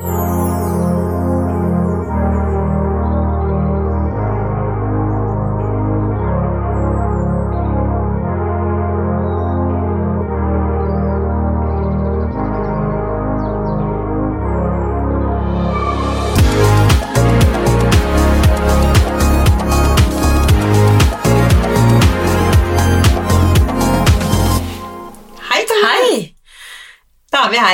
Oh. 0.00 0.37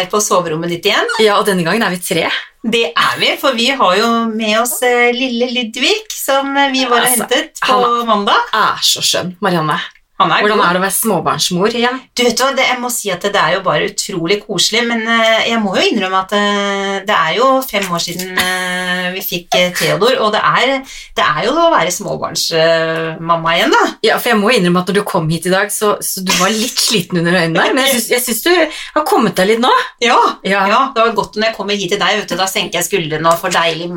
Her 0.04 0.10
på 0.12 0.20
soverommet 0.20 0.68
ditt 0.76 0.84
igjen. 0.90 1.08
Ja, 1.24 1.38
og 1.40 1.46
denne 1.48 1.64
gangen 1.64 1.82
er 1.86 1.94
vi 1.94 2.00
tre. 2.04 2.28
Det 2.64 2.86
er 2.96 3.16
vi, 3.20 3.30
for 3.40 3.52
vi 3.56 3.66
har 3.76 3.96
jo 3.98 4.06
med 4.32 4.54
oss 4.60 4.78
eh, 4.84 5.10
lille 5.12 5.50
Ludvig, 5.52 6.06
som 6.12 6.54
eh, 6.56 6.70
vi 6.72 6.84
var 6.88 7.02
og 7.02 7.08
Altså, 7.08 7.26
hentet 7.28 7.60
på 7.60 7.76
han- 7.80 8.06
mandag. 8.08 8.46
Er 8.56 8.80
så 8.84 9.02
skjønn, 9.04 9.34
Marianne. 9.44 9.76
Han 10.22 10.30
er 10.30 10.44
Hvordan 10.44 10.60
god. 10.60 10.64
er 10.68 10.76
det 10.76 10.78
å 10.78 10.82
være 10.84 10.94
småbarnsmor 10.94 11.74
igjen? 11.74 11.96
Du 12.14 12.20
vet 12.22 12.38
hva, 12.38 12.52
det, 12.54 12.64
Jeg 12.68 12.78
må 12.78 12.90
si 12.94 13.10
at 13.10 13.24
det 13.24 13.40
er 13.40 13.56
jo 13.56 13.62
bare 13.64 13.88
utrolig 13.90 14.36
koselig, 14.44 14.84
men 14.86 15.02
uh, 15.08 15.40
jeg 15.42 15.58
må 15.58 15.72
jo 15.74 15.86
innrømme 15.88 16.20
at 16.20 16.34
uh, 16.38 16.92
det 17.08 17.16
er 17.16 17.32
jo 17.40 17.48
fem 17.66 17.88
år 17.90 18.04
siden 18.04 18.38
uh, 18.38 19.08
vi 19.16 19.24
fikk 19.26 19.58
Theodor, 19.74 20.20
og 20.22 20.30
det 20.36 20.42
er, 20.46 20.74
det 21.18 21.24
er 21.26 21.48
jo 21.48 21.56
å 21.58 21.66
være 21.72 21.90
småbarnsmamma 21.96 23.56
igjen, 23.56 23.74
da. 23.74 23.82
Ja, 24.06 24.18
for 24.22 24.30
jeg 24.32 24.40
må 24.40 24.52
innrømme 24.54 24.84
at 24.84 24.92
når 24.92 25.00
du 25.00 25.04
kom 25.08 25.26
hit 25.32 25.48
i 25.50 25.54
dag, 25.54 25.72
så, 25.74 25.96
så 25.98 26.22
du 26.22 26.30
var 26.38 26.54
litt 26.54 26.78
sliten 26.78 27.18
under 27.18 27.34
øynene 27.34 27.58
der, 27.58 27.74
men 27.76 27.90
jeg 27.90 28.22
syns, 28.22 28.44
du 28.46 28.52
har 28.54 29.06
kommet 29.08 29.34
deg 29.38 29.50
litt 29.50 29.64
nå. 29.64 29.72
Ja, 30.04 30.18
Ja. 30.46 30.62
ja, 30.70 30.80
det 30.94 31.02
var 31.08 31.16
godt 31.18 31.40
når 31.40 31.50
jeg 31.50 31.56
kommer 31.58 31.78
hit 31.78 31.90
til 31.90 31.98
deg, 32.00 32.20
vet 32.22 32.30
du, 32.30 32.38
da 32.38 32.46
senker 32.50 32.78
jeg 32.80 32.86
skuldrene 32.86 33.34
og 33.34 33.42
får 33.42 33.56
deilig 33.58 33.90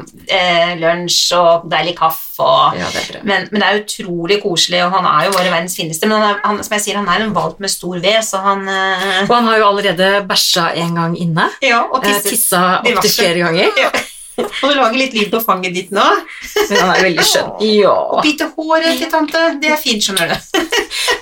lunsj 0.81 1.21
og 1.37 1.69
deilig 1.69 1.93
kaffe. 2.01 2.26
Og, 2.43 2.75
Ja, 2.77 2.87
det 2.93 3.21
men, 3.23 3.47
men 3.51 3.61
det 3.63 3.67
er 3.67 3.79
utrolig 3.81 4.37
koselig, 4.43 4.83
og 4.85 4.91
han 4.97 5.07
er 5.09 5.25
jo 5.27 5.31
bare 5.37 5.51
verdens 5.53 5.77
fineste. 5.79 6.07
Men 6.09 6.21
han 6.21 6.35
er, 6.35 6.41
han, 6.45 6.59
som 6.63 6.75
jeg 6.77 6.85
sier, 6.85 6.99
han 6.99 7.09
er 7.09 7.25
en 7.25 7.33
valp 7.35 7.59
med 7.63 7.71
stor 7.73 7.97
ved, 8.03 8.19
så 8.25 8.41
han 8.43 8.67
eh, 8.69 9.23
Og 9.27 9.33
han 9.35 9.49
har 9.49 9.57
jo 9.63 9.69
allerede 9.71 10.11
bæsja 10.29 10.67
en 10.83 10.93
gang 10.99 11.17
inne. 11.17 11.49
Ja, 11.65 11.81
og 11.87 12.03
Eh, 12.05 12.13
tisser. 12.21 12.29
Tissa 12.29 12.61
opptil 12.83 13.15
flere 13.15 13.41
ganger. 13.47 13.73
Ja. 13.81 13.89
Og 14.37 14.69
du 14.69 14.75
lager 14.77 14.93
litt 15.01 15.15
lyd 15.17 15.31
på 15.33 15.39
fanget 15.41 15.73
ditt 15.73 15.89
nå. 15.95 16.03
Men 16.69 16.77
han 16.77 16.91
er 16.93 17.03
veldig 17.07 17.23
skjønn. 17.25 17.47
Ja. 17.73 17.95
Og 18.13 18.21
bite 18.21 18.45
håret 18.53 18.99
til 19.01 19.09
tante. 19.09 19.41
Det 19.63 19.71
er 19.73 19.79
fint, 19.81 20.03
skjønner 20.05 20.29
du. 20.29 20.59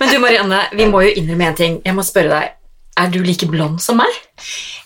Men 0.02 0.12
du, 0.12 0.18
Marianne, 0.20 0.60
vi 0.76 0.88
må 0.92 1.00
jo 1.06 1.14
innrømme 1.16 1.48
en 1.54 1.56
ting. 1.56 1.78
Jeg 1.86 1.96
må 1.96 2.04
spørre 2.04 2.34
deg. 2.34 2.52
Er 3.00 3.08
du 3.12 3.22
like 3.24 3.48
blond 3.48 3.80
som 3.84 3.98
meg? 4.04 4.20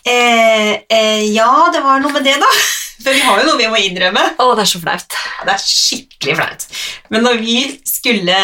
Eh, 0.05 0.73
eh, 0.89 1.23
ja, 1.33 1.69
det 1.73 1.81
var 1.83 1.99
noe 2.03 2.13
med 2.15 2.23
det, 2.27 2.37
da. 2.39 2.51
For 3.03 3.15
vi 3.15 3.23
har 3.23 3.39
jo 3.39 3.47
noe 3.47 3.59
vi 3.59 3.67
må 3.71 3.79
innrømme. 3.79 4.23
Å, 4.39 4.47
det 4.57 4.65
er 4.65 4.69
så 4.73 4.81
flaut. 4.83 5.15
Ja, 5.15 5.45
Det 5.47 5.53
er 5.53 5.61
skikkelig 5.63 6.35
flaut. 6.35 6.65
Men 7.13 7.23
når 7.23 7.37
vi 7.39 7.55
skulle 7.87 8.39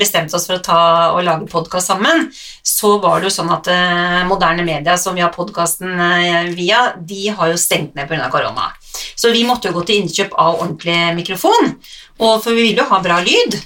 bestemt 0.00 0.34
oss 0.36 0.44
for 0.48 0.58
å 0.58 0.64
ta 0.64 0.80
og 1.14 1.22
lage 1.24 1.48
podkast 1.48 1.88
sammen, 1.88 2.26
så 2.60 2.98
var 3.00 3.20
det 3.20 3.30
jo 3.30 3.36
sånn 3.38 3.54
at 3.54 3.70
eh, 3.72 4.20
moderne 4.28 4.66
media 4.66 4.98
som 5.00 5.16
vi 5.16 5.24
har 5.24 5.32
podkasten 5.32 5.96
eh, 5.96 6.52
via, 6.56 6.82
de 7.00 7.30
har 7.32 7.52
jo 7.52 7.60
stengt 7.60 7.96
ned 7.96 8.10
pga. 8.10 8.28
korona. 8.32 8.68
Så 9.16 9.32
vi 9.32 9.46
måtte 9.48 9.70
jo 9.70 9.78
gå 9.78 9.86
til 9.88 10.02
innkjøp 10.02 10.36
av 10.36 10.60
ordentlig 10.60 10.98
mikrofon, 11.16 11.74
og 12.20 12.42
for 12.44 12.52
vi 12.52 12.68
ville 12.68 12.84
jo 12.84 12.90
ha 12.92 13.00
bra 13.04 13.22
lyd. 13.24 13.56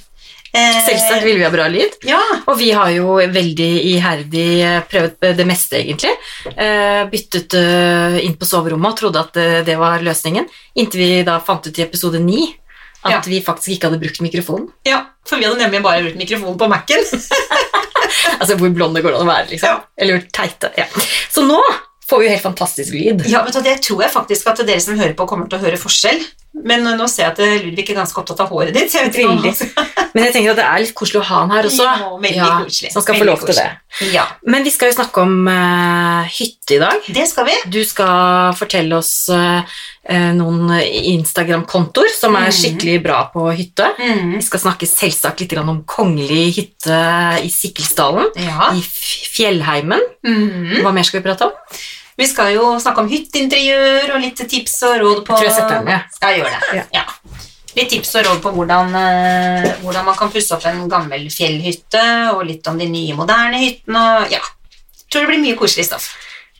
Eh, 0.53 0.79
Selvsagt 0.85 1.25
vil 1.25 1.39
vi 1.41 1.45
ha 1.47 1.51
bra 1.51 1.65
lyd. 1.73 1.95
Ja, 2.05 2.21
Og 2.47 2.59
vi 2.61 2.71
har 2.77 2.91
jo 2.93 3.15
veldig 3.17 3.69
iherdig 3.95 4.49
eh, 4.61 4.81
prøvd 4.91 5.31
det 5.39 5.47
meste, 5.49 5.79
egentlig. 5.81 6.13
Eh, 6.53 7.05
byttet 7.13 7.55
eh, 7.57 8.19
inn 8.27 8.35
på 8.37 8.45
soverommet 8.49 8.93
og 8.93 8.99
trodde 9.01 9.23
at 9.23 9.39
eh, 9.41 9.61
det 9.65 9.79
var 9.81 10.05
løsningen, 10.05 10.45
inntil 10.77 11.01
vi 11.01 11.23
da 11.25 11.39
fant 11.41 11.65
ut 11.71 11.79
i 11.81 11.87
episode 11.87 12.21
ni 12.21 12.51
at 13.03 13.11
Ja. 13.17 13.21
vi 13.27 13.41
faktisk 13.43 13.73
ikke 13.75 13.89
hadde 13.91 13.99
brukt 13.99 14.21
mikrofonen. 14.23 14.69
ja, 14.87 15.01
for 15.27 15.41
vi 15.41 15.45
hadde 15.49 15.59
nemlig 15.59 15.81
bare 15.83 16.05
brukt 16.05 16.21
mikrofonen 16.21 16.59
på 16.61 16.69
Mac-en. 16.71 17.03
Altså 18.43 18.55
hvor 18.59 18.71
blonde 18.75 19.01
går 19.03 19.15
det 19.15 19.19
an 19.23 19.25
å 19.25 19.31
være, 19.31 19.47
liksom. 19.55 19.69
Ja. 19.73 19.81
Eller 19.99 20.21
teite. 20.35 20.69
Ja. 20.77 20.85
Så 21.33 21.43
nå 21.47 21.59
får 22.11 22.21
vi 22.21 22.27
jo 22.27 22.33
helt 22.35 22.45
fantastisk 22.45 22.93
lyd. 22.95 23.23
Ja, 23.31 23.41
vet 23.47 23.57
du, 23.57 23.63
Det 23.65 23.79
tror 23.87 24.03
jeg 24.05 24.13
faktisk 24.13 24.51
at 24.53 24.61
dere 24.69 24.83
som 24.85 24.99
hører 24.99 25.15
på, 25.17 25.27
kommer 25.31 25.49
til 25.49 25.59
å 25.59 25.63
høre 25.65 25.79
forskjell. 25.81 26.21
Men 26.55 26.85
nå 26.85 27.07
ser 27.09 27.25
jeg 27.25 27.33
at 27.33 27.65
Ludvig 27.65 27.91
er 27.91 27.97
ganske 27.97 28.19
opptatt 28.21 28.41
av 28.45 28.51
håret 28.53 28.75
ditt. 28.77 28.93
jeg 28.93 29.09
Veldig. 29.15 29.53
Men 30.15 30.25
jeg 30.27 30.33
tenker 30.35 30.51
at 30.53 30.59
det 30.61 30.65
er 30.69 30.83
litt 30.85 30.95
koselig 30.95 31.23
å 31.23 31.25
ha 31.25 31.39
han 31.41 31.51
her 31.55 31.65
også. 31.65 31.87
Ja, 32.37 32.51
koselig. 32.61 32.91
Så 32.93 32.99
han 33.01 33.07
skal 33.07 33.17
få 33.23 33.25
lov 33.25 33.41
til 33.47 33.57
det. 33.57 33.65
Ja, 34.13 34.27
Men 34.45 34.63
vi 34.67 34.71
skal 34.75 34.91
jo 34.91 34.97
snakke 34.99 35.23
om 35.25 35.49
uh, 35.49 36.29
hytte 36.29 36.77
i 36.77 36.81
dag. 36.83 37.09
det 37.17 37.25
skal 37.31 37.49
vi. 37.49 37.57
Du 37.73 37.81
skal 37.89 38.53
fortelle 38.59 38.99
oss 39.01 39.29
eh, 39.33 39.65
noen 40.37 40.71
Instagram-kontoer 41.17 42.13
som 42.19 42.37
er 42.37 42.51
Mhm. 42.51 42.57
skikkelig 42.59 43.03
bra 43.05 43.31
på 43.33 43.47
hytte. 43.57 43.89
Mm. 43.99 44.37
Vi 44.37 44.43
skal 44.43 44.61
snakke 44.61 44.87
selvsagt 44.89 45.41
litt 45.41 45.57
om 45.59 45.83
kongelig 45.85 46.45
hytte 46.59 47.01
i 47.43 47.49
Sikkelsdalen, 47.53 48.29
Ja. 48.37 48.73
i 48.77 48.83
Fjellheimen. 48.83 50.01
Mm. 50.27 50.83
Hva 50.83 50.93
mer 50.93 51.03
skal 51.05 51.21
vi 51.23 51.29
prate 51.31 51.49
om? 51.49 51.53
Vi 52.19 52.27
skal 52.29 52.53
jo 52.55 52.75
snakke 52.83 53.05
om 53.05 53.09
hytteinteriør 53.09 54.15
og 54.17 54.21
litt 54.23 54.43
tips 54.49 54.75
og 54.89 54.99
råd 55.01 55.23
på 55.27 55.39
Jeg 55.39 55.39
tror 55.39 55.49
jeg 55.49 55.57
setter 55.57 55.79
den, 55.79 55.93
ja. 55.95 56.01
Ja, 56.21 56.33
gjør 56.37 56.51
det. 56.53 56.85
Ja. 56.93 57.05
Litt 57.73 57.89
tips 57.95 58.11
og 58.21 58.27
råd 58.27 58.43
på 58.45 58.53
hvordan, 58.53 58.93
eh, 59.01 59.71
hvordan 59.81 60.05
man 60.11 60.19
kan 60.19 60.33
pusse 60.33 60.53
opp 60.57 60.67
en 60.69 60.85
gammel 60.93 61.25
fjellhytte, 61.33 62.05
og 62.35 62.45
litt 62.49 62.69
om 62.69 62.77
de 62.81 62.91
nye, 62.93 63.17
moderne 63.17 63.63
hyttene. 63.63 64.05
Ja. 64.33 64.43
Jeg 64.43 65.09
Tror 65.13 65.27
det 65.27 65.33
blir 65.33 65.43
mye 65.43 65.57
koselig 65.61 65.89
stoff. 65.89 66.11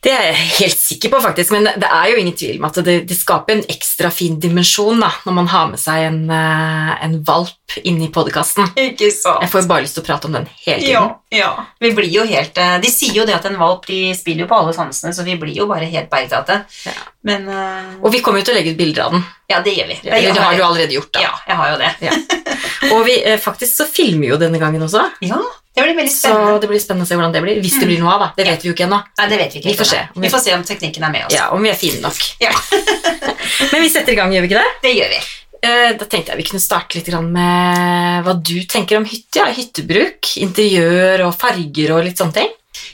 Det 0.03 0.11
er 0.11 0.25
jeg 0.33 0.47
helt 0.57 0.81
sikker 0.81 1.11
på, 1.13 1.19
faktisk, 1.23 1.53
men 1.55 1.69
det 1.79 1.87
er 1.87 2.09
jo 2.11 2.17
ingen 2.19 2.35
tvil 2.35 2.57
om 2.59 2.65
at 2.67 2.79
det, 2.83 2.95
det 3.07 3.15
skaper 3.15 3.55
en 3.55 3.61
ekstra 3.71 4.09
fin 4.11 4.35
dimensjon 4.43 4.99
da, 4.99 5.13
når 5.23 5.37
man 5.37 5.51
har 5.53 5.69
med 5.71 5.79
seg 5.79 6.09
en, 6.09 6.19
eh, 6.27 6.91
en 7.07 7.15
valp 7.29 7.77
inn 7.87 8.01
i 8.03 8.09
podkasten. 8.13 8.73
Jeg 8.75 9.51
får 9.53 9.69
bare 9.71 9.85
lyst 9.87 9.95
til 9.95 10.03
å 10.03 10.09
prate 10.09 10.27
om 10.27 10.35
den 10.35 10.49
hele 10.65 10.83
tiden. 10.83 10.91
Ja, 10.91 11.05
ja. 11.39 11.53
Vi 11.79 11.93
blir 11.95 12.11
jo 12.11 12.27
helt 12.29 12.59
eh, 12.59 12.75
De 12.83 12.91
sier 12.91 13.15
jo 13.21 13.29
det 13.29 13.39
at 13.39 13.47
en 13.47 13.61
valp 13.63 13.87
de 13.87 14.01
spiller 14.19 14.45
jo 14.45 14.51
på 14.51 14.59
alle 14.59 14.75
sansene, 14.75 15.15
så 15.15 15.23
vi 15.29 15.39
blir 15.39 15.55
jo 15.63 15.71
bare 15.71 15.87
helt 15.95 16.11
bergtatte. 16.11 16.65
Ja. 16.89 16.99
Men 17.23 17.47
eh, 17.47 17.95
Og 18.03 18.11
vi 18.11 18.25
kommer 18.27 18.43
jo 18.43 18.51
til 18.51 18.57
å 18.57 18.59
legge 18.59 18.75
ut 18.75 18.83
bilder 18.83 19.07
av 19.07 19.15
den. 19.15 19.27
Ja, 19.55 19.63
det 19.63 19.79
gjør 19.79 19.93
vi. 19.95 20.01
Eller 20.03 20.35
det 20.35 20.43
har 20.49 20.59
du 20.59 20.67
allerede 20.67 20.99
gjort, 20.99 21.15
da. 21.15 21.29
Ja, 21.29 21.33
jeg 21.47 21.63
har 21.63 21.75
jo 21.77 21.81
det. 21.87 22.93
Og 22.93 23.07
vi, 23.07 23.21
faktisk 23.39 23.85
så 23.85 23.87
filmer 23.87 24.33
jo 24.33 24.43
denne 24.43 24.59
gangen 24.59 24.83
også, 24.83 25.07
Ja, 25.23 25.39
det 25.75 25.83
blir 25.87 25.95
veldig 25.97 26.13
spennende. 26.13 26.49
så 26.53 26.61
det 26.61 26.69
blir 26.69 26.81
spennende 26.83 27.07
å 27.07 27.09
se 27.09 27.17
hvordan 27.17 27.33
det 27.33 27.43
blir. 27.45 27.61
Hvis 27.65 27.79
det 27.81 27.87
blir 27.89 28.01
noe 28.03 28.13
av, 28.13 28.25
da. 28.27 28.31
Det 28.37 28.45
vet 28.49 28.65
vi 28.65 28.69
jo 28.69 28.75
ikke 28.77 28.85
ennå. 28.89 28.99
Nei, 29.19 29.29
det 29.31 29.39
vet 29.41 29.55
vi 29.55 29.61
ikke. 29.63 29.71
Vi 29.71 29.79
får 29.79 29.89
se. 29.93 30.01
Vi 30.25 30.33
får 30.33 30.43
se 30.45 30.57
om 30.57 30.65
teknikken 30.69 31.07
er 31.09 31.15
med 31.15 31.27
oss. 31.27 31.37
Ja, 31.37 31.47
om 31.57 31.63
vi 31.65 31.71
er 31.73 31.79
fine 31.81 32.03
nok. 32.05 32.19
Ja, 32.43 32.53
Men 33.73 33.81
vi 33.85 33.89
setter 33.93 34.13
i 34.13 34.19
gang, 34.19 34.35
gjør 34.35 34.45
vi 34.45 34.51
ikke 34.53 34.61
det? 34.61 34.75
det 34.85 34.93
gjør 34.99 35.15
vi. 35.15 35.23
Eh, 35.63 35.93
Da 35.97 36.09
tenkte 36.11 36.33
jeg 36.35 36.41
vi 36.43 36.49
kunne 36.51 36.63
starte 36.63 36.99
litt 36.99 37.09
med 37.25 38.27
hva 38.27 38.35
du 38.37 38.57
tenker 38.69 38.99
om 38.99 39.07
hytte. 39.09 39.41
Ja, 39.41 39.47
hyttebruk, 39.55 40.35
interiør 40.43 41.29
og 41.29 41.37
farger 41.39 41.97
og 41.97 42.05
litt 42.05 42.21
sånne 42.21 42.37
ting. 42.41 42.53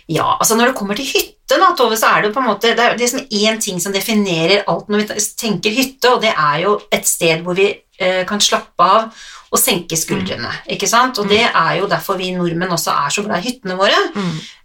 Ja, 0.09 0.37
altså 0.39 0.57
når 0.57 0.71
det 0.71 0.79
kommer 0.79 0.99
til 0.99 1.09
hytte, 1.09 1.57
da, 1.59 1.73
Tove, 1.77 1.97
så 1.97 2.11
er 2.13 2.23
det 2.23 2.29
jo 2.31 2.35
på 2.37 2.41
en 2.43 2.49
måte 2.51 2.75
Det 2.77 2.85
er 2.85 2.97
liksom 2.99 3.23
én 3.25 3.59
ting 3.63 3.79
som 3.81 3.93
definerer 3.95 4.67
alt 4.69 4.89
når 4.93 5.05
vi 5.07 5.21
tenker 5.41 5.73
hytte, 5.73 6.11
og 6.13 6.23
det 6.25 6.33
er 6.35 6.63
jo 6.65 6.75
et 6.93 7.09
sted 7.09 7.41
hvor 7.45 7.57
vi 7.57 7.71
eh, 7.73 8.25
kan 8.29 8.41
slappe 8.43 8.85
av 8.85 9.09
og 9.49 9.61
senke 9.61 9.97
skuldrene. 9.97 10.51
ikke 10.69 10.89
sant? 10.91 11.19
Og 11.19 11.29
det 11.31 11.45
er 11.47 11.79
jo 11.79 11.89
derfor 11.89 12.19
vi 12.21 12.35
nordmenn 12.37 12.75
også 12.75 12.93
er 12.93 13.13
så 13.15 13.25
glad 13.25 13.41
i 13.41 13.49
hyttene 13.49 13.79
våre. 13.79 13.97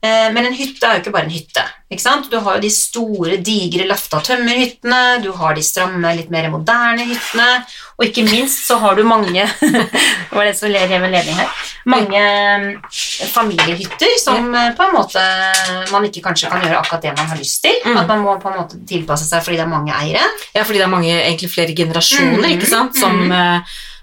Eh, 0.03 0.27
men 0.35 0.49
en 0.49 0.57
hytte 0.57 0.83
er 0.83 0.97
jo 0.97 1.03
ikke 1.05 1.13
bare 1.15 1.29
en 1.29 1.31
hytte. 1.31 1.63
ikke 1.87 2.03
sant? 2.03 2.27
Du 2.31 2.35
har 2.43 2.57
jo 2.57 2.63
de 2.65 2.71
store, 2.73 3.37
digre 3.39 3.85
lafta 3.87 4.19
tømmerhyttene, 4.27 5.21
du 5.23 5.29
har 5.37 5.55
de 5.55 5.63
stramme, 5.63 6.11
litt 6.17 6.33
mer 6.33 6.49
moderne 6.51 7.05
hyttene, 7.07 7.47
og 7.95 8.09
ikke 8.09 8.25
minst 8.27 8.65
så 8.67 8.79
har 8.81 8.97
du 8.97 9.05
mange 9.07 9.45
Hva 10.33 10.41
er 10.41 10.49
det 10.49 10.57
som 10.57 10.71
ler 10.73 10.89
hjemme 10.89 11.11
ledning 11.13 11.37
her? 11.37 11.63
Mange 11.87 12.19
eh, 12.19 12.67
familiehytter 13.31 14.17
som 14.19 14.51
eh, 14.51 14.73
på 14.75 14.89
en 14.89 14.97
måte 14.97 15.23
man 15.93 16.09
ikke 16.09 16.25
kanskje 16.27 16.51
kan 16.51 16.65
gjøre 16.65 16.81
akkurat 16.81 17.07
det 17.07 17.15
man 17.15 17.31
har 17.31 17.39
lyst 17.39 17.63
til. 17.63 17.79
Mm. 17.85 18.01
At 18.03 18.11
man 18.11 18.25
må 18.25 18.35
på 18.43 18.51
en 18.51 18.59
måte 18.59 18.83
tilpasse 18.89 19.29
seg 19.29 19.45
fordi 19.45 19.61
det 19.61 19.67
er 19.67 19.71
mange 19.71 19.95
eiere. 19.95 20.27
Ja, 20.51 20.67
fordi 20.67 20.81
det 20.81 20.87
er 20.89 20.91
mange, 20.91 21.15
egentlig 21.15 21.53
flere 21.53 21.77
generasjoner, 21.77 22.51
ikke 22.57 22.71
sant, 22.73 22.99
som 22.99 23.23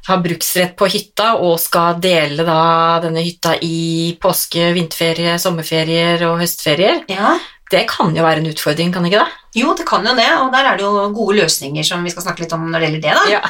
har 0.09 0.21
bruksrett 0.25 0.77
på 0.81 0.89
hytta 0.91 1.35
og 1.39 1.59
skal 1.61 1.99
dele 2.01 2.45
da 2.47 3.01
denne 3.05 3.23
hytta 3.25 3.57
i 3.63 4.17
påske, 4.23 4.71
vinterferie, 4.77 5.37
sommerferier 5.39 6.25
og 6.31 6.39
høstferier. 6.41 7.03
Ja. 7.13 7.35
Det 7.71 7.85
kan 7.91 8.15
jo 8.17 8.25
være 8.25 8.41
en 8.43 8.51
utfordring, 8.51 8.91
kan 8.93 9.05
ikke 9.07 9.21
det? 9.21 9.41
Jo, 9.61 9.75
det 9.79 9.85
kan 9.87 10.07
jo 10.07 10.15
det, 10.19 10.31
og 10.43 10.49
der 10.55 10.67
er 10.73 10.77
det 10.81 10.83
jo 10.87 11.09
gode 11.15 11.37
løsninger 11.43 11.85
som 11.87 12.03
vi 12.07 12.11
skal 12.11 12.25
snakke 12.25 12.43
litt 12.47 12.53
om 12.57 12.65
når 12.71 12.81
det 12.81 12.89
gjelder 12.89 13.05
det. 13.05 13.15
da. 13.19 13.27
Ja. 13.31 13.43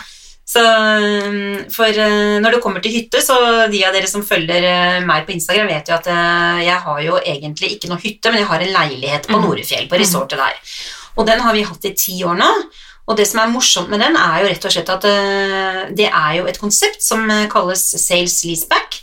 Så, 0.50 0.60
mm, 0.60 1.70
for 1.70 1.86
eh, 1.94 2.40
når 2.42 2.56
det 2.56 2.60
kommer 2.64 2.82
til 2.82 2.92
hytte, 2.96 3.20
så 3.22 3.36
de 3.70 3.80
av 3.86 3.94
dere 3.94 4.08
som 4.10 4.24
følger 4.26 4.64
eh, 4.66 5.00
meg 5.06 5.24
på 5.28 5.36
Instagram, 5.36 5.68
vet 5.70 5.88
jo 5.92 5.94
at 5.94 6.08
eh, 6.10 6.62
jeg 6.66 6.78
har 6.86 7.00
jo 7.06 7.18
egentlig 7.22 7.76
ikke 7.76 7.90
noe 7.92 8.02
hytte, 8.02 8.32
men 8.32 8.42
jeg 8.42 8.48
har 8.50 8.64
en 8.66 8.74
leilighet 8.74 9.28
på 9.30 9.38
Mhm. 9.38 9.46
Norefjell, 9.46 9.86
på 9.88 10.00
resortet 10.00 10.40
der. 10.42 10.58
Og 11.16 11.26
den 11.28 11.40
har 11.44 11.54
vi 11.54 11.62
hatt 11.68 11.84
i 11.86 11.94
ti 11.94 12.18
år 12.26 12.36
nå. 12.40 12.50
Og 13.10 13.18
det 13.18 13.26
som 13.26 13.42
er 13.42 13.50
morsomt 13.50 13.90
med 13.90 14.02
den, 14.04 14.16
er 14.16 14.44
jo 14.44 14.50
rett 14.52 14.66
og 14.68 14.74
slett 14.74 14.90
at 14.94 15.06
eh, 15.10 15.84
det 15.98 16.06
er 16.06 16.34
jo 16.38 16.48
et 16.50 16.60
konsept 16.62 17.02
som 17.02 17.26
eh, 17.26 17.48
kalles 17.50 17.82
sales 17.98 18.40
leaseback. 18.46 19.00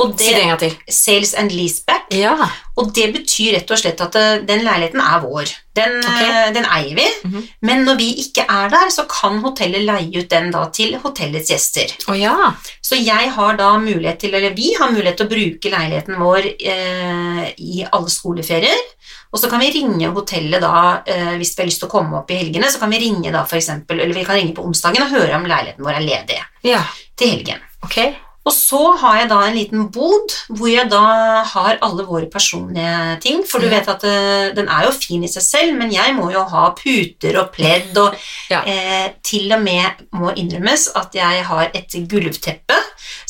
Og 0.00 0.14
Si 0.16 0.30
det 0.30 0.36
det 0.36 0.42
en 0.44 0.52
gang 0.52 0.60
til. 0.62 0.76
Sales 0.88 1.34
and 1.36 1.52
leaseback. 1.52 2.06
Ja. 2.14 2.32
Og 2.80 2.92
det 2.96 3.10
betyr 3.12 3.58
rett 3.58 3.70
og 3.70 3.80
slett 3.80 4.00
at 4.00 4.16
eh, 4.16 4.38
den 4.48 4.62
leiligheten 4.64 5.02
er 5.02 5.18
vår. 5.24 5.50
Den, 5.76 5.98
okay. 6.00 6.52
den 6.56 6.66
eier 6.66 6.96
vi. 6.96 7.06
Mhm. 7.26 7.48
Men 7.68 7.84
når 7.84 7.98
vi 8.00 8.08
ikke 8.22 8.46
er 8.48 8.72
der, 8.72 8.88
så 8.94 9.04
kan 9.10 9.42
hotellet 9.44 9.84
leie 9.84 10.22
ut 10.22 10.30
den 10.30 10.48
da 10.54 10.64
til 10.72 10.96
hotellets 11.02 11.52
gjester. 11.52 11.92
Å 12.08 12.16
ja. 12.16 12.36
Så 12.80 12.98
jeg 12.98 13.34
har 13.36 13.60
da 13.60 13.74
mulighet 13.82 14.22
til, 14.24 14.34
eller 14.34 14.56
vi 14.56 14.72
har 14.78 14.94
mulighet 14.94 15.20
til 15.20 15.28
å 15.28 15.34
bruke 15.34 15.74
leiligheten 15.74 16.22
vår 16.22 16.50
eh, 16.56 17.44
i 17.58 17.84
alle 17.90 18.10
skoleferier. 18.14 18.86
Og 19.32 19.38
så 19.38 19.48
kan 19.50 19.60
vi 19.62 19.70
ringe 19.70 20.08
hotellet 20.10 20.60
da, 20.64 21.02
eh, 21.06 21.36
hvis 21.38 21.52
vi 21.56 21.62
har 21.62 21.68
lyst 21.70 21.78
til 21.84 21.88
å 21.88 21.92
komme 21.92 22.18
opp 22.18 22.30
i 22.34 22.38
helgene, 22.40 22.66
så 22.70 22.80
kan 22.80 22.90
vi 22.90 22.98
ringe 22.98 23.30
da 23.30 23.44
for 23.44 23.56
eksempel, 23.60 24.00
eller 24.00 24.14
vi 24.14 24.24
kan 24.26 24.34
ringe 24.40 24.54
på 24.56 24.64
onsdagen 24.66 25.02
og 25.06 25.12
høre 25.14 25.36
om 25.36 25.46
leiligheten 25.46 25.84
vår 25.86 26.00
er 26.00 26.06
ledig 26.08 26.40
Ja. 26.66 26.82
til 27.16 27.28
helgen. 27.36 27.60
Okay. 27.84 28.16
Og 28.48 28.54
så 28.56 28.96
har 28.98 29.18
jeg 29.18 29.28
da 29.28 29.38
en 29.46 29.54
liten 29.54 29.82
bod 29.92 30.32
hvor 30.48 30.66
jeg 30.66 30.88
da 30.90 31.44
har 31.44 31.76
alle 31.84 32.06
våre 32.08 32.26
personlige 32.32 33.20
ting, 33.20 33.42
for 33.44 33.60
du 33.60 33.68
vet 33.68 33.86
at 33.86 34.02
eh, 34.02 34.50
den 34.56 34.66
er 34.66 34.86
jo 34.88 34.92
fin 34.96 35.22
i 35.22 35.28
seg 35.28 35.42
selv, 35.44 35.76
men 35.78 35.92
jeg 35.92 36.14
må 36.16 36.32
jo 36.32 36.42
ha 36.48 36.70
puter 36.74 37.36
og 37.38 37.52
pledd, 37.52 37.92
og 38.00 38.16
Ja. 38.50 38.62
eh, 38.64 39.12
til 39.22 39.52
og 39.52 39.60
med 39.62 39.92
må 40.16 40.32
innrømmes 40.34 40.88
at 40.96 41.12
jeg 41.14 41.44
har 41.44 41.70
et 41.74 41.92
gulvteppe, 42.08 42.74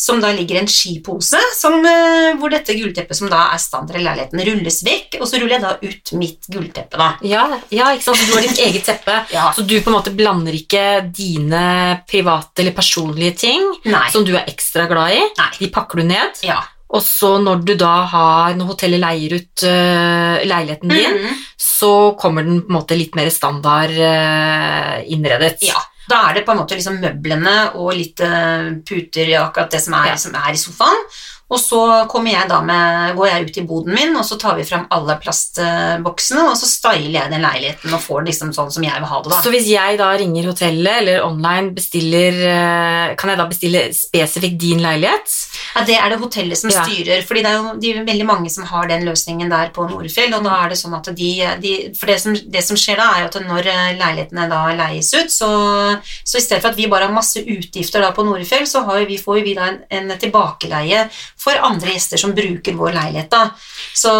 som 0.01 0.21
da 0.23 0.31
ligger 0.33 0.57
i 0.57 0.61
en 0.63 0.71
skipose, 0.71 1.37
som, 1.59 1.75
eh, 1.85 2.31
hvor 2.41 2.49
dette 2.55 2.73
gullteppet 2.79 3.19
som 3.19 3.29
da 3.29 3.43
er 3.53 3.61
standard 3.61 4.01
i 4.01 4.05
leiligheten, 4.07 4.41
rulles 4.49 4.79
vekk, 4.87 5.19
og 5.21 5.29
så 5.29 5.37
ruller 5.43 5.59
jeg 5.59 5.65
da 5.67 5.75
ut 5.83 6.13
mitt 6.17 6.49
gullteppe, 6.49 6.97
da. 6.97 7.11
Ja, 7.29 7.45
ja, 7.69 7.91
ikke 7.93 8.07
sant? 8.09 8.17
Så 8.23 8.31
du 8.31 8.35
har 8.39 8.47
ditt 8.49 8.63
eget 8.65 8.89
teppe. 8.89 9.19
Ja. 9.37 9.51
Så 9.53 9.67
du 9.67 9.77
på 9.81 9.91
en 9.93 9.99
måte 9.99 10.15
blander 10.17 10.57
ikke 10.57 10.87
dine 11.13 12.01
private 12.09 12.63
eller 12.65 12.73
personlige 12.77 13.37
ting 13.45 13.67
Nei. 13.85 14.07
som 14.11 14.25
du 14.25 14.33
er 14.37 14.49
ekstra 14.49 14.89
glad 14.89 15.13
i. 15.19 15.21
Nei. 15.39 15.51
De 15.61 15.69
pakker 15.75 16.01
du 16.01 16.09
ned. 16.09 16.41
Ja. 16.47 16.63
Og 16.91 17.05
så 17.07 17.37
når 17.39 17.61
du 17.69 17.75
da 17.79 17.93
har, 18.11 18.57
når 18.59 18.73
hotellet 18.73 18.99
leier 19.05 19.37
ut 19.37 19.63
uh, 19.63 20.41
leiligheten 20.43 20.91
din, 20.91 21.21
Mhm. 21.21 21.37
så 21.61 21.93
kommer 22.19 22.43
den 22.43 22.63
på 22.65 22.73
en 22.73 22.77
måte 22.81 22.97
litt 22.99 23.15
mer 23.15 23.31
standard 23.31 23.95
uh, 23.95 24.97
innredet. 25.07 25.61
Ja, 25.63 25.79
da 26.09 26.29
er 26.29 26.35
det 26.35 26.45
på 26.47 26.53
en 26.53 26.59
måte 26.63 26.75
liksom 26.75 27.01
møblene 27.03 27.75
og 27.75 27.93
litt 27.95 28.21
eh, 28.21 28.71
puter 28.87 29.29
i 29.29 29.37
akkurat 29.39 29.71
det 29.71 29.81
som 29.85 29.95
er, 29.95 30.07
Ja. 30.13 30.17
som 30.17 30.35
er 30.35 30.51
i 30.53 30.57
sofaen. 30.57 31.05
Og 31.51 31.59
så 31.59 31.81
kommer 32.11 32.31
jeg 32.31 32.47
da 32.51 32.61
med, 32.63 33.17
går 33.19 33.27
jeg 33.27 33.47
ut 33.49 33.57
i 33.59 33.65
boden 33.67 33.95
min, 33.97 34.13
og 34.17 34.25
så 34.25 34.37
tar 34.39 34.55
vi 34.55 34.63
fram 34.69 34.85
alle 34.95 35.17
plastboksene, 35.19 36.45
og 36.51 36.57
så 36.59 36.69
styler 36.71 37.17
jeg 37.17 37.33
den 37.33 37.43
leiligheten 37.43 37.95
og 37.97 38.03
får 38.05 38.21
den 38.23 38.31
liksom 38.31 38.53
sånn 38.55 38.71
som 38.71 38.85
jeg 38.87 38.95
vil 39.03 39.09
ha 39.11 39.19
det. 39.25 39.33
da. 39.33 39.41
Så 39.43 39.51
hvis 39.55 39.67
jeg 39.71 39.99
da 39.99 40.11
ringer 40.21 40.47
hotellet 40.51 41.01
eller 41.01 41.25
online 41.27 41.73
bestiller 41.77 42.39
øh, 42.47 43.17
Kan 43.19 43.33
jeg 43.33 43.39
da 43.41 43.47
bestille 43.51 43.81
spesifikt 43.97 44.59
din 44.63 44.81
leilighet? 44.85 45.35
Ja, 45.75 45.83
Det 45.89 45.97
er 45.99 46.09
det 46.13 46.19
hotellet 46.23 46.59
som 46.59 46.71
Ja. 46.71 46.85
styrer, 46.85 47.23
fordi 47.27 47.43
det 47.43 47.51
er 47.51 47.59
jo 47.59 47.75
de 47.83 47.93
veldig 48.07 48.27
mange 48.27 48.51
som 48.51 48.65
har 48.71 48.87
den 48.87 49.05
løsningen 49.09 49.51
der 49.51 49.71
på 49.75 49.89
Nordfjell, 49.91 50.33
og 50.35 50.45
da 50.47 50.55
er 50.65 50.69
det 50.71 50.79
sånn 50.79 50.95
at 50.97 51.11
de, 51.17 51.31
de 51.63 51.75
For 51.99 52.07
det 52.07 52.21
som, 52.23 52.35
det 52.35 52.63
som 52.65 52.77
skjer 52.79 52.97
da, 53.01 53.11
er 53.17 53.25
jo 53.25 53.31
at 53.33 53.41
når 53.49 53.67
eh, 53.67 53.99
leilighetene 53.99 54.47
da 54.51 54.63
leies 54.79 55.11
ut, 55.15 55.31
så, 55.35 55.51
så 56.25 56.39
i 56.39 56.45
stedet 56.47 56.63
for 56.63 56.71
at 56.71 56.79
vi 56.79 56.87
bare 56.91 57.09
har 57.09 57.15
masse 57.15 57.43
utgifter 57.43 58.01
da 58.05 58.13
på 58.15 58.25
Nordfjell, 58.27 58.67
så 58.71 58.85
har 58.87 59.03
vi, 59.09 59.19
får 59.19 59.43
vi 59.45 59.55
da 59.59 59.67
en, 59.73 59.81
en 59.91 60.15
tilbakeleie 60.21 61.09
for 61.41 61.57
andre 61.65 61.95
gjester 61.95 62.21
som 62.21 62.35
bruker 62.37 62.77
vår 62.77 62.93
leilighet 62.99 63.31
da. 63.33 63.47
Så 63.97 64.13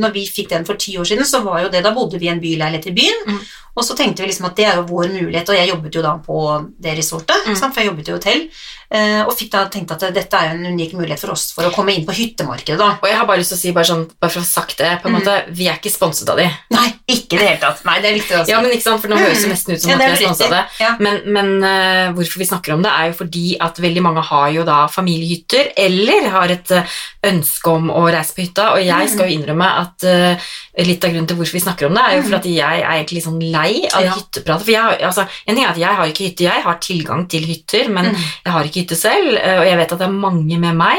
når 0.00 0.12
vi 0.16 0.26
fikk 0.30 0.48
den 0.54 0.64
for 0.68 0.80
ti 0.80 0.96
år 0.98 1.04
siden, 1.08 1.26
så 1.28 1.42
var 1.44 1.62
jo 1.66 1.70
det, 1.72 1.84
da 1.84 1.92
bodde 1.96 2.18
vi 2.20 2.26
i 2.30 2.32
en 2.34 2.40
byleilighet 2.42 2.90
i 2.92 2.96
byen, 2.96 3.22
Mm. 3.26 3.40
og 3.76 3.84
så 3.84 3.94
tenkte 3.96 4.22
vi 4.24 4.28
liksom 4.30 4.46
at 4.48 4.56
det 4.56 4.64
er 4.64 4.76
jo 4.76 4.86
vår 4.88 5.10
mulighet, 5.12 5.48
og 5.52 5.56
jeg 5.58 5.68
jobbet 5.68 5.94
jo 5.94 6.02
da 6.02 6.14
på 6.24 6.38
det 6.80 6.96
resortet, 6.98 7.44
Mm. 7.46 7.56
for 7.60 7.80
jeg 7.82 7.90
jobbet 7.90 8.08
i 8.08 8.12
hotell, 8.12 8.48
eh, 8.90 9.22
og 9.26 9.36
fikk 9.36 9.50
da 9.50 9.66
tenkt 9.68 9.90
at 9.92 10.14
dette 10.14 10.32
er 10.34 10.48
jo 10.48 10.54
en 10.56 10.72
unik 10.72 10.92
mulighet 10.94 11.18
for 11.20 11.32
oss 11.32 11.52
for 11.52 11.64
å 11.68 11.72
komme 11.74 11.92
inn 11.94 12.06
på 12.06 12.14
hyttemarkedet 12.16 12.78
da. 12.78 12.98
Og 13.02 13.08
jeg 13.08 13.16
har 13.18 13.26
bare 13.26 13.38
lyst 13.38 13.50
til 13.52 13.58
å 13.58 13.60
si, 13.60 13.72
bare, 13.72 13.84
sånn, 13.84 14.08
bare 14.20 14.30
for 14.30 14.40
å 14.40 14.42
ha 14.42 14.48
sagt 14.48 14.78
det, 14.78 15.02
på 15.02 15.08
en 15.08 15.14
Mm. 15.14 15.20
måte, 15.20 15.44
vi 15.54 15.66
er 15.68 15.74
ikke 15.76 15.90
sponset 15.92 16.28
av 16.30 16.36
de. 16.38 16.48
Nei, 16.70 16.94
ikke 17.08 17.34
i 17.34 17.38
det 17.38 17.48
hele 17.48 17.60
tatt. 17.60 17.84
Nei, 17.84 18.00
det 18.00 18.10
er 18.10 18.18
viktig 18.20 18.36
å 18.40 18.44
si. 18.46 18.50
Ja, 18.52 18.60
men 18.62 18.70
ikke 18.70 18.82
sant, 18.82 19.00
for 19.02 19.08
nå 19.08 19.16
høres 19.18 19.42
det 19.42 19.50
nesten 19.52 19.74
ut 19.74 19.80
som 19.82 19.90
Ja, 19.90 19.96
at 19.96 20.00
vi 20.18 20.24
er 20.24 20.28
sponset 20.28 20.46
av 20.46 20.50
det. 20.50 20.64
Ja. 20.80 20.96
Men, 20.98 21.20
men 21.26 21.62
uh, 21.62 22.12
hvorfor 22.14 22.38
vi 22.38 22.46
snakker 22.46 22.72
om 22.74 22.82
det, 22.82 22.90
er 22.90 23.12
jo 23.12 23.24
fordi 23.24 23.56
at 23.60 23.76
veldig 23.76 24.02
mange 24.02 24.22
har 24.24 24.50
jo 24.52 24.64
da 24.64 24.86
familiehytter, 24.86 25.72
eller 25.76 26.05
har 26.32 26.52
et 26.52 26.70
eh, 26.74 26.96
ønske 27.30 27.72
om 27.72 27.90
å 27.90 28.04
reise 28.08 28.36
på 28.36 28.44
hytta, 28.44 28.70
og 28.74 28.84
jeg 28.84 29.10
skal 29.12 29.30
jo 29.30 29.38
innrømme 29.38 29.70
at 29.82 30.06
eh, 30.06 30.48
litt 30.78 31.04
av 31.04 31.10
grunnen 31.10 31.26
til 31.28 31.36
hvorfor 31.36 31.52
vi 31.56 31.60
snakker 31.64 31.86
om 31.86 31.94
det, 31.94 32.02
er 32.04 32.16
jo 32.16 32.22
for 32.28 32.36
at 32.36 32.44
jeg 32.44 32.80
er 32.82 32.96
egentlig 33.04 33.22
sånn 33.24 33.40
lei 33.52 33.86
av 33.94 34.02
Ja. 34.04 34.12
hytteprat. 34.12 34.60
For 34.62 34.70
jeg 34.72 35.00
altså, 35.00 35.26
en 35.46 35.54
ting 35.56 35.64
er 35.64 35.70
at 35.70 35.78
jeg 35.78 35.94
har 35.96 36.06
ikke 36.06 36.26
hytte, 36.28 36.44
jeg 36.44 36.62
har 36.62 36.74
tilgang 36.80 37.28
til 37.28 37.42
hytter, 37.46 37.88
men 37.88 38.04
Mm. 38.12 38.16
jeg 38.44 38.52
har 38.52 38.64
ikke 38.64 38.80
hytte 38.84 38.96
selv, 38.96 39.38
eh, 39.40 39.58
og 39.60 39.64
jeg 39.66 39.76
vet 39.78 39.92
at 39.92 39.98
det 39.98 40.08
er 40.08 40.12
mange 40.12 40.58
med 40.58 40.74
meg 40.76 40.98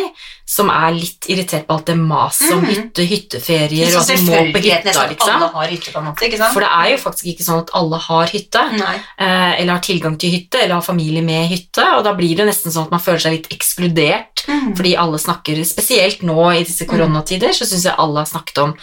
som 0.50 0.70
er 0.70 0.92
litt 0.94 1.26
irritert 1.28 1.68
på 1.68 1.74
alt 1.76 1.86
det 1.86 1.98
maset 1.98 2.54
om 2.54 2.62
Mm. 2.64 2.70
hytte, 2.72 3.04
hytteferier, 3.06 3.94
og 3.98 4.02
at 4.02 4.08
du 4.08 4.24
må 4.24 4.38
på 4.54 4.62
hytta, 4.64 4.84
liksom. 4.88 5.10
hytte 5.12 6.02
måte. 6.04 6.54
For 6.54 6.60
det 6.62 6.70
er 6.72 6.88
jo 6.92 6.98
faktisk 7.04 7.26
ikke 7.28 7.44
sånn 7.46 7.60
at 7.60 7.70
alle 7.76 7.98
har 7.98 8.26
hytte 8.28 8.64
Nei. 8.80 8.96
eh, 9.20 9.62
eller 9.62 9.74
har 9.74 9.82
tilgang 9.82 10.18
til 10.18 10.32
hytte, 10.32 10.56
eller 10.64 10.76
har 10.76 10.82
familie 10.82 11.22
med 11.22 11.50
hytte, 11.52 11.84
og 11.98 12.04
da 12.06 12.14
blir 12.14 12.36
det 12.38 12.48
nesten 12.48 12.72
sånn 12.72 12.86
at 12.86 12.92
man 12.92 13.00
føler 13.02 13.20
seg 13.20 13.32
litt 13.34 13.50
ekskludert, 13.50 14.46
Mm. 14.48 14.76
fordi 14.78 14.96
alle 14.98 15.18
snakker, 15.20 15.60
spesielt 15.66 16.22
nå 16.24 16.40
i 16.56 16.64
disse 16.64 16.86
koronatider, 16.88 17.50
så 17.52 17.66
syns 17.68 17.84
jeg 17.84 17.96
alle 17.98 18.20
har 18.20 18.26
snakket 18.26 18.58
om 18.64 18.74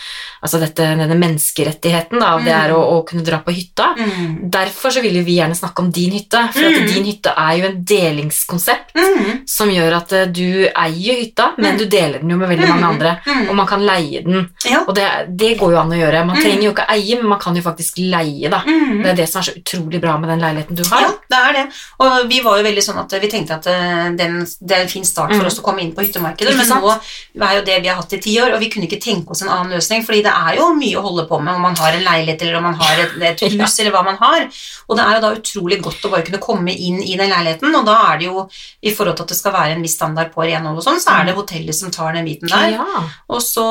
altså 0.44 0.61
dette, 0.61 0.84
denne 0.99 1.17
menneskerettigheten, 1.19 2.21
da, 2.21 2.39
det 2.45 2.53
er 2.55 2.73
å, 2.75 2.81
å 2.95 3.05
kunne 3.07 3.25
dra 3.27 3.39
på 3.45 3.53
hytta. 3.55 3.95
Mm. 3.99 4.51
Derfor 4.51 4.91
så 4.95 5.03
vil 5.05 5.17
vi 5.25 5.39
gjerne 5.39 5.57
snakke 5.57 5.83
om 5.85 5.91
din 5.91 6.11
hytte, 6.13 6.41
for 6.53 6.61
Mm. 6.65 6.87
din 6.93 7.05
hytte 7.05 7.33
er 7.37 7.57
jo 7.59 7.65
en 7.71 7.85
delingskonsept 7.85 8.95
Mm. 8.95 9.47
som 9.47 9.69
gjør 9.71 9.97
at 9.97 10.13
eh, 10.13 10.27
du 10.27 10.67
eier 10.69 11.15
hytta, 11.21 11.53
men 11.59 11.75
Mm. 11.75 11.79
du 11.79 11.85
deler 11.87 12.19
den 12.21 12.31
jo 12.31 12.37
med 12.37 12.49
veldig 12.49 12.69
mange 12.69 12.83
Mm. 12.83 12.91
andre, 12.95 13.21
Mm. 13.27 13.49
og 13.51 13.55
man 13.57 13.67
kan 13.67 13.81
leie 13.81 14.23
den, 14.25 14.51
Ja. 14.65 14.85
og 14.87 14.95
det, 14.95 15.09
det 15.37 15.59
går 15.59 15.73
jo 15.73 15.79
an 15.79 15.91
å 15.91 15.99
gjøre. 15.99 16.27
Man 16.27 16.37
Mm. 16.37 16.43
trenger 16.43 16.63
jo 16.63 16.73
ikke 16.73 16.89
eie, 16.91 17.17
men 17.17 17.27
man 17.29 17.39
kan 17.39 17.55
jo 17.57 17.63
faktisk 17.63 17.95
leie, 17.99 18.49
da. 18.51 18.61
Mm. 18.67 19.03
Det 19.03 19.11
er 19.13 19.15
det 19.15 19.29
som 19.29 19.41
er 19.41 19.45
så 19.45 19.55
utrolig 19.63 20.01
bra 20.01 20.17
med 20.19 20.29
den 20.31 20.41
leiligheten 20.41 20.75
du 20.77 20.85
har. 20.85 21.01
Ja, 21.01 21.09
det 21.31 21.39
er 21.39 21.53
det. 21.65 21.73
Og 22.01 22.29
vi 22.29 22.41
var 22.41 22.59
jo 22.59 22.65
veldig 22.65 22.83
sånn 22.83 22.99
at 22.99 23.11
vi 23.21 23.29
tenkte 23.29 23.55
at 23.55 23.67
eh, 23.67 24.11
den, 24.17 24.41
det 24.63 24.73
er 24.73 24.83
en 24.83 24.89
fin 24.89 25.05
start 25.05 25.31
for 25.33 25.41
Mm. 25.41 25.47
oss 25.47 25.59
å 25.61 25.63
komme 25.63 25.81
inn 25.81 25.93
på 25.93 26.03
hyttemarkedet, 26.05 26.57
men 26.57 26.67
nå 26.67 27.01
er 27.43 27.55
jo 27.59 27.65
det 27.65 27.83
vi 27.83 27.89
har 27.89 27.97
hatt 27.97 28.13
i 28.13 28.19
ti 28.19 28.37
år, 28.41 28.53
og 28.55 28.61
vi 28.61 28.71
kunne 28.71 28.87
ikke 28.89 29.01
tenke 29.01 29.31
oss 29.31 29.43
en 29.43 29.49
annen 29.49 29.73
løsning, 29.73 30.05
fordi 30.05 30.23
det 30.23 30.33
er 30.33 30.57
jo 30.57 30.74
mye 30.79 30.99
å 30.99 31.05
holde 31.06 31.25
på 31.29 31.38
med 31.43 31.55
om 31.56 31.62
man 31.69 31.76
har 31.79 31.93
en 31.97 32.05
leilighet 32.05 32.43
eller 32.43 32.59
om 32.61 32.67
man 32.69 32.79
har 32.81 33.03
et, 33.05 33.15
et 33.31 33.44
hus 33.59 33.79
eller 33.81 33.91
hva 33.94 34.03
man 34.06 34.19
har. 34.21 34.47
Og 34.88 34.97
det 34.99 35.05
er 35.05 35.15
jo 35.17 35.23
da 35.25 35.31
utrolig 35.38 35.79
godt 35.82 36.05
å 36.06 36.11
bare 36.12 36.26
kunne 36.26 36.41
komme 36.43 36.73
inn 36.75 37.00
i 37.03 37.17
den 37.17 37.31
leiligheten, 37.32 37.75
og 37.75 37.87
da 37.88 37.94
er 38.12 38.19
det 38.21 38.26
jo 38.29 38.44
i 38.85 38.93
forhold 38.94 39.17
til 39.17 39.25
at 39.26 39.32
det 39.35 39.38
skal 39.38 39.55
være 39.56 39.76
en 39.76 39.82
viss 39.85 39.94
standard 39.97 40.32
på 40.35 40.44
renhold 40.44 40.79
og 40.81 40.85
sånn, 40.85 41.00
så 41.00 41.15
er 41.19 41.29
det 41.31 41.37
hotellet 41.38 41.75
som 41.79 41.91
tar 41.94 42.12
den 42.17 42.26
biten 42.29 42.50
der. 42.50 42.75
Ja. 42.76 43.05
Og 43.32 43.41
så, 43.43 43.65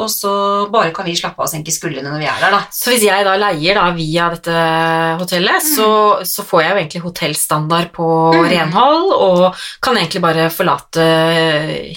og 0.00 0.08
så 0.10 0.32
bare 0.72 0.90
kan 0.96 1.06
vi 1.06 1.14
slappe 1.18 1.38
av 1.42 1.46
og 1.46 1.52
senke 1.52 1.72
skuldrene 1.74 2.10
når 2.10 2.22
vi 2.24 2.28
er 2.30 2.40
der, 2.42 2.56
da. 2.56 2.62
Så 2.74 2.90
hvis 2.94 3.04
jeg 3.06 3.26
da 3.28 3.36
leier 3.38 3.78
da 3.78 3.86
via 3.96 4.28
dette 4.34 4.56
hotellet, 5.20 5.62
så, 5.64 5.88
så 6.26 6.44
får 6.46 6.62
jeg 6.64 6.70
jo 6.74 6.80
egentlig 6.82 7.04
hotellstandard 7.06 7.92
på 7.96 8.08
Mm. 8.28 8.44
renhold, 8.50 9.12
og 9.14 9.56
kan 9.82 9.96
egentlig 9.96 10.20
bare 10.22 10.48
forlate 10.52 11.04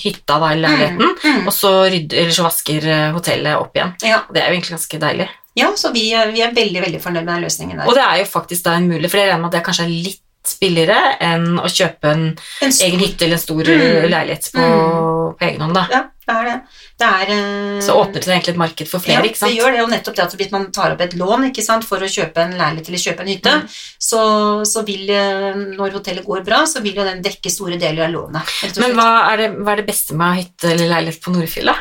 hytta 0.02 0.38
da 0.42 0.52
i 0.54 0.60
leiligheten, 0.60 1.16
Mm. 1.24 1.48
og 1.48 1.54
så, 1.54 1.72
rydder, 1.92 2.18
eller 2.24 2.32
så 2.36 2.46
vasker 2.46 2.88
hotellet 3.16 3.58
opp 3.60 3.76
igjen. 3.78 3.94
Ja. 4.06 4.22
Det 4.34 4.41
er 4.42 4.50
jo 4.52 4.58
egentlig 4.58 4.76
ganske 4.78 5.00
deilig. 5.00 5.30
ja, 5.56 5.70
så 5.76 5.92
vi, 5.94 6.04
vi 6.34 6.42
er 6.42 6.52
veldig, 6.56 6.82
veldig 6.86 7.02
fornøyd 7.04 7.24
med 7.26 7.34
den 7.36 7.44
løsningen 7.46 7.78
der. 7.78 7.88
Og 7.88 7.96
det 7.98 8.04
er 8.04 8.18
jo 8.22 8.26
faktisk 8.32 8.64
da 8.64 8.74
en 8.80 8.88
mulig, 8.88 9.10
for 9.12 9.18
jeg 9.20 9.28
regner 9.30 9.42
med 9.42 9.54
at 9.54 9.58
det 9.60 9.64
kanskje 9.68 9.84
er 9.88 9.96
litt 10.10 10.22
billigere 10.62 11.00
enn 11.22 11.60
å 11.62 11.68
kjøpe 11.70 12.10
en 12.12 12.24
En 12.66 12.72
egen 12.72 13.00
hytte 13.04 13.26
eller 13.28 13.38
en 13.38 13.44
stor 13.44 13.64
Mm. 13.64 14.10
leilighet 14.10 14.48
på, 14.54 14.62
Mm. 14.62 15.36
på 15.38 15.46
egen 15.50 15.62
hånd 15.62 15.74
da. 15.76 15.84
Ja, 15.92 16.02
det 16.32 16.40
er 16.40 16.50
det. 16.50 16.56
Det 17.02 17.08
er 17.10 17.32
eh, 17.36 17.82
Så 17.84 17.96
åpner 17.98 18.22
det 18.24 18.32
egentlig 18.34 18.54
et 18.56 18.60
marked 18.62 18.88
for 18.92 19.04
flere, 19.04 19.20
ja, 19.22 19.30
ikke 19.32 19.40
sant? 19.42 19.52
Ja, 19.52 19.56
det 19.56 19.62
gjør 19.62 19.76
det, 19.76 19.82
og 19.86 19.92
nettopp 19.94 20.16
det 20.20 20.24
at 20.28 20.36
hvis 20.40 20.52
man 20.54 20.68
tar 20.76 20.96
opp 20.96 21.02
et 21.06 21.16
lån 21.20 21.48
ikke 21.52 21.66
sant, 21.66 21.88
for 21.88 22.04
å 22.04 22.10
kjøpe 22.12 22.44
en 22.46 22.56
leilighet 22.60 22.90
eller 22.92 23.04
kjøpe 23.06 23.26
en 23.26 23.32
hytte, 23.34 23.56
Mm. 23.62 23.68
så, 24.10 24.22
så 24.66 24.86
vil, 24.88 25.10
eh, 25.10 25.56
når 25.78 25.98
hotellet 26.00 26.26
går 26.26 26.44
bra, 26.48 26.64
så 26.70 26.82
vil 26.82 26.96
jo 27.02 27.04
den 27.08 27.22
dekke 27.26 27.52
store 27.52 27.78
deler 27.82 28.06
av 28.08 28.14
lånet. 28.16 28.56
Men 28.80 28.96
hva 28.98 29.10
er, 29.34 29.38
det, 29.46 29.50
hva 29.60 29.74
er 29.76 29.82
det 29.84 29.90
beste 29.92 30.16
med 30.18 30.40
hytte 30.42 30.72
eller 30.76 30.88
leilighet 30.96 31.22
på 31.24 31.34
Nordfjell 31.36 31.72
da? 31.74 31.76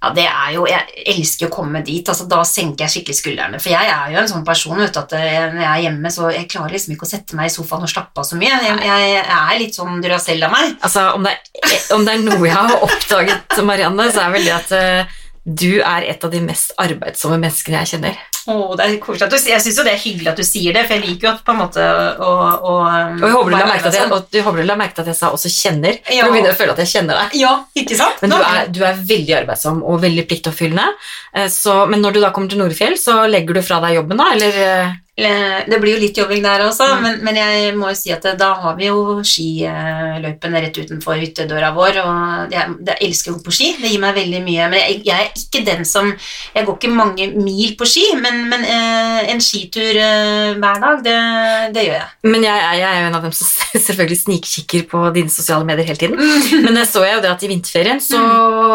Ja, 0.00 0.08
det 0.16 0.22
er 0.24 0.52
jo, 0.54 0.62
Jeg 0.64 1.02
elsker 1.12 1.50
å 1.50 1.52
komme 1.52 1.82
dit. 1.84 2.06
altså 2.08 2.24
Da 2.26 2.38
senker 2.48 2.86
jeg 2.86 2.92
skikkelig 2.94 3.16
skuldrene. 3.18 3.58
For 3.60 3.68
jeg 3.68 3.90
er 3.92 4.14
jo 4.14 4.20
en 4.22 4.30
sånn 4.30 4.46
person 4.46 4.78
vet 4.80 4.94
du, 4.96 5.00
at 5.02 5.12
eh, 5.12 5.50
når 5.52 5.60
jeg 5.60 5.68
er 5.74 5.82
hjemme, 5.84 6.12
så 6.14 6.30
jeg 6.32 6.46
klarer 6.48 6.72
liksom 6.72 6.94
ikke 6.94 7.04
å 7.04 7.10
sette 7.10 7.36
meg 7.36 7.50
i 7.50 7.52
sofaen 7.52 7.84
og 7.84 7.92
slappe 7.92 8.22
av 8.22 8.24
så 8.24 8.38
mye. 8.40 8.48
Jeg, 8.64 8.78
jeg, 8.86 9.10
jeg 9.18 9.26
er 9.42 9.58
litt 9.60 9.76
sånn 9.76 10.00
Duracell 10.00 10.46
av 10.48 10.54
meg. 10.54 10.72
Altså, 10.88 11.02
om 11.18 11.26
det, 11.28 11.34
er, 11.60 11.76
om 11.98 12.06
det 12.08 12.14
er 12.16 12.24
noe 12.24 12.48
jeg 12.48 12.56
har 12.56 12.86
oppdaget, 12.88 13.58
Marianne, 13.80 14.12
så 14.12 14.26
er 14.26 14.34
vel 14.36 14.44
det 14.44 14.56
at 14.56 14.72
eh, 14.76 15.18
du 15.44 15.80
er 15.80 16.04
et 16.12 16.24
av 16.24 16.30
de 16.30 16.40
mest 16.44 16.74
arbeidsomme 16.78 17.38
menneskene 17.40 17.80
jeg 17.80 17.88
kjenner. 17.94 18.18
Åh, 18.50 18.74
det 18.76 18.84
er 18.86 18.94
koselig 19.02 19.26
at 19.26 19.32
du 19.34 19.50
Jeg 19.50 19.60
syns 19.60 19.78
jo 19.78 19.84
det 19.84 19.92
er 19.92 20.00
hyggelig 20.00 20.28
at 20.30 20.38
du 20.40 20.44
sier 20.48 20.72
det, 20.76 20.82
for 20.88 20.96
jeg 20.96 21.04
liker 21.04 21.26
jo 21.26 21.30
at 21.34 21.40
på 21.44 21.52
en 21.52 21.58
måte 21.60 21.84
å, 21.84 22.30
å 22.30 22.74
Og 22.80 23.24
jeg 23.24 23.34
håper 23.34 23.50
du 23.52 23.56
la 23.56 23.66
merke 23.68 23.82
til 23.84 23.90
at 23.90 23.98
jeg, 23.98 24.44
og 24.46 24.78
merke 24.80 24.96
til 24.96 25.04
at 25.04 25.10
jeg 25.12 25.18
sa 25.18 25.30
også 25.36 25.52
kjenner, 25.52 25.98
Ja. 26.08 26.24
for 26.24 26.30
du 26.30 26.36
begynner 26.36 26.54
å 26.54 26.58
føle 26.60 26.72
at 26.76 26.80
jeg 26.84 26.92
kjenner 26.94 27.20
deg. 27.20 27.36
Ja, 27.40 27.52
ikke 27.76 27.98
sant? 28.00 28.20
Men 28.24 28.32
du 28.32 28.38
er, 28.38 28.70
du 28.72 28.80
er 28.84 29.02
veldig 29.12 29.36
arbeidsom 29.42 29.82
og 29.84 30.00
veldig 30.04 30.24
pliktoppfyllende. 30.30 30.88
eh, 31.34 31.48
Så, 31.52 31.76
men 31.92 32.00
når 32.04 32.16
du 32.16 32.20
da 32.24 32.32
kommer 32.36 32.52
til 32.52 32.60
Nordfjell, 32.60 32.96
så 33.00 33.22
legger 33.28 33.60
du 33.60 33.62
fra 33.64 33.80
deg 33.84 33.96
jobben 34.00 34.20
da, 34.20 34.30
eller? 34.36 34.60
Eh, 35.24 35.38
Eh, 35.40 35.64
Det 35.70 35.78
blir 35.80 35.94
jo 35.96 36.00
litt 36.00 36.16
jobbing 36.16 36.42
der 36.42 36.60
også, 36.66 36.86
Mm. 36.96 37.02
men, 37.02 37.18
men 37.24 37.34
jeg 37.36 37.74
må 37.76 37.88
jo 37.90 37.94
si 37.94 38.10
at 38.12 38.22
da 38.38 38.54
har 38.54 38.76
vi 38.76 38.86
jo 38.86 39.20
skiløypene 39.22 40.60
rett 40.64 40.78
utenfor 40.80 41.18
hyttedøra 41.20 41.70
vår, 41.76 41.98
og 42.04 42.52
jeg, 42.54 42.74
jeg 42.86 42.98
elsker 43.08 43.32
å 43.32 43.36
gå 43.38 43.44
på 43.46 43.54
ski. 43.54 43.68
Det 43.80 43.90
gir 43.92 44.00
meg 44.02 44.14
veldig 44.16 44.40
mye. 44.44 44.68
Men 44.72 44.78
jeg, 44.80 45.02
jeg 45.06 45.26
er 45.26 45.30
ikke 45.36 45.62
den 45.66 45.84
som 45.88 46.10
Jeg 46.54 46.66
går 46.66 46.76
ikke 46.78 46.90
mange 46.94 47.26
mil 47.36 47.74
på 47.78 47.86
ski, 47.88 48.04
men, 48.20 48.42
men 48.50 48.64
eh, 48.66 49.30
en 49.32 49.40
skitur 49.44 49.96
eh, 50.00 50.54
hver 50.60 50.80
dag, 50.82 51.02
det, 51.06 51.16
det 51.76 51.84
gjør 51.86 51.98
jeg. 51.98 52.08
Men 52.30 52.46
jeg, 52.46 52.64
jeg 52.80 52.88
er 52.90 53.00
jo 53.02 53.08
en 53.10 53.18
av 53.20 53.26
dem 53.28 53.34
som 53.36 53.46
selvfølgelig 53.86 54.20
snikkikker 54.24 54.86
på 54.90 55.02
dine 55.14 55.30
sosiale 55.32 55.66
medier 55.68 55.86
hele 55.90 56.00
tiden. 56.00 56.64
Men 56.64 56.74
det 56.80 56.86
så 56.90 57.04
jeg 57.06 57.18
jo 57.18 57.24
det 57.24 57.30
at 57.34 57.44
i 57.46 57.50
vinterferien, 57.52 58.00
så, 58.02 58.20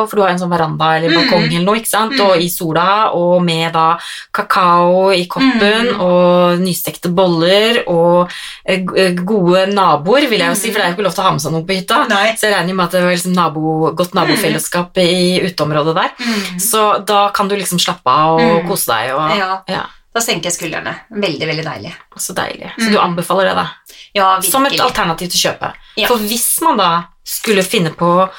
for 0.08 0.16
du 0.16 0.24
har 0.26 0.34
en 0.36 0.42
sånn 0.42 0.54
veranda 0.54 0.94
eller 0.98 1.14
balkong 1.16 1.48
eller 1.50 1.66
noe, 1.68 1.80
ikke 1.82 1.92
sant? 1.92 2.16
og 2.26 2.40
i 2.42 2.48
sola, 2.52 2.88
og 3.18 3.42
med 3.46 3.74
da 3.76 3.88
kakao 4.36 5.10
i 5.16 5.26
koppen, 5.32 5.92
Mm. 5.96 6.00
Og 6.36 6.60
nystekte 6.64 7.12
boller, 7.16 7.82
og 7.92 8.32
eh, 8.66 8.84
eh, 8.98 9.14
gode 9.26 9.66
naboer, 9.74 10.28
vil 10.32 10.44
jeg 10.44 10.52
jo 10.54 10.60
si, 10.60 10.72
for 10.72 10.80
det 10.82 10.86
er 10.86 10.92
jo 10.94 10.98
ikke 11.00 11.08
lov 11.08 11.16
til 11.18 11.24
å 11.24 11.28
ha 11.30 11.34
med 11.38 11.44
seg 11.46 11.56
noen 11.56 11.66
på 11.70 11.78
hytta. 11.80 12.00
Nei. 12.12 12.26
Så 12.36 12.50
jeg 12.50 12.56
regner 12.58 12.78
med 12.80 12.86
at 12.86 12.96
det 12.98 13.04
var 13.06 13.16
liksom 13.16 13.36
nabo, 13.38 13.76
godt 13.98 14.16
nabofellesskap 14.20 14.98
i 15.04 15.42
uteområdet 15.48 15.96
der. 16.02 16.12
Mm. 16.20 16.60
Så 16.60 16.86
da 17.08 17.30
kan 17.36 17.48
du 17.52 17.56
liksom 17.60 17.80
slappe 17.82 18.12
av 18.12 18.40
og 18.40 18.64
Mm. 18.64 18.68
kose 18.70 18.86
deg. 18.92 19.14
Og, 19.16 19.38
Ja. 19.38 19.62
ja. 19.68 19.84
Da 20.16 20.22
senker 20.24 20.48
jeg 20.48 20.54
skuldrene. 20.56 20.94
Veldig, 21.12 21.48
veldig 21.48 21.64
deilig. 21.66 21.94
Så 22.18 22.34
deilig. 22.34 22.70
Så 22.78 22.88
Mm. 22.88 22.92
du 22.94 22.98
anbefaler 23.00 23.50
det, 23.50 23.56
da? 23.56 23.68
Ja, 24.16 24.28
virkelig. 24.40 24.52
Som 24.52 24.66
et 24.66 24.80
alternativ 24.80 25.30
til 25.32 25.42
kjøpet. 25.50 25.74
Ja. 25.98 26.08
For 26.08 26.18
hvis 26.18 26.62
man 26.62 26.78
da 26.78 27.04
skulle 27.26 27.64
finne 27.64 27.92
på 27.92 28.30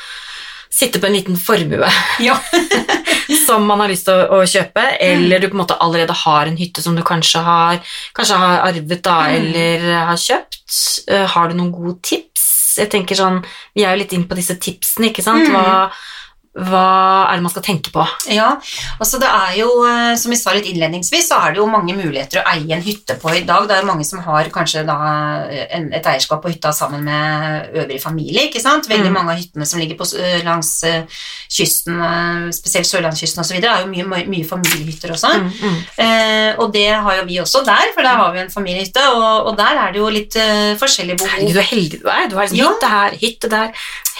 sitte 0.76 1.00
på 1.00 1.08
en 1.08 1.14
liten 1.16 1.36
formue 1.40 1.88
Ja. 2.26 2.36
som 3.46 3.64
man 3.66 3.80
har 3.80 3.88
lyst 3.90 4.04
til 4.08 4.14
å, 4.14 4.40
å 4.40 4.46
kjøpe, 4.46 4.82
eller 5.02 5.40
du 5.42 5.48
på 5.48 5.56
en 5.56 5.62
måte 5.64 5.78
allerede 5.82 6.14
har 6.24 6.46
en 6.50 6.56
hytte 6.58 6.82
som 6.84 6.96
du 6.96 7.02
kanskje 7.06 7.40
har, 7.46 7.80
kanskje 8.16 8.38
har 8.42 8.60
arvet 8.68 9.02
da, 9.06 9.16
Mm. 9.26 9.36
eller 9.38 9.88
har 10.12 10.20
kjøpt, 10.20 10.62
Uh, 11.06 11.22
har 11.30 11.48
du 11.48 11.54
noen 11.54 11.70
gode 11.70 12.00
tips? 12.02 12.44
Jeg 12.80 12.88
tenker 12.90 13.14
sånn, 13.16 13.36
Vi 13.76 13.84
er 13.86 13.94
jo 13.94 14.00
litt 14.02 14.12
inn 14.12 14.24
på 14.28 14.34
disse 14.34 14.56
tipsene, 14.58 15.08
ikke 15.12 15.22
sant? 15.22 15.46
Mm. 15.46 15.54
Hva, 15.54 15.90
hva 16.56 17.28
er 17.28 17.36
det 17.36 17.42
man 17.44 17.52
skal 17.52 17.62
tenke 17.66 17.90
på? 17.92 18.04
Ja, 18.32 18.54
altså 18.98 19.18
det 19.20 19.28
er 19.28 19.56
jo, 19.58 19.68
eh, 19.84 20.14
som 20.16 20.30
vi 20.32 20.38
sa 20.40 20.54
litt 20.56 20.64
innledningsvis, 20.70 21.28
så 21.28 21.36
er 21.44 21.52
det 21.52 21.60
jo 21.60 21.66
mange 21.68 21.92
muligheter 21.96 22.40
å 22.40 22.46
eie 22.54 22.72
en 22.76 22.82
hytte 22.82 23.18
på 23.20 23.28
i 23.36 23.42
dag. 23.44 23.66
Det 23.68 23.76
er 23.76 23.82
jo 23.82 23.90
mange 23.90 24.06
som 24.08 24.22
har 24.24 24.48
kanskje 24.54 24.86
da 24.88 24.96
en, 25.76 25.90
et 25.92 26.06
eierskap 26.06 26.40
på 26.42 26.52
hytta 26.54 26.72
sammen 26.72 27.04
med 27.04 27.74
øvrig 27.76 28.00
familie, 28.00 28.46
ikke 28.48 28.62
sant? 28.64 28.88
Veldig 28.88 29.06
Mm. 29.10 29.12
mange 29.14 29.32
av 29.34 29.38
hyttene 29.38 29.66
som 29.66 29.78
ligger 29.80 29.96
på, 30.00 30.06
eh, 30.18 30.40
langs 30.44 30.70
eh, 30.84 31.04
kysten, 31.52 32.00
eh, 32.00 32.50
spesielt 32.56 32.86
sørlandskysten 32.88 33.40
og 33.42 33.46
så 33.46 33.54
videre, 33.54 33.76
er 33.76 33.84
jo 33.84 33.92
mye, 33.92 34.24
mye, 34.26 34.44
familiehytter 34.48 35.12
også. 35.12 35.34
Mm, 35.36 35.52
mm. 35.60 35.76
Eh, 35.98 36.54
og 36.58 36.72
det 36.72 36.88
har 36.94 37.16
jo 37.20 37.24
vi 37.28 37.38
også 37.42 37.64
der, 37.66 37.92
for 37.94 38.02
der 38.02 38.16
har 38.16 38.32
vi 38.32 38.40
en 38.40 38.50
familiehytte, 38.50 39.04
og, 39.12 39.50
og 39.50 39.56
der 39.58 39.76
er 39.84 39.92
det 39.92 40.00
jo 40.00 40.08
litt 40.12 40.36
uh, 40.36 40.74
forskjellige 40.80 41.18
behov. 41.20 41.30
Herregud, 41.36 41.54
så 41.56 41.64
heldig 41.70 42.00
du 42.02 42.08
er. 42.08 42.28
Du 42.30 42.36
har 42.36 42.46
liksom 42.46 42.58
Ja. 42.58 42.68
hytte 42.72 42.88
her, 42.92 43.10
hytte 43.20 43.50
der. 43.50 43.72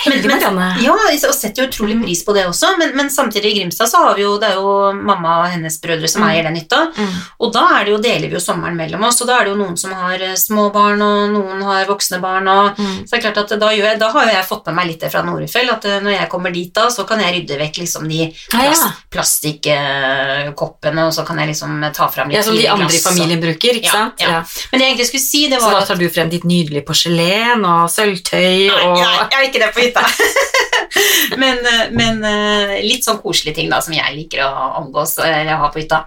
Heldig, 0.05 0.27
Men- 0.27 0.37
Marianne. 0.37 0.83
Ja, 0.85 0.93
og 0.93 1.35
setter 1.35 1.63
jo 1.65 1.69
utrolig 1.71 1.97
pris 2.03 2.23
på 2.26 2.26
det 2.35 2.47
også, 2.49 2.77
men, 2.79 2.97
men 2.97 3.09
samtidig 3.11 3.53
i 3.53 3.59
Grimstad 3.61 3.89
så 3.89 3.99
har 4.07 4.15
vi 4.17 4.23
jo, 4.23 4.39
det 4.39 4.49
er 4.51 4.55
jo 4.55 4.93
mamma 4.93 5.43
og 5.45 5.51
hennes 5.53 5.79
brødre 5.81 6.09
som 6.09 6.23
Mm. 6.23 6.29
eier 6.31 6.43
den 6.43 6.57
hytta, 6.57 6.81
Mm. 6.97 7.13
og 7.41 7.53
da 7.53 7.63
er 7.79 7.85
det 7.85 7.93
jo, 7.93 7.99
deler 7.99 8.29
vi 8.29 8.35
jo 8.35 8.41
sommeren 8.41 8.77
mellom 8.77 9.05
oss, 9.05 9.21
og 9.21 9.27
da 9.29 9.39
er 9.41 9.45
det 9.45 9.53
jo 9.55 9.61
noen 9.65 9.77
som 9.79 9.93
har 9.93 10.15
eh, 10.23 10.35
små 10.35 10.73
barn, 10.73 11.03
og 11.03 11.31
noen 11.31 11.63
har 11.63 11.85
voksne 11.87 12.21
barn, 12.21 12.49
og 12.49 12.77
Mm. 12.79 13.05
så 13.07 13.11
det 13.11 13.25
er 13.25 13.33
klart 13.33 13.39
at 13.53 13.59
da, 13.61 13.69
jeg, 13.71 13.99
da 13.99 14.11
har 14.11 14.25
jo 14.27 14.33
jeg 14.33 14.45
fått 14.49 14.67
med 14.67 14.75
meg 14.75 14.87
litt 14.87 15.01
det 15.01 15.13
fra 15.13 15.23
Norefjell, 15.23 15.71
at 15.71 15.85
eh, 15.85 16.01
når 16.01 16.11
jeg 16.21 16.29
kommer 16.31 16.51
dit 16.53 16.73
da, 16.75 16.89
så 16.91 17.07
kan 17.07 17.21
jeg 17.21 17.35
rydde 17.35 17.59
vekk 17.59 17.77
liksom 17.85 18.09
de 18.09 18.33
Ah, 18.55 18.63
ja. 18.65 18.71
plast, 18.71 18.87
plastikkoppene, 19.11 21.07
og 21.07 21.13
så 21.15 21.25
kan 21.27 21.39
jeg 21.39 21.49
liksom 21.53 21.93
ta 21.95 22.09
frem 22.09 22.29
litt 22.29 22.37
Ja, 22.39 22.43
som 22.43 22.57
de 22.57 22.67
andre 22.69 22.87
i 22.95 22.99
familien 23.03 23.41
bruker, 23.43 23.75
ikke 23.79 23.85
Ja, 23.85 23.93
sant? 23.93 24.21
ja. 24.21 24.43
Men 24.73 24.81
det 24.81 24.87
jeg 24.87 24.95
egentlig 24.97 25.07
skulle 25.11 25.27
si, 25.27 25.49
det 25.49 25.61
var 25.61 25.71
Så 25.73 25.81
da 25.81 25.87
tar 25.87 25.97
du 26.01 26.09
frem 26.11 26.31
ditt 26.31 26.45
nydelige 26.45 26.85
porselen 26.87 27.65
og 27.65 27.89
sølvtøy 27.91 28.71
og 28.71 28.97
Nei, 28.97 29.05
jeg 29.31 29.37
har 29.37 29.47
ikke 29.49 29.63
det 29.63 29.73
på 29.75 29.81
hytta. 29.81 30.05
men 31.43 31.59
eh, 31.67 31.85
men 31.97 32.23
eh, 32.25 32.75
litt 32.85 33.05
sånn 33.07 33.19
koselige 33.23 33.57
ting 33.61 33.71
da, 33.73 33.81
som 33.85 33.95
jeg 33.97 34.15
liker 34.17 34.43
å 34.45 34.51
omgås 34.83 35.17
eller 35.23 35.59
ha 35.61 35.69
på 35.73 35.81
hytta. 35.83 36.03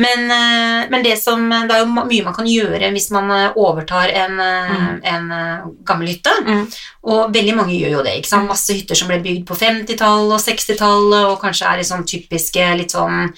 Men, 0.00 0.24
eh, 0.30 0.88
men 0.90 1.04
det, 1.04 1.16
som, 1.22 1.42
det 1.50 1.74
er 1.76 1.84
jo 1.84 1.90
mye 1.94 2.24
man 2.26 2.34
kan 2.36 2.48
gjøre 2.48 2.90
hvis 2.94 3.10
man 3.14 3.30
eh, 3.34 3.56
overtar 3.56 4.08
en, 4.12 4.40
eh, 4.40 4.72
Mm. 4.74 5.00
en 5.04 5.30
eh, 5.32 5.64
gammel 5.86 6.08
hytte. 6.08 6.30
Mm. 6.46 6.64
Og 7.12 7.34
veldig 7.34 7.54
mange 7.56 7.74
gjør 7.76 7.98
jo 7.98 8.02
det. 8.06 8.14
ikke 8.18 8.30
sant? 8.30 8.46
Mm. 8.46 8.52
Masse 8.54 8.74
hytter 8.76 8.98
som 8.98 9.08
ble 9.10 9.18
bygd 9.22 9.44
på 9.48 9.56
50-tallet 9.60 10.32
og 10.34 10.40
60-tallet, 10.40 11.26
og 11.30 11.40
kanskje 11.42 11.68
er 11.68 11.82
i 11.82 11.86
sånn 11.86 12.06
typiske 12.08 12.64
litt 12.78 12.94
sånn 12.94 13.28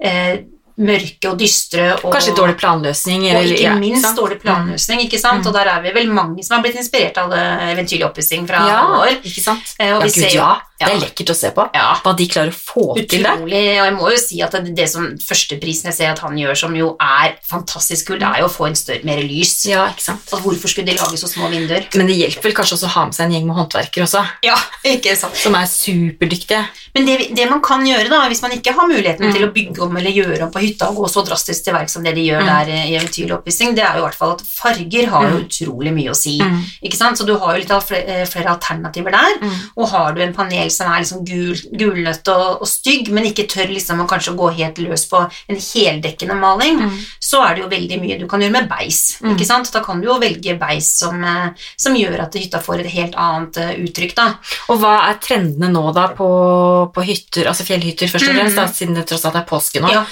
eh, 0.00 0.42
mørke 0.76 1.30
og 1.30 1.38
dystre. 1.38 1.94
Og, 2.02 2.12
Kanskje 2.12 2.34
dårlig 2.34 2.56
planløsning. 2.58 3.22
og 3.28 3.30
Eller, 3.30 3.54
ikke 3.54 3.62
ja, 3.62 3.74
minst 3.78 4.02
sant? 4.02 4.18
dårlig 4.18 4.40
planløsning, 4.42 5.00
ikke 5.06 5.20
sant? 5.20 5.42
Mm. 5.44 5.46
Og 5.46 5.54
der 5.54 5.66
er 5.70 5.82
vi 5.82 5.92
vel 5.94 6.08
mange 6.10 6.42
som 6.44 6.56
har 6.56 6.62
blitt 6.66 6.76
inspirert 6.80 7.16
av 7.18 7.30
det 7.30 7.42
eventyrlige 7.72 8.08
oppussing 8.10 8.46
fra 8.48 8.66
Ja, 8.68 8.80
år. 9.00 9.20
ikke 9.22 9.40
sant? 9.44 9.74
Eh, 9.78 9.92
og 9.94 10.02
Ja, 10.02 10.06
vi 10.08 10.20
gud, 10.20 10.32
ja. 10.34 10.52
Det 10.84 10.90
er 10.90 10.98
lekkert 11.00 11.30
å 11.30 11.34
se 11.38 11.50
på. 11.54 11.70
Ja, 11.72 11.94
Hva 12.02 12.12
de 12.18 12.26
klarer 12.28 12.50
å 12.50 12.52
få 12.52 12.96
til 13.08 13.22
der. 13.22 13.36
utrolig. 13.38 13.60
Og 13.78 13.84
jeg 13.86 13.92
må 13.94 14.10
jo 14.10 14.16
si 14.18 14.40
at 14.42 14.50
det, 14.52 14.74
det 14.74 14.88
som 14.90 15.06
førsteprisen 15.16 15.84
jeg 15.88 15.94
ser 15.94 16.10
at 16.10 16.18
han 16.18 16.34
gjør, 16.36 16.56
som 16.58 16.74
jo 16.76 16.96
er 17.00 17.36
fantastisk 17.46 18.08
kult, 18.10 18.22
er 18.26 18.40
jo 18.42 18.48
å 18.48 18.52
få 18.52 18.66
en 18.66 18.74
større, 18.74 19.04
mer 19.06 19.22
lys. 19.22 19.64
Ja, 19.70 19.86
ikke 19.88 20.02
sant? 20.02 20.26
Og 20.34 20.42
hvorfor 20.42 20.68
skulle 20.68 20.90
de 20.90 20.98
lage 20.98 21.16
så 21.16 21.30
små 21.30 21.48
vinduer? 21.48 21.86
Men 21.94 22.10
det 22.10 22.18
hjelper 22.18 22.42
vel 22.50 22.56
kanskje 22.58 22.74
også 22.76 22.90
å 22.90 22.94
ha 22.98 23.04
med 23.06 23.14
seg 23.14 23.26
en 23.30 23.36
gjeng 23.38 23.46
med 23.46 23.56
håndverkere 23.56 24.02
også, 24.08 24.24
Ja, 24.42 24.56
ikke 24.84 25.16
sant. 25.16 25.36
som 25.36 25.54
er 25.54 25.64
superdyktige. 25.70 26.64
Men 26.94 27.06
det, 27.06 27.16
det 27.38 27.48
man 27.50 27.62
kan 27.64 27.86
gjøre, 27.86 28.10
da, 28.10 28.24
hvis 28.28 28.42
man 28.42 28.50
ikke 28.58 28.74
har 28.74 28.90
muligheten 28.90 29.24
Mm. 29.24 29.32
til 29.32 29.44
å 29.46 29.52
bygge 29.54 29.80
om 29.86 29.96
eller 29.96 30.10
gjøre 30.10 30.42
om 30.42 30.50
på 30.52 30.60
hytta 30.64 30.88
og 30.90 30.96
gå 31.02 31.08
så 31.12 31.24
drastisk 31.26 31.64
til 31.64 31.74
verks 31.76 31.92
som 31.96 32.02
det 32.04 32.14
de 32.16 32.24
gjør 32.28 32.42
Mm. 32.44 32.46
der 32.46 32.72
i 32.72 32.96
eventyrlig 32.98 33.34
oppvisning, 33.38 33.74
det 33.76 33.84
er 33.84 33.94
jo 33.98 34.04
i 34.04 34.08
hvert 34.08 34.18
fall 34.18 34.32
at 34.34 34.42
farger 34.42 35.06
har 35.10 35.28
jo 35.28 35.36
Mm. 35.38 35.44
utrolig 35.44 35.92
mye 35.94 36.10
å 36.10 36.16
si. 36.16 36.38
Mm. 36.40 36.60
Ikke 36.84 36.96
sant? 36.96 37.18
Så 37.18 37.26
du 37.26 37.36
har 37.38 37.54
jo 37.54 37.60
litt 37.60 37.70
av 37.70 37.82
flere, 37.86 38.06
eh, 38.08 38.24
flere 38.26 38.50
alternativer 38.56 39.10
der. 39.12 39.38
Mm. 39.40 39.54
Og 39.76 39.88
har 39.88 40.12
du 40.14 40.20
en 40.22 40.34
panel 40.34 40.70
som 40.70 40.90
er 40.92 41.00
liksom 41.00 41.24
gul, 41.24 41.54
gulnøtt 41.76 42.28
og, 42.28 42.62
og 42.62 42.66
stygg, 42.68 43.08
men 43.10 43.24
ikke 43.24 43.46
tør 43.48 43.68
liksom 43.72 44.00
å 44.00 44.08
kanskje 44.08 44.36
gå 44.36 44.52
helt 44.56 44.76
løs 44.78 45.06
på 45.08 45.20
en 45.48 45.56
heldekkende 45.56 46.36
maling, 46.38 46.80
så 47.20 47.42
er 47.44 47.54
det 47.54 47.62
jo 47.64 47.68
veldig 47.68 48.00
mye 48.00 48.18
du 48.20 48.26
kan 48.30 48.40
gjøre 48.40 48.52
med 48.52 48.68
beis. 48.68 49.18
Ikke 49.22 49.46
sant? 49.46 49.70
Da 49.72 49.80
kan 49.84 50.00
du 50.00 50.06
jo 50.08 50.18
velge 50.20 50.58
beis 50.58 50.90
som, 50.98 51.22
eh, 51.24 51.50
som 51.76 51.94
gjør 51.94 52.20
at 52.22 52.34
hytta 52.34 52.60
får 52.62 52.80
et 52.80 52.90
helt 52.92 53.14
annet 53.16 53.56
eh, 53.56 53.74
uttrykk. 53.84 54.14
da. 54.14 54.34
Og 54.70 54.78
hva 54.80 55.08
er 55.10 55.14
trendene 55.20 55.70
nå 55.72 55.92
da 55.94 56.08
på, 56.08 56.92
på 56.92 57.02
hytter, 57.04 57.44
altså 57.50 57.64
fjellhytter 57.66 58.08
først 58.08 58.28
og 58.28 58.34
fremst, 58.36 58.56
da, 58.56 58.66
siden 58.68 58.94
det 58.94 59.06
tross 59.06 59.24
alt 59.24 59.36
er 59.36 59.46
påske 59.48 59.80
nå? 59.82 59.90
Ja. 59.90 60.04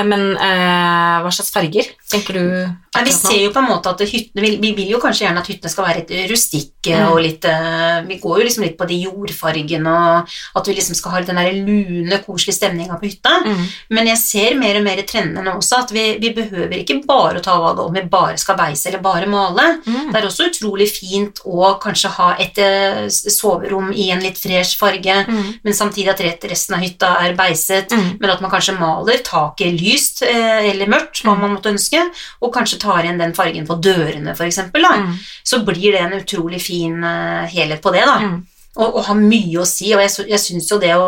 Eh, 0.00 0.04
Men 0.10 0.22
eh, 0.36 1.16
hva 1.22 1.30
slags 1.32 1.52
farger 1.54 1.86
tenker 2.10 2.32
du 2.40 2.44
Nei, 2.90 3.04
vi 3.06 3.12
ser 3.14 3.36
jo 3.44 3.52
på 3.54 3.60
en 3.62 3.68
måte 3.70 3.86
at 3.92 4.00
hyttene, 4.02 4.42
vi, 4.42 4.56
vi 4.58 4.72
vil 4.74 4.88
jo 4.96 4.98
kanskje 4.98 5.22
gjerne 5.28 5.38
at 5.44 5.46
hyttene 5.46 5.70
skal 5.70 5.84
være 5.86 6.00
litt 6.02 6.30
rustikke 6.32 6.66
Mm. 6.80 7.10
og 7.12 7.18
litt 7.20 7.44
eh, 7.44 7.98
Vi 8.08 8.16
går 8.22 8.38
jo 8.40 8.44
liksom 8.46 8.62
litt 8.64 8.78
på 8.80 8.86
de 8.88 8.96
jordfargene 9.04 9.90
og 10.24 10.30
at 10.56 10.66
vi 10.70 10.74
liksom 10.78 10.96
skal 10.96 11.12
ha 11.12 11.20
den 11.28 11.36
der 11.36 11.52
lune, 11.52 12.18
koselige 12.24 12.56
stemninga 12.56 12.96
på 12.98 13.04
hytta. 13.10 13.34
Mm. 13.44 13.66
Men 13.90 14.08
jeg 14.08 14.18
ser 14.22 14.56
mer 14.56 14.78
og 14.80 14.86
mer 14.86 15.02
trendene 15.04 15.44
nå 15.44 15.58
også, 15.60 15.82
at 15.84 15.92
vi, 15.92 16.04
vi 16.22 16.30
behøver 16.36 16.78
ikke 16.80 17.02
bare 17.06 17.36
å 17.38 17.44
ta 17.44 17.58
valget 17.60 17.84
om 17.84 17.94
vi 17.98 18.04
bare 18.10 18.38
skal 18.40 18.56
beise 18.56 18.88
eller 18.88 19.02
bare 19.04 19.28
male. 19.28 19.66
Mm. 19.84 20.08
Det 20.08 20.22
er 20.22 20.28
også 20.30 20.48
utrolig 20.48 20.88
fint 20.90 21.42
å 21.44 21.74
kanskje 21.84 22.12
ha 22.16 22.30
et 22.40 22.58
eh, 22.64 23.02
soverom 23.12 23.92
i 23.92 24.08
en 24.14 24.24
litt 24.24 24.40
fresh 24.40 24.78
farge, 24.80 25.18
Mm. 25.30 25.60
men 25.64 25.74
samtidig 25.76 26.08
at 26.14 26.44
resten 26.48 26.74
av 26.78 26.80
hytta 26.84 27.12
er 27.26 27.34
beiset, 27.36 27.90
Mm. 27.92 28.16
men 28.20 28.30
at 28.30 28.40
man 28.40 28.50
kanskje 28.50 28.78
maler 28.80 29.20
taket 29.26 29.76
lyst 29.90 30.22
eh, 30.26 30.70
eller 30.70 30.90
mørkt, 30.90 31.22
hva 31.24 31.34
Mm. 31.36 31.40
man 31.44 31.54
måtte 31.56 31.72
ønske, 31.74 32.00
og 32.40 32.54
kanskje 32.54 32.80
tar 32.80 33.02
igjen 33.04 33.18
den 33.20 33.34
fargen 33.34 33.66
på 33.68 33.76
dørene, 33.82 34.34
eksempel. 34.46 34.86
Mm. 34.86 35.12
Så 35.44 35.60
blir 35.66 35.92
det 35.92 36.00
en 36.06 36.16
utrolig 36.22 36.62
fin 36.62 37.04
eh, 37.04 37.46
helhet 37.52 37.82
på 37.82 37.92
det, 37.92 38.06
da. 38.06 38.18
Mm. 38.24 38.40
Og, 38.80 38.96
og 38.96 39.04
har 39.08 39.16
mye 39.18 39.58
å 39.60 39.66
si, 39.66 39.90
og 39.94 40.00
jeg, 40.04 40.28
jeg 40.30 40.38
syns 40.38 40.68
jo 40.70 40.78
det 40.78 40.92
å, 40.94 41.06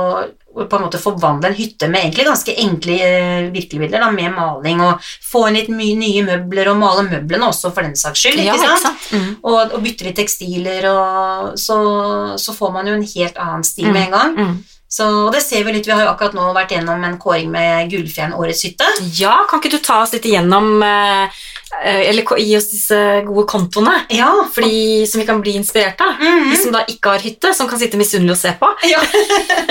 på 0.53 0.77
en 0.77 0.83
måte 0.83 0.99
forvandle 1.01 1.49
en 1.49 1.55
hytte 1.57 1.87
med 1.89 2.03
egentlig 2.03 2.27
ganske 2.27 2.55
enkle 2.59 2.97
eh, 3.07 3.45
virkemidler, 3.55 4.03
med 4.13 4.35
maling, 4.35 4.83
og 4.83 4.99
få 5.25 5.47
inn 5.49 5.57
litt 5.61 5.71
mye 5.73 5.95
nye 5.97 6.25
møbler, 6.27 6.73
og 6.73 6.81
male 6.83 7.07
møblene 7.07 7.47
også, 7.49 7.71
for 7.73 7.87
den 7.87 7.95
saks 7.97 8.25
skyld, 8.25 8.43
Ja, 8.43 8.57
ikke 8.59 8.81
sant? 8.83 9.07
Mm. 9.15 9.31
Og, 9.47 9.61
og 9.77 9.79
bytte 9.85 10.09
litt 10.09 10.19
tekstiler, 10.19 10.89
og 10.91 11.55
så, 11.61 11.79
så 12.37 12.53
får 12.57 12.75
man 12.75 12.91
jo 12.91 12.99
en 12.99 13.07
helt 13.15 13.39
annen 13.41 13.65
stil 13.65 13.89
med 13.95 14.09
en 14.09 14.17
gang. 14.19 14.37
Mm. 14.37 14.59
Så 14.93 15.05
det 15.33 15.41
ser 15.41 15.65
vi 15.65 15.73
litt, 15.73 15.87
Vi 15.89 15.95
har 15.95 16.03
jo 16.05 16.11
akkurat 16.11 16.35
nå 16.37 16.51
vært 16.53 16.75
gjennom 16.75 17.01
en 17.07 17.17
kåring 17.21 17.49
med 17.53 17.89
Gullfjern 17.89 18.35
Årets 18.37 18.67
hytte. 18.67 18.89
Ja, 19.17 19.39
kan 19.49 19.63
ikke 19.63 19.73
du 19.73 19.81
ta 19.81 20.03
oss 20.05 20.13
litt 20.13 20.27
igjennom 20.29 20.83
eh, 20.85 21.43
Eller 21.83 22.23
gi 22.39 22.57
oss 22.59 22.69
disse 22.71 22.97
gode 23.27 23.47
kontoene 23.49 23.95
Ja, 24.13 24.29
fordi, 24.55 25.07
som 25.09 25.21
vi 25.23 25.27
kan 25.27 25.41
bli 25.43 25.55
inspirert 25.57 26.01
av? 26.05 26.19
Mhm. 26.21 26.51
De 26.53 26.57
som 26.61 26.73
da 26.77 26.85
ikke 26.87 27.15
har 27.17 27.19
hytte, 27.25 27.55
som 27.57 27.69
kan 27.69 27.79
sitte 27.81 27.97
misunnelig 27.99 28.37
og 28.37 28.41
se 28.43 28.53
på? 28.61 28.69
ja. 28.91 29.01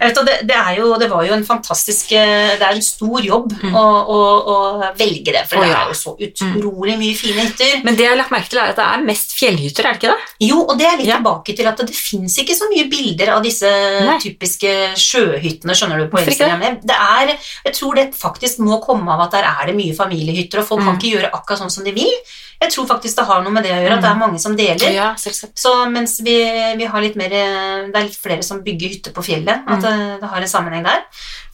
Vet, 0.00 0.14
det, 0.26 0.34
det, 0.46 0.58
jo, 0.76 0.92
det 1.00 1.08
var 1.10 1.24
jo 1.26 1.32
en 1.34 1.44
fantastisk 1.46 2.12
eh, 2.14 2.52
Det 2.58 2.62
er 2.62 2.76
en 2.76 2.82
stor 2.84 3.20
jobb 3.24 3.46
Mm. 3.58 3.72
å, 3.74 3.82
å, 4.12 4.18
å 4.52 4.56
velge 4.98 5.32
det, 5.34 5.40
for 5.48 5.58
Å, 5.58 5.64
det 5.64 5.72
er 5.74 5.88
jo 5.90 5.94
så 5.98 6.12
utrolig 6.22 6.94
mye 7.00 7.14
fine 7.18 7.42
hytter. 7.46 7.80
Men 7.86 7.96
det 7.98 8.04
jeg 8.04 8.12
har 8.12 8.18
lagt 8.20 8.30
merke 8.30 8.50
til, 8.52 8.60
er 8.60 8.70
at 8.74 8.78
det 8.78 8.84
er 8.86 9.02
mest 9.08 9.32
fjellhytter, 9.34 9.86
er 9.88 9.96
det 9.96 9.98
ikke 10.02 10.12
det? 10.12 10.28
Jo, 10.46 10.60
og 10.68 10.78
det 10.78 10.86
er 10.86 10.96
litt 11.00 11.08
Ja. 11.08 11.16
tilbake 11.18 11.54
til 11.58 11.66
at 11.70 11.80
det 11.82 11.96
fins 11.96 12.36
ikke 12.42 12.54
så 12.58 12.68
mye 12.70 12.84
bilder 12.92 13.32
av 13.34 13.42
disse 13.42 13.70
Nei. 14.06 14.18
typiske 14.22 14.70
sjøhyttene, 15.00 15.74
skjønner 15.78 16.02
du, 16.04 16.06
på 16.12 16.20
Instagram. 16.22 16.62
Det 16.84 16.98
er, 16.98 17.32
jeg 17.66 17.74
tror 17.80 17.98
det 17.98 18.06
faktisk 18.20 18.60
må 18.68 18.78
komme 18.84 19.10
av 19.16 19.24
at 19.26 19.34
der 19.38 19.48
er 19.48 19.72
det 19.72 19.76
mye 19.80 19.96
familiehytter, 19.98 20.62
og 20.62 20.68
folk 20.70 20.84
Mm. 20.84 20.86
kan 20.92 21.00
ikke 21.00 21.14
gjøre 21.16 21.27
akkurat 21.32 21.62
sånn 21.62 21.72
som 21.72 21.86
de 21.86 21.94
vil. 21.96 22.12
Jeg 22.60 22.72
tror 22.74 22.86
faktisk 22.90 23.16
det 23.20 23.24
har 23.28 23.42
noe 23.44 23.52
med 23.54 23.62
det 23.62 23.70
å 23.70 23.78
gjøre, 23.78 23.96
at 23.98 24.02
det 24.02 24.10
er 24.10 24.18
mange 24.18 24.38
som 24.42 24.56
deler. 24.58 24.90
Ja. 24.90 25.12
Så 25.14 25.72
mens 25.90 26.16
vi, 26.26 26.34
vi 26.80 26.84
har 26.90 27.00
litt 27.04 27.14
mer 27.16 27.30
eh, 27.30 27.86
Det 27.86 27.94
er 28.00 28.06
litt 28.08 28.16
flere 28.18 28.42
som 28.42 28.62
bygger 28.64 28.88
hytte 28.96 29.12
på 29.14 29.22
fjellet. 29.22 29.62
At 29.66 29.78
Mm. 29.78 29.82
det, 29.84 30.20
det 30.22 30.28
har 30.32 30.40
en 30.42 30.48
sammenheng 30.50 30.82
der. 30.84 31.04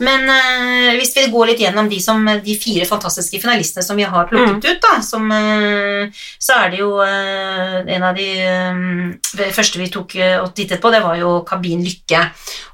Men 0.00 0.24
uh, 0.26 0.96
hvis 0.98 1.12
vi 1.14 1.26
går 1.30 1.46
litt 1.52 1.60
gjennom 1.60 1.86
de, 1.88 2.00
som, 2.02 2.24
de 2.24 2.54
fire 2.58 2.86
fantastiske 2.88 3.38
finalistene 3.38 3.84
som 3.86 3.96
vi 4.00 4.02
har 4.08 4.26
plukket 4.26 4.56
Mm. 4.56 4.64
ut, 4.64 4.80
da, 4.82 4.94
som, 5.06 5.28
uh, 5.30 6.08
så 6.40 6.56
er 6.64 6.70
det 6.72 6.80
jo 6.80 6.88
uh, 6.98 7.84
en 7.94 8.02
av 8.08 8.16
de 8.16 8.26
eh, 8.40 9.52
første 9.54 9.78
vi 9.78 9.90
tok 9.92 10.16
eh, 10.16 10.38
og 10.40 10.50
tittet 10.56 10.80
på, 10.82 10.90
det 10.90 11.02
var 11.04 11.16
jo 11.20 11.36
Kabin 11.46 11.84
Lykke. 11.84 12.24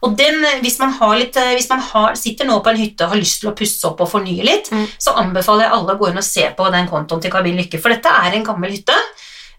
Og 0.07 0.15
den, 0.17 0.39
eh, 0.45 0.61
hvis 0.65 0.79
man, 0.81 0.93
har 0.97 1.17
litt, 1.19 1.37
eh, 1.37 1.53
hvis 1.59 1.69
man 1.73 1.81
har, 1.91 2.15
sitter 2.17 2.49
nå 2.49 2.61
på 2.65 2.71
en 2.73 2.81
hytte 2.81 3.05
og 3.05 3.13
har 3.15 3.21
lyst 3.21 3.41
til 3.43 3.51
å 3.51 3.57
pusse 3.59 3.85
opp 3.91 4.01
og 4.07 4.11
fornye 4.15 4.45
litt, 4.47 4.71
Mm. 4.71 4.87
så 4.99 5.15
anbefaler 5.19 5.67
jeg 5.67 5.73
alle 5.77 5.95
å 5.95 5.99
gå 5.99 6.09
inn 6.11 6.19
og 6.23 6.25
se 6.25 6.47
på 6.57 6.71
den 6.73 6.87
kontoen 6.89 7.21
til 7.21 7.31
Kabin 7.33 7.57
Lykke, 7.59 7.81
for 7.83 7.91
dette 7.93 8.09
er 8.09 8.20
en 8.29 8.45
gammel 8.45 8.77
hytte. 8.77 8.97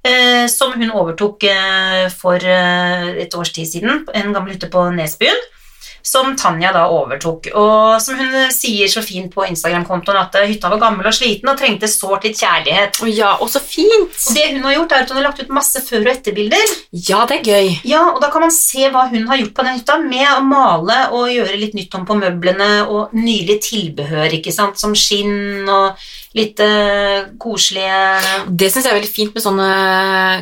Eh, 0.01 0.47
som 0.49 0.73
hun 0.73 0.89
overtok 0.97 1.43
eh, 1.45 2.07
for 2.09 2.41
eh, 2.41 3.09
et 3.21 3.35
års 3.37 3.51
tid 3.53 3.69
siden, 3.69 4.05
en 4.17 4.33
gammel 4.33 4.55
hytte 4.55 4.69
på 4.73 4.87
Nesbyen, 4.95 5.37
som 6.01 6.31
Tanja 6.33 6.71
da 6.73 6.87
overtok. 6.89 7.51
Og 7.53 8.01
som 8.01 8.17
hun 8.17 8.33
eh, 8.33 8.47
sier 8.49 8.89
så 8.89 9.03
fint 9.05 9.29
på 9.29 9.45
Instagram-kontoen, 9.45 10.17
at 10.17 10.39
eh, 10.39 10.47
hytta 10.49 10.71
var 10.73 10.81
gammel 10.81 11.05
og 11.05 11.13
sliten 11.13 11.51
og 11.51 11.59
trengte 11.59 11.85
sårt 11.85 12.25
litt 12.25 12.41
kjærlighet. 12.41 12.97
Å 12.97 13.09
ja, 13.13 13.35
og 13.37 13.51
så 13.53 13.61
fint! 13.61 14.09
Og 14.09 14.39
det 14.39 14.47
hun 14.55 14.65
har 14.65 14.73
gjort, 14.79 14.95
er 14.97 15.05
at 15.05 15.13
hun 15.13 15.19
har 15.19 15.27
lagt 15.27 15.43
ut 15.43 15.53
masse 15.53 15.83
før- 15.85 16.07
og 16.07 16.13
etterbilder. 16.15 16.73
Ja, 16.97 17.21
det 17.29 17.37
er 17.37 17.51
gøy. 17.51 17.69
Ja, 17.91 18.01
og 18.15 18.17
da 18.25 18.31
kan 18.33 18.41
man 18.47 18.55
se 18.55 18.89
hva 18.89 19.05
hun 19.11 19.29
har 19.29 19.37
gjort 19.43 19.53
på 19.59 19.67
den 19.67 19.77
hytta, 19.77 19.99
med 20.01 20.25
å 20.33 20.41
male 20.49 20.97
og 21.13 21.29
gjøre 21.29 21.61
litt 21.61 21.77
nytt 21.77 21.93
om 21.99 22.09
på 22.09 22.17
møblene, 22.17 22.71
og 22.89 23.13
nylig 23.13 23.59
tilbehør, 23.69 24.33
ikke 24.39 24.55
sant, 24.55 24.81
som 24.81 24.97
skinn 24.97 25.69
og 25.69 26.01
litt 26.37 26.61
eh, 26.63 27.25
koselige 27.41 28.47
Det 28.47 28.69
syns 28.71 28.85
jeg 28.85 28.93
er 28.93 28.97
veldig 29.01 29.11
fint 29.11 29.33
med 29.35 29.43
sånne 29.43 29.69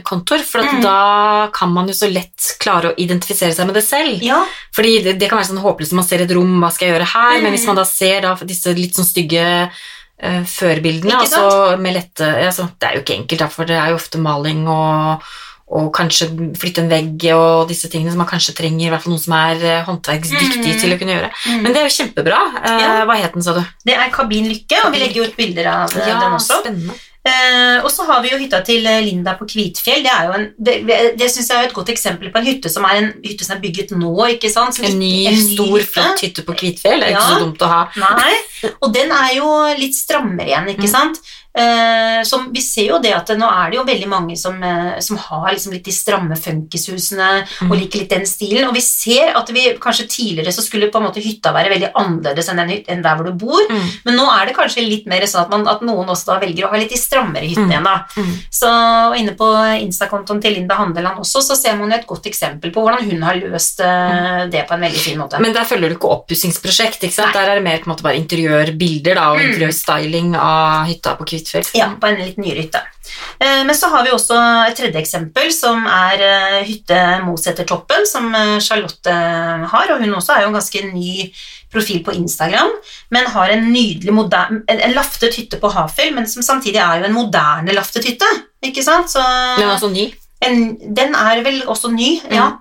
kontoer, 0.05 0.43
for 0.45 0.61
at 0.61 0.75
Mm. 0.75 0.81
da 0.83 1.49
kan 1.53 1.71
man 1.73 1.87
jo 1.89 1.93
så 1.97 2.11
lett 2.11 2.55
klare 2.61 2.91
å 2.91 2.97
identifisere 2.97 3.55
seg 3.55 3.65
med 3.65 3.75
det 3.75 3.83
selv. 3.83 4.21
Ja, 4.21 4.43
Fordi 4.75 5.01
det, 5.03 5.17
det 5.19 5.29
kan 5.29 5.39
være 5.39 5.49
sånn 5.49 5.63
håpløst 5.63 5.91
når 5.91 6.01
man 6.01 6.07
ser 6.07 6.21
et 6.21 6.31
rom, 6.35 6.59
hva 6.61 6.69
skal 6.71 6.87
jeg 6.87 6.93
gjøre 6.95 7.13
her? 7.13 7.37
Mm. 7.39 7.43
Men 7.43 7.55
hvis 7.57 7.65
man 7.65 7.79
da 7.79 7.85
ser 7.89 8.21
da 8.21 8.35
disse 8.45 8.73
litt 8.77 8.95
sånn 8.95 9.07
stygge 9.09 9.45
uh, 9.69 10.43
førbildene, 10.45 11.19
altså 11.23 11.77
med 11.81 11.95
lette 11.97 12.27
altså, 12.45 12.69
Det 12.77 12.87
er 12.87 12.95
jo 12.97 13.03
ikke 13.05 13.17
enkelt, 13.23 13.39
da, 13.39 13.47
for 13.49 13.65
det 13.65 13.77
er 13.79 13.89
jo 13.89 13.99
ofte 13.99 14.21
maling 14.21 14.67
og, 14.67 15.25
og 15.69 15.91
kanskje 15.93 16.27
flytte 16.57 16.81
en 16.81 16.89
vegg 16.89 17.25
og 17.35 17.67
disse 17.69 17.89
tingene 17.93 18.09
som 18.11 18.17
man 18.23 18.27
kanskje 18.31 18.55
trenger, 18.57 18.87
i 18.87 18.89
hvert 18.89 19.03
fall 19.03 19.13
noen 19.13 19.21
som 19.21 19.35
er 19.37 19.61
eh, 19.61 19.83
håndverksdyktig 19.85 20.73
Mm. 20.73 20.79
til 20.81 20.95
å 20.95 20.97
kunne 20.99 21.13
gjøre. 21.17 21.29
Mm. 21.45 21.61
Men 21.61 21.73
det 21.73 21.81
er 21.83 21.89
jo 21.89 21.97
kjempebra. 22.03 22.39
Eh, 22.63 22.79
Ja. 22.81 23.05
Hva 23.05 23.15
het 23.21 23.33
den, 23.33 23.43
sa 23.45 23.53
du? 23.53 23.61
det 23.85 23.93
er 23.95 24.09
Kabin 24.09 24.49
Lykke, 24.49 24.85
og 24.85 24.91
vi 24.93 24.99
legger 25.03 25.21
jo 25.23 25.27
ut 25.29 25.37
bilder 25.37 25.67
av 25.67 25.93
ja, 25.93 26.19
den 26.19 26.33
også. 26.39 26.59
spennende. 26.63 26.97
Eh, 27.29 27.83
og 27.83 27.91
så 27.91 28.05
har 28.07 28.21
vi 28.23 28.29
jo 28.31 28.37
hytta 28.39 28.61
til 28.65 28.85
eh, 28.87 29.01
Linda 29.03 29.33
på 29.37 29.45
Kvitfjell. 29.45 30.01
Det, 30.05 30.09
er 30.09 30.31
en, 30.33 30.45
det, 30.57 30.75
det 31.19 31.27
syns 31.29 31.49
jeg 31.51 31.57
er 31.59 31.67
et 31.67 31.73
godt 31.75 31.89
eksempel 31.91 32.31
på 32.31 32.39
en 32.39 32.45
hytte 32.47 32.69
som 32.71 32.85
er 32.87 32.95
en 33.01 33.09
hytte 33.21 33.43
som 33.45 33.57
er 33.57 33.61
bygget 33.61 33.91
nå. 33.91 34.13
ikke 34.33 34.49
sant? 34.49 34.73
Som 34.79 34.85
En 34.87 34.97
ny, 34.97 35.25
en 35.27 35.35
stor, 35.35 35.75
hytte. 35.77 35.91
flott 35.93 36.23
hytte 36.23 36.45
på 36.47 36.55
Kvitfjell. 36.61 37.03
Det 37.03 37.09
er 37.11 37.17
ikke 37.19 37.33
så 37.35 37.41
dumt 37.43 37.61
å 37.61 37.69
ha. 37.69 37.81
Nei, 37.99 38.71
og 38.81 38.93
den 38.95 39.11
er 39.11 39.35
jo 39.35 39.51
litt 39.77 39.93
strammere 39.99 40.47
igjen, 40.47 40.71
ikke 40.73 40.87
Mm. 40.87 40.95
sant? 40.95 41.19
Eh, 41.57 42.21
som, 42.23 42.43
vi 42.53 42.61
ser 42.61 42.85
jo 42.91 42.99
det 43.01 43.09
at 43.15 43.27
nå 43.35 43.47
er 43.49 43.71
det 43.71 43.77
jo 43.79 43.83
veldig 43.87 44.07
mange 44.07 44.35
som, 44.37 44.53
eh, 44.63 44.99
som 45.01 45.17
har 45.17 45.47
liksom 45.51 45.73
litt 45.73 45.83
de 45.83 45.91
stramme 45.91 46.35
funkishusene 46.37 47.29
Mm. 47.59 47.71
og 47.71 47.77
liker 47.79 47.99
litt 48.03 48.09
den 48.13 48.25
stilen, 48.29 48.67
og 48.67 48.73
vi 48.75 48.81
ser 48.85 49.33
at 49.35 49.49
vi 49.49 49.63
kanskje 49.81 50.05
tidligere 50.07 50.53
så 50.53 50.61
skulle 50.61 50.91
på 50.91 50.99
en 51.01 51.07
måte 51.07 51.19
hytta 51.23 51.51
være 51.51 51.71
veldig 51.73 51.89
annerledes 51.95 52.49
enn, 52.53 52.59
enn 52.87 53.01
der 53.01 53.15
hvor 53.17 53.25
du 53.25 53.31
bor, 53.33 53.59
Mm. 53.69 53.89
men 54.05 54.15
nå 54.15 54.27
er 54.29 54.45
det 54.45 54.55
kanskje 54.55 54.87
litt 54.87 55.07
mer 55.07 55.21
sånn 55.25 55.41
at, 55.41 55.49
man, 55.49 55.67
at 55.67 55.81
noen 55.81 56.07
også 56.07 56.25
da 56.27 56.39
velger 56.39 56.65
å 56.67 56.69
ha 56.69 56.77
litt 56.77 56.89
de 56.93 56.95
strammere 56.97 57.47
hyttene 57.49 57.65
Mm. 57.65 57.71
igjen 57.71 57.83
da. 57.83 58.05
Mm. 58.15 58.35
Så 58.51 59.17
inne 59.17 59.35
på 59.35 59.49
Insta-kontoen 59.81 60.41
til 60.41 60.53
Linda 60.53 60.75
Handeland 60.75 61.17
også, 61.17 61.41
så 61.41 61.55
ser 61.57 61.75
man 61.75 61.89
jo 61.89 61.97
et 61.97 62.07
godt 62.07 62.25
eksempel 62.29 62.71
på 62.71 62.81
hvordan 62.85 63.09
hun 63.09 63.21
har 63.23 63.35
løst 63.41 63.79
eh, 63.81 64.45
det 64.47 64.67
på 64.67 64.73
en 64.75 64.81
veldig 64.81 64.99
fin 65.01 65.17
måte. 65.17 65.39
Men 65.41 65.53
der 65.53 65.63
følger 65.65 65.89
du 65.89 65.95
ikke 65.95 66.13
oppussingsprosjekt. 66.13 67.01
ikke 67.03 67.13
sant? 67.13 67.33
Nei. 67.33 67.43
Der 67.45 67.51
er 67.51 67.55
det 67.55 67.63
mer 67.63 67.77
på 67.79 67.87
en 67.89 67.95
måte 67.95 68.03
bare 68.03 68.21
interiørbilder 68.21 69.15
da, 69.15 69.31
og 69.31 69.37
Mm. 69.39 69.49
interiørstyling 69.55 70.35
av 70.37 70.85
hytta 70.87 71.15
på 71.17 71.25
Kvitfjell. 71.25 71.38
Ja, 71.77 71.91
på 71.99 72.09
en 72.09 72.19
litt 72.21 72.39
nyere 72.41 72.65
hytte. 72.65 72.81
Eh, 73.39 73.63
Men 73.65 73.75
så 73.75 73.89
har 73.93 74.03
vi 74.05 74.13
også 74.13 74.37
et 74.67 74.77
tredje 74.77 74.99
eksempel, 75.01 75.51
som 75.55 75.85
er 75.87 76.23
eh, 76.25 76.59
hytte 76.67 76.99
Mosetertoppen, 77.25 78.05
som 78.09 78.33
eh, 78.35 78.57
Charlotte 78.63 79.15
har. 79.73 79.93
Og 79.93 80.03
hun 80.03 80.13
også 80.19 80.35
er 80.35 80.45
jo 80.45 80.51
en 80.51 80.59
ganske 80.59 80.83
ny 80.91 81.29
profil 81.71 82.01
på 82.05 82.15
Instagram, 82.17 82.71
men 83.13 83.29
har 83.29 83.53
en 83.53 83.67
nydelig 83.69 84.13
moderne, 84.13 84.63
en, 84.67 84.95
laftet 84.95 85.37
hytte 85.37 85.59
på 85.61 85.69
Hafjell, 85.69 86.15
men 86.15 86.25
som 86.29 86.45
samtidig 86.45 86.81
er 86.81 87.01
jo 87.01 87.09
en 87.09 87.17
moderne 87.17 87.75
laftet 87.77 88.07
hytte. 88.09 88.29
Ikke 88.65 88.83
sant? 88.83 89.11
Så 89.11 89.21
Den 89.21 89.67
er 89.67 89.75
altså 89.75 89.91
ny. 89.93 90.09
En, 90.39 90.77
den 90.95 91.15
er 91.19 91.41
vel 91.43 91.63
også 91.67 91.91
ny, 91.91 92.13
ja. 92.31 92.53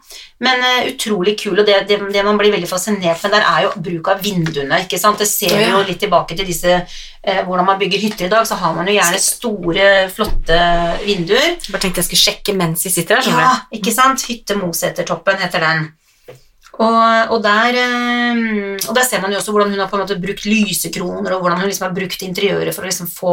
Men 0.43 0.63
uh, 0.63 0.87
utrolig 0.91 1.35
kul, 1.39 1.59
og 1.59 1.67
det, 1.67 1.77
det, 1.89 1.99
det 2.15 2.25
man 2.27 2.39
blir 2.39 2.53
veldig 2.55 2.69
fascinert 2.71 3.23
med 3.25 3.35
der, 3.35 3.47
er 3.47 3.65
jo 3.67 3.83
bruk 3.83 4.11
av 4.13 4.23
vinduene. 4.23 4.81
ikke 4.85 4.99
sant? 4.99 5.19
Det 5.19 5.27
ser 5.31 5.55
vi 5.55 5.69
jo 5.71 5.83
litt 5.87 6.01
tilbake 6.03 6.37
til 6.39 6.47
disse 6.47 6.75
uh, 6.79 7.41
hvordan 7.47 7.67
man 7.67 7.79
bygger 7.81 8.03
hytter 8.07 8.27
i 8.27 8.33
dag. 8.33 8.47
Så 8.47 8.59
har 8.59 8.75
man 8.75 8.91
jo 8.91 8.97
gjerne 8.99 9.23
store, 9.23 9.89
flotte 10.15 10.59
vinduer. 11.07 11.57
Bare 11.69 11.83
tenkte 11.85 12.03
jeg 12.03 12.11
skulle 12.11 12.25
sjekke 12.25 12.57
mens 12.59 12.87
vi 12.87 12.95
sitter 12.95 13.23
her. 13.23 13.43
Ja, 13.47 13.55
ikke 13.79 13.95
sant? 13.95 14.27
Hytte 14.31 14.59
Mosetertoppen 14.59 15.43
heter 15.43 15.67
den. 15.67 15.89
Og, 16.79 17.33
og, 17.35 17.41
der, 17.43 17.75
eh, 17.75 18.39
og 18.87 18.95
der 18.95 19.03
ser 19.03 19.19
man 19.21 19.33
jo 19.35 19.39
også 19.41 19.51
hvordan 19.51 19.73
hun 19.75 19.81
har 19.83 19.89
på 19.91 19.97
en 19.99 20.03
måte 20.05 20.15
brukt 20.23 20.45
lysekroner, 20.47 21.33
og 21.35 21.41
hvordan 21.43 21.59
hun 21.59 21.67
liksom 21.67 21.89
har 21.89 21.95
brukt 21.97 22.23
interiøret 22.23 22.71
for 22.77 22.83
å 22.87 22.91
liksom 22.91 23.09
få 23.11 23.33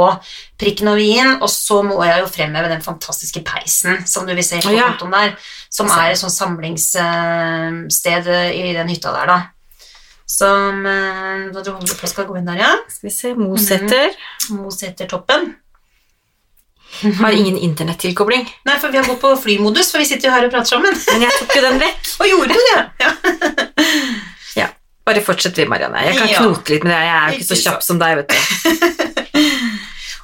prikken 0.57 0.89
over 0.89 1.01
i-en. 1.03 1.35
Og 1.45 1.49
så 1.53 1.77
må 1.85 1.99
jeg 2.07 2.23
jo 2.23 2.31
fremheve 2.33 2.71
den 2.73 2.81
fantastiske 2.81 3.43
peisen 3.45 4.01
som 4.09 4.25
du 4.25 4.33
vil 4.33 4.43
se 4.47 4.57
på 4.65 4.73
Ja. 4.73 4.87
kontoen 4.89 5.13
der, 5.13 5.35
som 5.69 5.85
er 5.93 6.11
et 6.11 6.17
sånt 6.17 6.33
samlingssted 6.33 8.27
i 8.55 8.73
den 8.73 8.89
hytta 8.89 9.13
der, 9.13 9.27
da. 9.29 9.37
Som 10.25 10.81
eh, 10.89 11.51
Da 11.53 11.61
tror 11.61 11.85
jeg 11.85 12.09
skal 12.09 12.25
gå 12.25 12.39
inn 12.39 12.47
der, 12.49 12.57
ja. 12.63 12.71
Skal 12.89 13.09
vi 13.09 13.13
se, 13.13 13.35
Moseter 13.37 14.09
Mosetertoppen. 14.49 15.51
Har 17.19 17.31
ingen 17.35 17.57
internettilkobling. 17.57 18.45
Nei, 18.65 18.77
for 18.79 18.91
vi 18.93 18.97
har 19.01 19.05
gått 19.09 19.19
på 19.21 19.33
flymodus, 19.43 19.91
for 19.91 19.99
vi 19.99 20.05
sitter 20.09 20.29
jo 20.29 20.35
her 20.35 20.45
og 20.47 20.53
prater 20.55 20.75
sammen. 20.77 20.95
Men 21.11 21.25
jeg 21.27 21.39
tok 21.41 21.55
jo 21.57 21.63
den 21.67 21.79
vekk. 21.83 22.11
Og 22.21 22.29
gjorde 22.31 22.53
du 22.55 22.61
det? 22.71 22.85
Ja. 24.55 24.69
Bare 25.05 25.21
fortsett 25.21 25.57
vi, 25.59 25.65
Marianne. 25.69 26.05
Jeg 26.07 26.15
kan 26.17 26.29
Ja. 26.31 26.39
knote 26.39 26.71
litt 26.73 26.83
med 26.87 26.93
det. 26.95 27.01
Jeg 27.03 27.15
er 27.15 27.27
jo 27.33 27.35
ikke 27.41 27.49
så 27.51 27.57
kjapp 27.65 27.83
som 27.83 27.99
deg, 27.99 28.21
vet 28.21 28.29
du. 28.31 28.35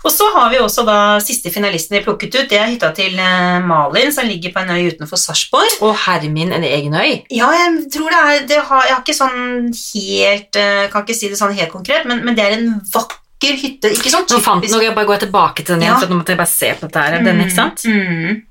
Og 0.02 0.10
så 0.10 0.26
har 0.34 0.48
vi 0.50 0.58
også 0.58 0.82
da 0.88 0.96
siste 1.22 1.52
finalisten 1.54 1.94
vi 1.94 2.02
plukket 2.02 2.34
ut. 2.40 2.48
Det 2.50 2.58
er 2.58 2.72
hytta 2.72 2.88
til 2.98 3.20
eh, 3.22 3.60
Malin, 3.62 4.10
som 4.16 4.26
ligger 4.26 4.50
på 4.56 4.64
en 4.64 4.72
øy 4.74 4.88
utenfor 4.96 5.20
Sarpsborg. 5.22 5.76
Og 5.86 5.94
Hermin, 6.08 6.50
en 6.58 6.64
egen 6.66 6.96
øy. 6.98 7.20
Ja, 7.30 7.52
jeg 7.54 7.84
tror 7.94 8.10
det 8.10 8.22
er 8.24 8.48
det 8.50 8.62
har, 8.66 8.88
Jeg 8.88 8.96
har 8.96 9.04
ikke 9.04 9.14
sånn 9.20 9.70
helt 9.70 10.58
eh, 10.58 10.88
Kan 10.90 11.06
ikke 11.06 11.18
si 11.20 11.30
det 11.30 11.38
sånn 11.38 11.54
helt 11.54 11.70
konkret, 11.76 12.08
men, 12.10 12.24
men 12.26 12.34
det 12.40 12.48
er 12.48 12.56
en 12.58 12.72
vakker 12.96 13.20
hytte. 13.48 13.90
Ikke 13.92 14.10
sånn 14.12 14.26
Nå 14.30 14.40
fant 14.42 14.70
noe, 14.70 14.82
jeg 14.84 14.96
bare 14.96 15.06
går 15.08 15.20
tilbake 15.26 15.66
til 15.66 15.76
den 15.76 15.82
igjen, 15.82 15.94
Ja. 15.94 16.00
for 16.00 16.08
nå 16.08 16.20
måtte 16.22 16.30
jeg 16.30 16.38
bare 16.38 16.48
se 16.48 16.74
på 16.74 16.82
dette 16.88 16.96
her. 17.00 17.24
Den, 17.24 17.40
ikke 17.42 17.56
sant? 17.56 17.84
Mm. 17.86 18.42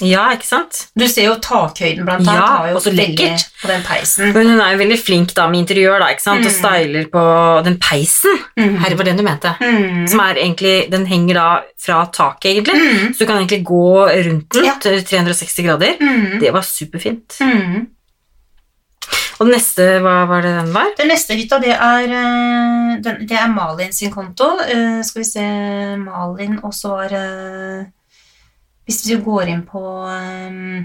Ja, 0.00 0.30
ikke 0.32 0.46
sant? 0.48 0.86
Du 0.96 1.04
ser 1.12 1.26
jo 1.26 1.34
takhøyden, 1.44 2.06
blant 2.06 2.22
annet. 2.24 2.32
Ja, 2.40 2.46
har 2.56 2.68
jo 2.70 2.76
og 2.78 2.82
så 2.86 2.90
lekkert. 2.94 3.42
På 3.60 3.68
den 3.68 3.82
peisen. 3.84 4.32
Men 4.32 4.46
hun 4.48 4.60
er 4.64 4.70
jo 4.72 4.78
veldig 4.80 4.96
flink 4.98 5.34
da 5.36 5.44
med 5.52 5.60
interiør, 5.68 5.98
da, 6.00 6.06
ikke 6.14 6.22
sant? 6.24 6.40
Og 6.46 6.50
Mm. 6.50 6.56
styler 6.56 7.04
på 7.12 7.64
den 7.64 7.76
peisen. 7.78 8.38
Mm. 8.56 8.78
Her 8.78 8.94
var 8.96 9.04
den 9.04 9.16
du 9.18 9.22
mente? 9.22 9.54
Mm. 9.60 10.08
Som 10.08 10.20
er 10.20 10.34
egentlig, 10.40 10.90
den 10.90 11.04
henger 11.04 11.34
da 11.34 11.60
fra 11.78 12.06
taket, 12.06 12.48
egentlig. 12.56 12.80
Mm. 12.80 13.12
Så 13.12 13.18
du 13.18 13.26
kan 13.26 13.36
egentlig 13.44 13.62
gå 13.62 14.08
rundt 14.24 14.48
den 14.50 14.64
Ja. 14.64 14.74
til 14.80 15.02
360 15.04 15.62
grader. 15.66 15.96
Mm. 16.00 16.40
Det 16.40 16.50
var 16.52 16.62
superfint. 16.62 17.36
Mm. 17.42 17.86
Og 19.40 19.48
den 19.48 19.54
neste, 19.56 19.84
hva 20.04 20.26
var 20.28 20.44
det 20.44 20.52
den 20.52 20.74
var? 20.74 20.90
Den 20.98 21.08
neste 21.08 21.32
hytta, 21.38 21.56
det 21.62 21.72
er, 21.72 22.10
eh, 22.12 22.90
den, 23.00 23.22
det 23.24 23.38
er 23.40 23.48
Malin 23.48 23.94
sin 23.96 24.12
konto. 24.12 24.50
Uh, 24.60 25.00
skal 25.06 25.22
vi 25.22 25.28
se 25.30 25.44
Malin, 25.96 26.58
og 26.60 26.74
så 26.76 26.92
var 26.98 27.14
uh, 27.16 27.86
Hvis 28.84 29.00
du 29.06 29.14
går 29.24 29.48
inn 29.48 29.62
på 29.64 29.80
um, 29.80 30.84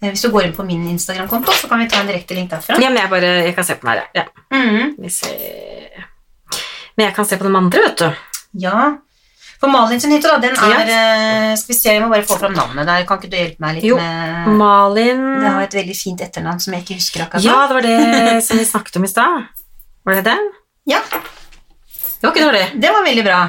Hvis 0.00 0.24
du 0.24 0.30
går 0.32 0.48
inn 0.48 0.56
på 0.56 0.64
min 0.64 0.88
Instagram-konto, 0.94 1.52
så 1.52 1.68
kan 1.68 1.84
vi 1.84 1.90
ta 1.92 2.00
en 2.00 2.08
direkte 2.08 2.38
link 2.38 2.48
derfra. 2.54 2.80
Ja, 2.80 2.88
men 2.88 3.02
jeg 3.02 3.12
bare, 3.12 3.36
jeg 3.44 3.54
kan 3.58 3.68
se 3.68 3.76
på 3.76 3.86
den 3.86 3.92
her, 3.92 4.08
ja. 4.16 4.24
Mm. 4.56 4.96
Men 6.96 7.06
jeg 7.06 7.14
kan 7.14 7.28
se 7.28 7.36
på 7.36 7.44
de 7.44 7.56
andre, 7.60 7.88
vet 7.90 8.04
du. 8.06 8.28
ja. 8.64 8.78
For 9.62 9.70
Malin 9.70 10.00
sin 10.02 10.10
hytte, 10.10 10.26
da, 10.26 10.40
den 10.42 10.56
er 10.58 10.88
ja. 10.90 11.54
Skal 11.60 11.70
vi 11.70 11.78
se, 11.78 11.92
jeg 11.94 12.02
må 12.02 12.08
bare 12.10 12.26
få 12.26 12.34
fram 12.40 12.54
navnet 12.58 12.88
der. 12.88 13.04
Kan 13.06 13.20
ikke 13.20 13.30
du 13.30 13.36
hjelpe 13.38 13.62
meg 13.62 13.76
litt 13.78 13.84
Jo. 13.86 13.96
med 14.00 14.48
Malin 14.58 15.20
Det 15.38 15.52
har 15.54 15.62
et 15.68 15.76
veldig 15.78 15.94
fint 15.94 16.24
etternavn 16.26 16.58
som 16.64 16.74
jeg 16.74 16.82
ikke 16.82 16.98
husker 16.98 17.22
akkurat 17.28 17.46
Ja, 17.46 17.60
det 17.70 17.76
var 17.78 17.86
det 17.86 18.42
som 18.48 18.58
vi 18.58 18.66
snakket 18.66 18.98
om 18.98 19.06
i 19.06 19.12
stad. 19.12 19.44
Var 20.04 20.18
det 20.18 20.24
det? 20.32 20.38
Ja, 20.90 20.98
Det 21.06 22.26
var 22.26 22.32
ikke 22.34 22.46
dårlig. 22.48 22.64
det 22.82 22.90
var 22.96 23.06
veldig 23.06 23.24
bra. 23.30 23.40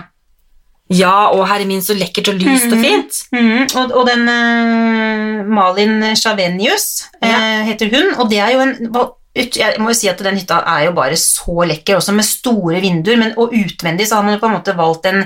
Ja, 0.93 1.15
og 1.33 1.47
herre 1.49 1.65
min, 1.65 1.81
så 1.81 1.95
lekkert 1.97 2.27
og 2.29 2.35
lyst 2.43 2.69
og 2.69 2.77
Mhm. 2.77 2.83
fint. 2.83 3.19
Mm, 3.33 3.65
og, 3.79 3.91
og 3.97 4.05
den 4.11 4.27
uh, 4.29 5.45
Malin 5.49 6.15
Chavenius 6.19 7.07
uh, 7.23 7.63
heter 7.65 7.89
hun, 7.89 8.13
og 8.19 8.29
det 8.29 8.39
er 8.43 8.51
jo 8.53 8.59
en 8.67 8.75
ut, 9.33 9.57
Jeg 9.57 9.79
må 9.81 9.89
jo 9.89 9.97
si 9.97 10.07
at 10.11 10.19
den 10.21 10.37
hytta 10.37 10.59
er 10.75 10.83
jo 10.85 10.91
bare 10.93 11.17
så 11.17 11.63
lekker, 11.65 11.97
også 11.97 12.13
med 12.13 12.27
store 12.27 12.81
vinduer, 12.83 13.17
men, 13.17 13.33
og 13.37 13.49
utvendig 13.57 14.05
så 14.07 14.19
har 14.19 14.27
man 14.27 14.35
jo 14.37 14.43
på 14.43 14.51
en 14.51 14.57
måte 14.59 14.75
valgt 14.77 15.07
en, 15.09 15.23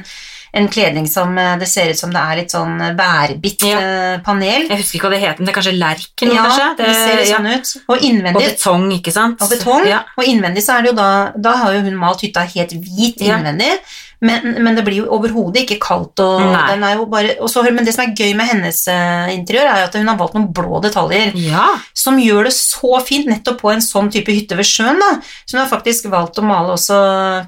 en 0.54 0.68
kledning 0.72 1.08
som 1.08 1.38
eh, 1.38 1.58
det 1.60 1.68
ser 1.68 1.90
ut 1.92 2.00
som 2.00 2.12
det 2.14 2.22
er 2.22 2.36
litt 2.42 2.52
sånn 2.52 2.78
værbitt 2.98 3.64
Ja. 3.68 3.80
eh, 3.80 4.20
panel. 4.26 4.68
Jeg 4.70 4.78
husker 4.82 5.00
ikke 5.00 5.08
hva 5.10 5.14
det 5.16 5.22
heter, 5.22 5.40
men 5.40 5.46
det 5.46 5.54
er 5.54 5.60
kanskje 5.62 5.76
lerken? 5.78 6.34
Ja, 6.34 6.44
kanskje? 6.48 6.68
det 6.78 6.96
ser 6.96 7.16
litt 7.18 7.30
ja. 7.30 7.38
sånn 7.38 7.52
ut. 7.54 7.76
Og 7.90 8.04
Og 8.36 8.42
betong, 8.42 8.92
ikke 9.00 9.12
sant? 9.12 9.42
og 9.42 9.50
betong. 9.50 9.88
Ja. 9.88 10.04
Og 10.18 10.24
innvendig 10.26 10.64
så 10.64 10.78
er 10.78 10.82
det 10.82 10.92
jo 10.92 10.96
da 10.96 11.32
Da 11.38 11.56
har 11.58 11.74
jo 11.74 11.82
hun 11.82 11.96
malt 11.98 12.22
hytta 12.22 12.42
helt 12.48 12.72
hvit 12.72 13.22
innvendig. 13.22 13.80
Men, 14.20 14.56
men 14.66 14.74
det 14.78 14.82
blir 14.86 15.04
jo 15.04 15.10
overhodet 15.14 15.62
ikke 15.64 15.78
kaldt. 15.84 16.22
Og, 16.24 16.42
den 16.42 16.86
er 16.86 16.96
jo 16.98 17.06
bare, 17.10 17.36
og 17.44 17.52
så, 17.52 17.62
men 17.70 17.86
det 17.86 17.94
som 17.94 18.08
er 18.08 18.16
gøy 18.18 18.34
med 18.38 18.50
hennes 18.50 18.80
eh, 18.90 19.34
interiør, 19.36 19.70
er 19.70 19.86
at 19.86 19.98
hun 19.98 20.10
har 20.10 20.18
valgt 20.18 20.38
noen 20.38 20.50
blå 20.58 20.82
detaljer 20.82 21.38
ja. 21.38 21.68
som 21.98 22.18
gjør 22.22 22.50
det 22.50 22.56
så 22.58 22.98
fint 23.06 23.30
nettopp 23.30 23.62
på 23.62 23.74
en 23.74 23.84
sånn 23.84 24.10
type 24.14 24.34
hytte 24.34 24.58
ved 24.58 24.68
sjøen. 24.68 24.98
da. 25.02 25.18
Så 25.46 25.58
hun 25.58 25.64
har 25.64 25.72
faktisk 25.72 26.10
valgt 26.14 26.42
å 26.42 26.46
male 26.48 26.74
også 26.74 26.98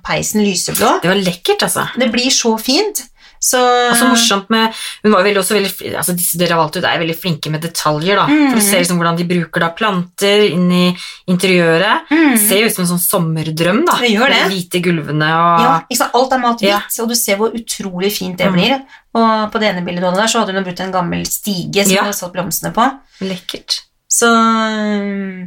peisen 0.05 0.45
lyseblå. 0.45 0.99
Det 1.03 1.13
var 1.13 1.23
lekkert, 1.23 1.65
altså. 1.65 1.89
Det 1.97 2.11
blir 2.13 2.29
så 2.33 2.53
fint. 2.61 3.05
Så 3.41 3.59
Og 3.91 3.95
så 3.95 4.07
morsomt 4.09 4.49
med 4.49 4.73
Hun 5.03 5.13
var 5.13 5.23
veldig, 5.23 5.39
også 5.39 5.55
veldig 5.55 5.95
altså 5.95 6.11
Disse 6.15 6.37
dere 6.37 6.51
har 6.57 6.59
valgt 6.59 6.75
ut, 6.75 6.83
er 6.83 6.99
veldig 6.99 7.15
flinke 7.15 7.49
med 7.49 7.61
detaljer. 7.61 8.15
da 8.19 8.25
Mm. 8.27 8.49
For 8.51 8.55
Du 8.59 8.61
ser 8.65 8.79
liksom 8.83 8.97
hvordan 8.99 9.15
de 9.17 9.23
bruker 9.23 9.59
da 9.61 9.69
planter 9.69 10.43
inn 10.51 10.71
i 10.71 10.97
interiøret. 11.29 12.09
Mm. 12.11 12.31
Det 12.35 12.39
ser 12.47 12.59
jo 12.59 12.65
ut 12.67 12.75
som 12.75 12.83
en 12.83 12.91
sånn 12.97 13.05
sommerdrøm. 13.07 13.85
da 13.85 13.95
Det 14.01 14.11
gjør 14.11 14.29
det. 14.29 14.41
De 14.49 14.55
hvite 14.55 14.81
gulvene 14.83 15.29
og 15.31 15.61
Ja, 15.63 15.81
sant? 15.95 16.11
Alt 16.13 16.33
er 16.33 16.37
mathvitt, 16.39 16.69
Ja. 16.69 16.81
og 17.01 17.07
du 17.09 17.15
ser 17.15 17.37
hvor 17.37 17.51
utrolig 17.55 18.11
fint 18.11 18.37
det 18.37 18.47
Mm. 18.47 18.53
blir. 18.53 18.81
Og 19.15 19.51
på 19.51 19.59
det 19.59 19.73
ene 19.75 19.85
bildet 19.85 20.01
der, 20.15 20.27
så 20.27 20.39
hadde 20.45 20.53
hun 20.53 20.63
brukt 20.63 20.79
en 20.81 20.91
gammel 20.91 21.23
stige 21.25 21.83
som 21.85 21.91
Ja. 21.95 22.01
hun 22.03 22.11
hadde 22.11 22.15
satt 22.19 22.33
blomstene 22.33 22.73
på. 22.73 22.91
Lekkert. 23.21 23.81
Så 24.11 24.27
Ja, 24.27 25.45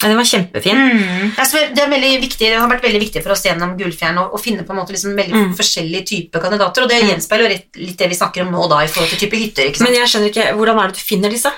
den 0.00 0.16
var 0.16 0.24
kjempefin. 0.24 0.76
mm. 0.78 1.32
Det, 1.74 1.82
er 1.82 1.90
veldig 1.90 2.20
viktig, 2.22 2.38
det 2.46 2.58
har 2.58 2.68
vært 2.70 2.82
veldig 2.86 3.00
viktig 3.02 3.22
for 3.24 3.32
oss 3.34 3.42
gjennom 3.44 3.76
Gullfjern 3.78 4.18
å, 4.22 4.28
å 4.32 4.38
finne 4.40 4.62
på 4.62 4.70
en 4.70 4.78
måte 4.78 4.92
liksom 4.94 5.16
veldig 5.18 5.34
Mm. 5.34 5.54
forskjellige 5.58 6.06
typer 6.06 6.40
kandidater, 6.40 6.82
og 6.82 6.88
det 6.88 7.02
Mm. 7.02 7.08
gjenspeiler 7.10 7.48
litt 7.50 7.96
det 7.98 8.08
vi 8.08 8.14
snakker 8.14 8.42
om 8.46 8.52
nå 8.52 8.68
da, 8.68 8.80
i 8.84 8.86
forhold 8.86 9.10
til 9.10 9.18
type 9.28 9.36
hytter. 9.36 9.74
Men 9.82 9.92
jeg 9.94 10.06
skjønner 10.08 10.30
ikke, 10.30 10.54
hvordan 10.56 10.78
er 10.78 10.86
det 10.88 10.94
du 10.94 11.00
finner 11.02 11.30
disse? 11.30 11.50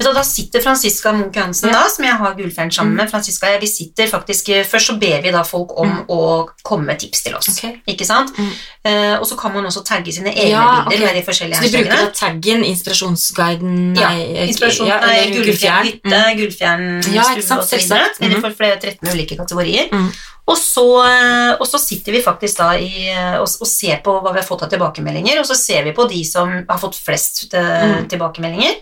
Da, 0.00 0.12
da 0.12 0.22
sitter 0.22 0.60
Franziska 0.62 1.10
Munch 1.12 1.34
Hansen, 1.34 1.70
Ja. 1.70 1.88
som 1.88 2.04
jeg 2.04 2.14
har 2.14 2.34
Gullfjern 2.34 2.70
sammen 2.70 2.92
Mm. 2.92 2.96
med. 2.96 3.10
Franziska, 3.10 3.46
jeg, 3.50 3.60
vi 3.60 3.66
sitter 3.66 4.06
faktisk, 4.06 4.48
eh, 4.50 4.62
Først 4.64 4.86
så 4.90 4.98
ber 4.98 5.20
vi 5.22 5.30
da 5.32 5.42
folk 5.42 5.70
om 5.76 5.88
Mm. 5.88 6.06
å 6.08 6.48
komme 6.62 6.84
med 6.86 6.98
tips 7.00 7.22
til 7.24 7.34
oss. 7.34 7.48
Okay. 7.58 7.80
Ikke 7.88 8.06
sant? 8.06 8.30
Mm. 8.38 8.52
Eh, 8.84 9.18
og 9.18 9.26
så 9.26 9.36
kan 9.36 9.52
man 9.52 9.64
også 9.64 9.84
tagge 9.84 10.12
sine 10.12 10.30
egne 10.34 10.50
Ja, 10.50 10.84
bilder 10.88 11.06
Okay. 11.06 11.14
med 11.14 11.24
de 11.24 11.32
forskjellige 11.32 11.56
Så 11.58 11.70
de 11.72 11.78
bruker 11.78 11.96
da 11.96 12.10
taggen, 12.14 12.64
inspirasjonsguiden 12.64 13.94
nei, 13.94 14.34
ja. 14.34 14.46
Inspirasjon, 14.46 14.86
nei, 14.88 15.30
Gullfjern 15.32 15.82
Mm. 15.82 15.88
hytte, 15.88 16.36
Gullfjern 16.38 17.14
Ja, 17.14 17.22
ikke 17.22 17.42
stue 17.42 17.42
sant, 17.42 17.62
videre. 17.88 18.10
Eller 18.20 18.36
Mhm. 18.36 18.40
for 18.46 18.50
flere 18.62 18.80
13 18.80 19.08
ulike 19.14 19.36
kategorier. 19.36 19.88
Mm. 19.92 20.10
Og, 20.48 20.56
så, 20.56 20.84
eh, 21.04 21.56
og 21.60 21.66
så 21.68 21.78
sitter 21.78 22.12
vi 22.12 22.22
faktisk 22.24 22.56
da 22.56 22.70
i, 22.78 23.08
eh, 23.10 23.34
og, 23.40 23.48
og 23.60 23.66
ser 23.68 24.00
på 24.04 24.14
hva 24.22 24.32
vi 24.32 24.40
har 24.40 24.46
fått 24.48 24.62
av 24.64 24.70
tilbakemeldinger, 24.70 25.38
og 25.40 25.44
så 25.46 25.54
ser 25.54 25.84
vi 25.84 25.92
på 25.92 26.08
de 26.08 26.22
som 26.24 26.48
har 26.68 26.78
fått 26.78 26.96
flest 26.96 27.52
Mm. 27.52 28.08
tilbakemeldinger. 28.08 28.74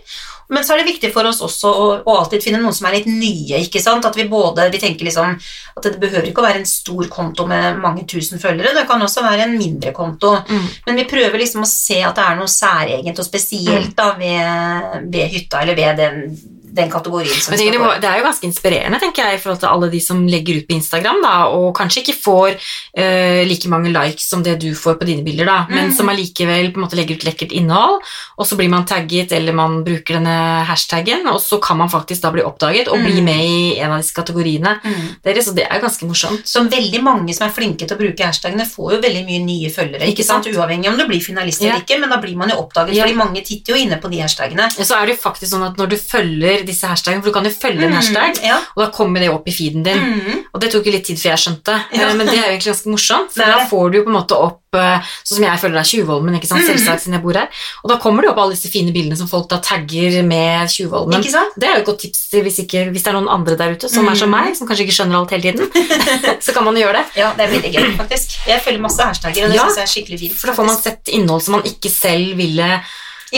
Men 0.49 0.63
så 0.63 0.73
er 0.73 0.77
det 0.77 0.93
viktig 0.93 1.11
for 1.11 1.25
oss 1.27 1.41
også 1.41 1.67
å, 1.75 2.03
å 2.07 2.13
alltid 2.21 2.41
finne 2.41 2.61
noen 2.61 2.73
som 2.73 2.87
er 2.87 2.93
litt 2.93 3.05
nye, 3.11 3.57
ikke 3.65 3.81
sant? 3.83 4.05
At 4.05 4.15
vi 4.15 4.23
både, 4.31 4.71
vi 4.71 4.79
tenker 4.79 5.03
liksom 5.03 5.33
at 5.75 5.83
det 5.83 5.99
behøver 5.99 6.23
ikke 6.29 6.39
å 6.39 6.45
være 6.47 6.61
en 6.61 6.65
stor 6.65 7.03
konto 7.11 7.45
med 7.45 7.75
mange 7.83 8.05
tusen 8.07 8.39
følgere, 8.39 8.71
det 8.73 8.87
kan 8.87 9.01
også 9.03 9.23
være 9.25 9.43
en 9.43 9.57
mindre 9.59 9.91
konto. 9.91 10.37
Mm. 10.47 10.69
Men 10.87 10.95
vi 10.95 11.03
prøver 11.03 11.37
liksom 11.37 11.63
å 11.63 11.67
se 11.67 11.99
at 12.01 12.15
det 12.15 12.23
er 12.23 12.37
noe 12.39 12.47
særegent 12.47 13.19
og 13.19 13.25
spesielt 13.27 13.93
da 13.97 14.13
ved, 14.15 15.11
ved 15.11 15.27
hytta, 15.35 15.61
eller 15.65 15.75
ved 15.75 15.97
den, 15.97 16.37
den 16.77 16.91
kategorien 16.93 17.33
som 17.41 17.55
tenker 17.57 17.75
det, 17.75 17.81
må, 17.81 17.89
det 18.01 18.07
er 18.09 18.19
jo 18.21 18.27
ganske 18.29 18.47
inspirerende 18.47 18.99
tenker 19.01 19.25
jeg, 19.25 19.39
i 19.39 19.41
forhold 19.43 19.59
til 19.63 19.69
alle 19.73 19.89
de 19.91 19.99
som 20.03 20.21
legger 20.29 20.59
ut 20.61 20.67
på 20.69 20.75
Instagram, 20.77 21.21
da, 21.25 21.33
og 21.57 21.71
kanskje 21.77 22.03
ikke 22.03 22.15
får 22.21 22.55
uh, 22.57 23.41
like 23.49 23.69
mange 23.71 23.91
likes 23.93 24.27
som 24.29 24.43
det 24.45 24.57
du 24.61 24.69
får 24.77 24.97
på 25.01 25.07
dine 25.09 25.23
bilder, 25.25 25.45
da, 25.49 25.57
men 25.69 25.87
Mm. 25.87 25.93
som 25.95 26.09
allikevel 26.11 26.71
på 26.73 26.79
en 26.79 26.83
måte 26.85 26.97
legger 26.99 27.15
ut 27.17 27.23
lekkert 27.27 27.51
innhold, 27.55 28.01
og 28.37 28.45
så 28.45 28.57
blir 28.59 28.69
man 28.69 28.85
tagget, 28.85 29.31
eller 29.31 29.53
man 29.55 29.83
bruker 29.85 30.17
denne 30.17 30.37
hashtaggen, 30.67 31.25
og 31.31 31.39
så 31.41 31.59
kan 31.63 31.77
man 31.79 31.89
faktisk 31.89 32.21
da 32.25 32.31
bli 32.31 32.43
oppdaget 32.43 32.87
og 32.91 32.99
bli 33.03 33.17
Mm. 33.21 33.25
med 33.25 33.41
i 33.45 33.79
en 33.79 33.91
av 33.91 34.01
disse 34.01 34.13
kategoriene. 34.13 34.79
Mm. 34.83 35.07
Dere, 35.23 35.41
så 35.41 35.53
det 35.55 35.65
er 35.69 35.79
ganske 35.81 36.05
morsomt. 36.05 36.43
Så 36.45 36.61
veldig 36.69 37.01
mange 37.03 37.33
som 37.33 37.47
er 37.47 37.53
flinke 37.55 37.87
til 37.87 37.95
å 37.95 37.99
bruke 37.99 38.25
hashtagene, 38.27 38.65
får 38.67 38.93
jo 38.95 39.01
veldig 39.01 39.23
mye 39.25 39.41
nye 39.45 39.69
følgere. 39.73 40.07
Ikke 40.11 40.23
sant? 40.23 40.43
sant? 40.45 40.55
Uavhengig 40.55 40.89
om 40.91 40.97
du 40.97 41.05
blir 41.07 41.21
finalist 41.23 41.61
Ja. 41.61 41.71
eller 41.71 41.81
ikke, 41.85 41.99
men 41.99 42.09
da 42.09 42.17
blir 42.21 42.35
man 42.35 42.49
jo 42.49 42.57
oppdaget, 42.61 42.93
Ja. 42.95 43.03
fordi 43.05 43.15
mange 43.15 43.41
titter 43.45 43.73
jo 43.75 43.79
inne 43.85 43.97
på 44.01 44.09
de 44.11 44.17
hashtagene. 44.21 44.67
Så 44.71 44.95
er 45.01 45.05
det 45.07 45.15
jo 45.17 45.21
faktisk 45.29 45.51
sånn 45.55 45.65
at 45.65 45.77
når 45.77 45.87
du 45.89 45.95
følger 45.97 46.65
disse 46.67 46.85
hashtagene, 46.87 47.23
for 47.23 47.31
du 47.31 47.33
kan 47.39 47.47
jo 47.47 47.51
følge 47.55 47.83
en 47.87 47.93
hashtag, 47.97 48.37
Mm, 48.37 48.43
ja. 48.45 48.57
og 48.75 48.83
da 48.85 48.89
kommer 48.91 49.19
det 49.23 49.29
opp 49.33 49.47
i 49.47 49.51
feeden 49.55 49.83
din. 49.83 49.97
Mm. 49.97 50.43
Og 50.53 50.61
det 50.61 50.71
tok 50.71 50.85
jo 50.85 50.91
litt 50.91 51.05
tid 51.07 51.17
før 51.17 51.33
jeg 51.33 51.41
skjønte, 51.45 51.75
Ja. 51.91 52.07
eh, 52.09 52.13
men 52.15 52.25
det 52.27 52.35
er 52.37 52.43
jo 52.45 52.51
egentlig 52.53 52.71
ganske 52.73 52.91
morsomt. 52.93 53.31
For 53.33 53.43
da 53.45 53.65
får 53.67 53.91
du 53.91 53.97
jo 53.97 54.03
på 54.03 54.11
en 54.13 54.19
måte 54.21 54.35
opp 54.37 54.61
eh, 54.77 54.99
Sånn 55.25 55.37
som 55.39 55.43
jeg 55.47 55.59
følger 55.59 55.79
er 55.79 55.87
Tjuvholmen, 55.87 56.35
ikke 56.37 56.47
sant, 56.47 56.61
Mhm. 56.61 56.67
selvsagt 56.77 57.01
siden 57.01 57.13
jeg 57.17 57.23
bor 57.23 57.33
her. 57.33 57.47
Og 57.83 57.89
da 57.89 57.97
kommer 57.97 58.21
det 58.21 58.27
jo 58.27 58.31
opp 58.33 58.37
alle 58.43 58.53
disse 58.53 58.69
fine 58.69 58.91
bildene 58.93 59.17
som 59.17 59.27
folk 59.27 59.47
da 59.49 59.57
tagger 59.59 60.21
med 60.27 60.67
Tjuvholmen. 60.69 61.23
Det 61.23 61.63
er 61.69 61.73
jo 61.75 61.79
et 61.81 61.85
godt 61.87 61.99
tips 62.03 62.29
hvis, 62.31 62.59
ikke, 62.67 62.91
hvis 62.91 63.01
det 63.03 63.07
er 63.07 63.13
noen 63.17 63.29
andre 63.31 63.55
der 63.57 63.73
ute 63.73 63.89
som 63.89 64.07
er 64.07 64.13
som 64.15 64.29
Mhm. 64.29 64.37
meg, 64.45 64.55
som 64.55 64.67
kanskje 64.67 64.85
ikke 64.85 64.97
skjønner 64.99 65.15
alt 65.17 65.29
hele 65.31 65.41
tiden. 65.41 65.71
så 66.45 66.53
kan 66.53 66.63
man 66.63 66.75
jo 66.75 66.83
gjøre 66.85 66.93
det. 66.99 67.05
Ja, 67.15 67.33
det 67.33 67.47
er 67.47 67.53
veldig 67.57 67.73
gøy, 67.73 67.97
faktisk. 67.97 68.37
Jeg 68.45 68.61
følger 68.61 68.79
masse 68.81 68.99
hashtagger, 69.01 69.45
og 69.45 69.49
det 69.51 69.55
Ja. 69.55 69.65
syns 69.65 69.75
jeg 69.77 69.83
er 69.87 69.93
skikkelig 69.95 70.19
fint. 70.19 70.33
For 70.37 70.47
da 70.47 70.53
får 70.53 70.65
man 70.67 70.77
sett 70.77 71.03
innhold 71.07 71.41
som 71.41 71.51
man 71.53 71.63
ikke 71.63 71.89
selv 71.89 72.35
ville 72.37 72.81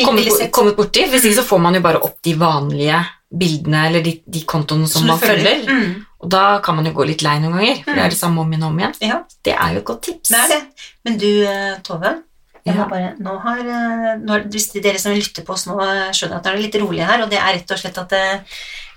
kommet, 0.03 0.51
kommet 0.51 0.75
borti. 0.75 1.05
Hvis 1.09 1.23
ikke 1.25 1.39
så 1.41 1.45
får 1.47 1.59
man 1.61 1.73
jo 1.75 1.81
bare 1.81 2.01
opp 2.03 2.17
de 2.23 2.33
vanlige 2.33 3.05
bildene 3.31 3.87
eller 3.87 4.01
de, 4.03 4.15
de 4.25 4.41
kontoene 4.49 4.87
som 4.87 5.01
som 5.03 5.07
man 5.11 5.19
følger. 5.19 5.65
Mm. 5.69 6.05
Og 6.19 6.29
da 6.33 6.59
kan 6.65 6.75
man 6.75 6.85
jo 6.85 6.91
gå 6.97 7.05
litt 7.07 7.21
lei 7.21 7.37
noen 7.39 7.53
ganger, 7.59 7.75
for 7.83 7.93
det 7.93 7.99
Mm. 8.01 8.05
er 8.05 8.09
det 8.09 8.17
samme 8.19 8.39
om 8.41 8.49
igjen 8.51 8.63
og 8.63 8.71
om 8.73 8.79
igjen. 8.79 8.95
Ja, 9.01 9.19
Det 9.43 9.53
er 9.53 9.73
jo 9.73 9.77
et 9.79 9.85
godt 9.85 10.01
tips. 10.03 10.29
det 10.29 10.39
er 10.39 10.47
det. 10.49 10.63
Men 11.05 11.17
du, 11.17 11.43
eh, 11.45 11.75
Tove, 11.83 12.23
jeg 12.65 12.75
Ja. 12.75 12.85
bare, 12.85 13.13
nå 13.19 13.39
har, 13.41 13.59
eh, 13.59 14.17
nå 14.19 14.29
har 14.31 14.39
hvis 14.49 14.71
dere 14.81 14.97
som 14.99 15.13
lytter 15.13 15.43
på 15.45 15.53
oss 15.53 15.65
nå, 15.67 15.79
eh, 15.79 16.11
skjønner 16.11 16.35
at 16.37 16.43
det 16.43 16.53
er 16.53 16.57
litt 16.57 16.75
rolig 16.81 17.05
her, 17.05 17.21
og 17.23 17.29
det 17.29 17.39
er 17.39 17.53
rett 17.53 17.71
og 17.71 17.77
slett 17.77 17.97
at 17.97 18.43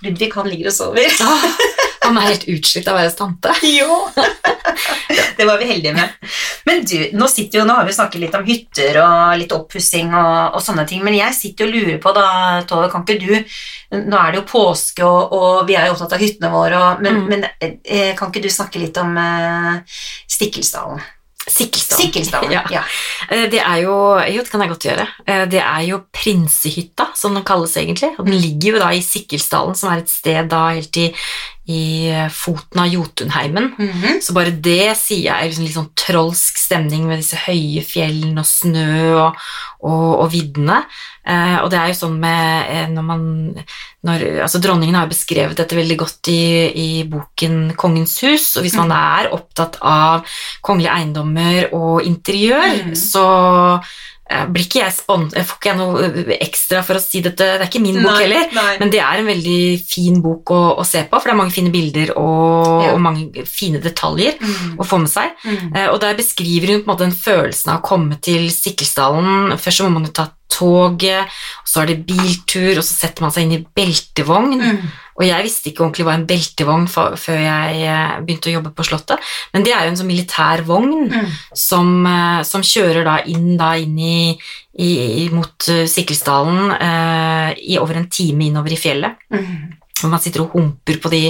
Ludvig, 0.03 0.33
han 0.35 0.47
ligger 0.51 0.67
og 0.67 0.73
sover. 0.73 1.07
Ah, 1.21 1.45
han 2.03 2.19
er 2.19 2.29
helt 2.33 2.45
utslitt 2.51 2.89
av 2.91 2.97
å 2.97 3.01
være 3.03 3.15
tante. 3.19 3.53
Jo! 3.79 3.99
det 5.39 5.45
var 5.49 5.59
vi 5.61 5.69
heldige 5.69 5.93
med. 5.97 6.09
Men 6.67 6.85
du, 6.89 6.97
nå, 7.19 7.29
jo, 7.53 7.65
nå 7.69 7.77
har 7.79 7.87
vi 7.89 7.95
snakket 7.97 8.23
litt 8.23 8.35
om 8.39 8.45
hytter 8.47 8.99
og 9.03 9.39
litt 9.41 9.53
oppussing 9.57 10.13
og, 10.15 10.57
og 10.57 10.63
sånne 10.65 10.85
ting, 10.89 11.03
men 11.05 11.17
jeg 11.19 11.37
sitter 11.37 11.69
og 11.69 11.75
lurer 11.77 11.99
på 12.03 12.13
da, 12.17 12.27
Tove, 12.69 12.91
kan 12.93 13.05
ikke 13.07 13.19
du 13.23 13.57
Nå 13.93 14.17
er 14.17 14.31
det 14.33 14.39
jo 14.41 14.47
påske, 14.49 15.05
og, 15.05 15.35
og 15.37 15.67
vi 15.69 15.75
er 15.77 15.85
jo 15.91 15.93
opptatt 15.97 16.15
av 16.17 16.23
hyttene 16.23 16.49
våre, 16.55 16.79
og, 16.81 17.03
men, 17.05 17.19
Mm. 17.23 17.27
men 17.29 17.43
eh, 17.61 18.15
kan 18.17 18.31
ikke 18.33 18.41
du 18.47 18.49
snakke 18.51 18.81
litt 18.81 18.97
om 19.03 19.11
eh, 19.21 19.99
Stikkelsdalen? 20.33 21.03
Sikkelsdalen. 21.43 22.01
Sikkelsdalen, 22.07 22.53
Ja. 22.57 22.63
ja. 22.73 22.83
Eh, 23.29 23.49
Det 23.53 23.61
er 23.61 23.83
jo 23.83 23.93
Jo, 24.33 24.41
det 24.47 24.49
kan 24.53 24.63
jeg 24.65 24.71
godt 24.73 24.87
gjøre. 24.89 25.07
Eh, 25.27 25.45
Det 25.53 25.61
er 25.61 25.83
jo 25.91 25.99
Prinsehytta, 26.15 27.11
som 27.19 27.35
den 27.37 27.45
kalles 27.45 27.75
egentlig. 27.77 28.15
Og 28.17 28.25
den 28.31 28.39
ligger 28.41 28.77
jo 28.79 28.83
da 28.87 28.93
i 28.97 29.03
Sikkelsdalen, 29.05 29.77
som 29.77 29.93
er 29.93 30.05
et 30.07 30.13
sted 30.15 30.49
da 30.53 30.63
helt 30.73 30.97
i, 31.03 31.11
i 31.71 32.09
eh, 32.11 32.29
foten 32.29 32.81
av 32.83 32.89
Jotunheimen. 32.91 33.69
Mhm. 33.79 34.19
Så 34.23 34.35
bare 34.35 34.51
det 34.51 34.97
sier 34.99 35.29
jeg 35.29 35.37
er 35.37 35.49
liksom 35.51 35.65
litt 35.69 35.77
sånn 35.77 35.93
trolsk 35.95 36.59
stemning 36.59 37.05
med 37.07 37.21
disse 37.23 37.39
høye 37.45 37.85
fjellene 37.87 38.43
og 38.43 38.49
snø 38.49 39.15
og, 39.15 39.37
og, 39.87 40.09
og 40.25 40.31
viddene. 40.33 40.81
Eh, 41.23 41.59
og 41.63 41.71
det 41.71 41.79
er 41.79 41.93
jo 41.93 41.99
sånn 42.01 42.17
med 42.19 42.67
eh, 42.73 42.89
når 42.91 43.05
man 43.07 43.23
når, 44.03 44.25
altså 44.43 44.59
Dronningen 44.59 44.97
har 44.99 45.07
beskrevet 45.07 45.55
dette 45.61 45.77
veldig 45.79 45.97
godt 46.01 46.27
i, 46.33 46.43
i 46.75 46.89
boken 47.07 47.77
'Kongens 47.79 48.17
hus', 48.27 48.57
og 48.59 48.65
hvis 48.67 48.75
man 48.75 48.91
er 48.91 49.31
opptatt 49.31 49.79
av 49.87 50.27
kongelige 50.67 50.97
eiendommer 50.99 51.69
og 51.73 52.03
interiør, 52.03 52.83
Mm. 52.83 52.95
så 52.99 53.23
eh, 53.79 53.87
blir 54.49 54.65
ikke 54.65 54.81
jeg 54.81 54.93
spon 54.97 55.27
jeg 55.35 55.45
får 55.45 55.57
ikke 55.59 55.69
jeg 55.69 55.77
noe 55.77 56.05
eh, 56.07 56.37
ekstra 56.47 56.83
for 56.87 56.97
å 56.97 57.03
si 57.03 57.21
dette. 57.21 57.37
Det 57.37 57.61
er 57.61 57.67
ikke 57.69 57.83
min 57.83 57.99
bok 58.01 58.07
Nei, 58.15 58.23
heller. 58.23 58.47
nei. 58.57 58.77
Men 58.81 58.91
det 58.95 59.01
er 59.05 59.19
en 59.21 59.27
veldig 59.29 59.57
fin 59.85 60.21
bok 60.25 60.53
å, 60.55 60.61
å 60.81 60.85
se 60.89 61.03
på, 61.05 61.19
for 61.21 61.29
det 61.29 61.35
er 61.35 61.41
mange 61.43 61.53
fine 61.57 61.73
bilder 61.75 62.15
og, 62.17 62.85
Ja. 62.87 62.93
og 62.95 63.01
mange 63.01 63.45
fine 63.47 63.81
detaljer 63.83 64.39
Mm. 64.41 64.77
å 64.79 64.85
få 64.89 64.99
med 65.03 65.11
seg. 65.11 65.35
Mm. 65.45 65.77
Eh, 65.77 65.89
Og 65.93 66.01
der 66.01 66.15
beskriver 66.17 66.73
hun 66.73 66.83
på 66.83 66.91
en 66.91 66.95
måte 66.95 67.05
den 67.09 67.13
følelsen 67.19 67.73
av 67.75 67.81
å 67.83 67.87
komme 67.87 68.21
til 68.21 68.49
Sikkelsdalen. 68.51 69.53
Først 69.59 69.79
så 69.83 69.85
må 69.89 69.93
man 69.99 70.07
jo 70.07 70.13
ta 70.13 70.31
toget, 70.53 71.25
og 71.63 71.67
så 71.69 71.83
er 71.83 71.87
det 71.93 72.07
biltur, 72.07 72.77
og 72.79 72.85
så 72.85 72.93
setter 73.07 73.23
man 73.25 73.33
seg 73.33 73.45
inn 73.47 73.53
i 73.57 73.67
beltevogn. 73.77 74.61
Mm. 74.61 74.91
Og 75.19 75.27
jeg 75.27 75.45
visste 75.45 75.69
ikke 75.71 75.85
ordentlig 75.85 76.07
hva 76.09 76.15
en 76.17 76.27
beltevogn 76.29 76.87
var 76.95 77.17
før 77.21 77.37
jeg 77.43 77.83
eh, 77.85 78.15
begynte 78.25 78.49
å 78.49 78.55
jobbe 78.57 78.73
på 78.77 78.87
Slottet, 78.89 79.21
men 79.53 79.67
det 79.67 79.75
er 79.77 79.85
jo 79.85 79.93
en 79.93 80.01
sånn 80.01 80.11
militær 80.13 80.65
vogn 80.69 81.09
Mm. 81.13 81.29
som, 81.55 82.07
eh, 82.07 82.43
som 82.49 82.63
kjører 82.63 83.05
da 83.05 83.19
inn, 83.27 83.57
da 83.59 83.75
inn 83.77 83.99
i, 83.99 84.39
i, 84.79 85.29
mot 85.33 85.69
eh, 85.69 85.85
Sikkelsdalen 85.91 86.73
eh, 86.79 87.55
i 87.75 87.79
over 87.79 87.99
en 88.01 88.09
time 88.09 88.47
innover 88.49 88.73
i 88.73 88.81
fjellet. 88.81 89.17
Mm. 89.33 89.82
Hvor 90.03 90.11
man 90.13 90.21
sitter 90.21 90.43
og 90.45 90.53
humper 90.57 90.99
på 91.03 91.11
de 91.13 91.21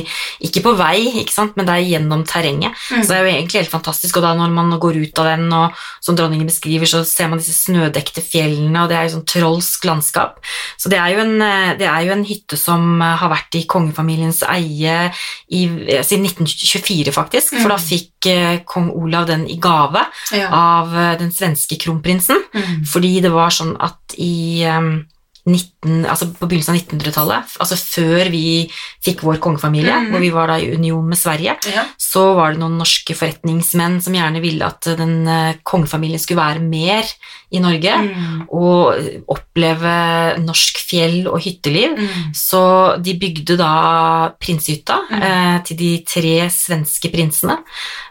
Ikke 0.43 0.63
på 0.65 0.73
vei, 0.77 1.21
ikke 1.23 1.33
sant, 1.33 1.57
men 1.57 1.67
det 1.69 1.75
er 1.77 1.87
gjennom 1.93 2.25
terrenget. 2.27 2.73
Mm. 2.91 3.03
Så 3.03 3.09
det 3.13 3.17
er 3.19 3.25
jo 3.27 3.33
egentlig 3.37 3.61
helt 3.63 3.71
fantastisk. 3.73 4.17
Og 4.19 4.23
da 4.25 4.33
når 4.35 4.51
man 4.51 4.73
går 4.83 4.97
ut 5.03 5.19
av 5.23 5.29
den, 5.31 5.47
og 5.53 5.77
som 6.03 6.17
dronningen 6.19 6.49
beskriver, 6.49 6.87
så 6.91 7.05
ser 7.07 7.29
man 7.31 7.39
disse 7.39 7.55
snødekte 7.55 8.23
fjellene, 8.25 8.83
og 8.83 8.89
det 8.91 8.97
er 8.99 9.07
jo 9.07 9.15
sånn 9.19 9.27
trolsk 9.29 9.85
landskap. 9.87 10.41
Så 10.81 10.91
det 10.91 10.99
er 10.99 11.13
jo 11.15 11.21
en, 11.23 11.37
eh, 11.43 11.75
det 11.79 11.87
er 11.89 12.07
jo 12.09 12.13
en 12.17 12.25
hytte 12.25 12.57
som 12.59 13.01
eh, 13.03 13.17
har 13.23 13.31
vært 13.31 13.55
i 13.61 13.65
kongefamiliens 13.71 14.43
eie 14.49 15.13
i, 15.53 15.63
siden 16.03 16.27
1924, 16.27 17.13
faktisk. 17.15 17.55
For 17.61 17.69
da 17.69 17.77
Mm. 17.77 17.87
fikk 17.87 18.27
eh, 18.27 18.59
kong 18.67 18.91
Olav 18.95 19.27
den 19.27 19.47
i 19.49 19.57
gave 19.61 20.07
Ja. 20.33 20.49
av 20.51 21.19
den 21.19 21.31
svenske 21.31 21.77
kronprinsen. 21.79 22.43
Mm. 22.55 22.85
Fordi 22.87 23.21
det 23.23 23.31
var 23.33 23.51
sånn 23.51 23.77
at 23.81 24.15
i 24.19 24.63
em, 24.65 25.07
19, 25.45 26.05
altså 26.07 26.29
på 26.39 26.47
begynnelsen 26.47 26.77
av 26.77 26.81
1900-tallet, 26.85 27.55
altså 27.59 27.75
før 27.77 28.29
vi 28.31 28.71
fikk 29.03 29.25
vår 29.27 29.41
kongefamilie, 29.43 29.91
mm. 30.05 30.11
hvor 30.13 30.21
vi 30.23 30.31
var 30.31 30.47
da 30.53 30.59
i 30.63 30.69
union 30.77 31.09
med 31.09 31.19
Sverige, 31.19 31.57
Ja. 31.73 31.83
så 31.99 32.35
var 32.37 32.53
det 32.53 32.61
noen 32.61 32.79
norske 32.79 33.17
forretningsmenn 33.19 34.01
som 34.01 34.15
gjerne 34.15 34.41
ville 34.41 34.63
at 34.65 34.87
den 34.97 35.27
eh, 35.27 35.55
kongefamilien 35.65 36.21
skulle 36.23 36.39
være 36.45 36.61
mer 36.63 37.03
i 37.51 37.59
Norge, 37.61 37.93
Mm. 37.93 38.47
og 38.55 38.95
oppleve 39.29 40.39
norsk 40.41 40.79
fjell 40.89 41.27
og 41.29 41.41
hytteliv. 41.43 41.99
Mm. 41.99 42.31
Så 42.33 42.63
de 43.03 43.13
bygde 43.19 43.57
da 43.59 44.31
prinsehytta 44.41 45.01
Mhm. 45.11 45.23
eh, 45.23 45.59
til 45.67 45.77
de 45.77 45.91
tre 46.07 46.49
svenske 46.51 47.11
prinsene, 47.13 47.59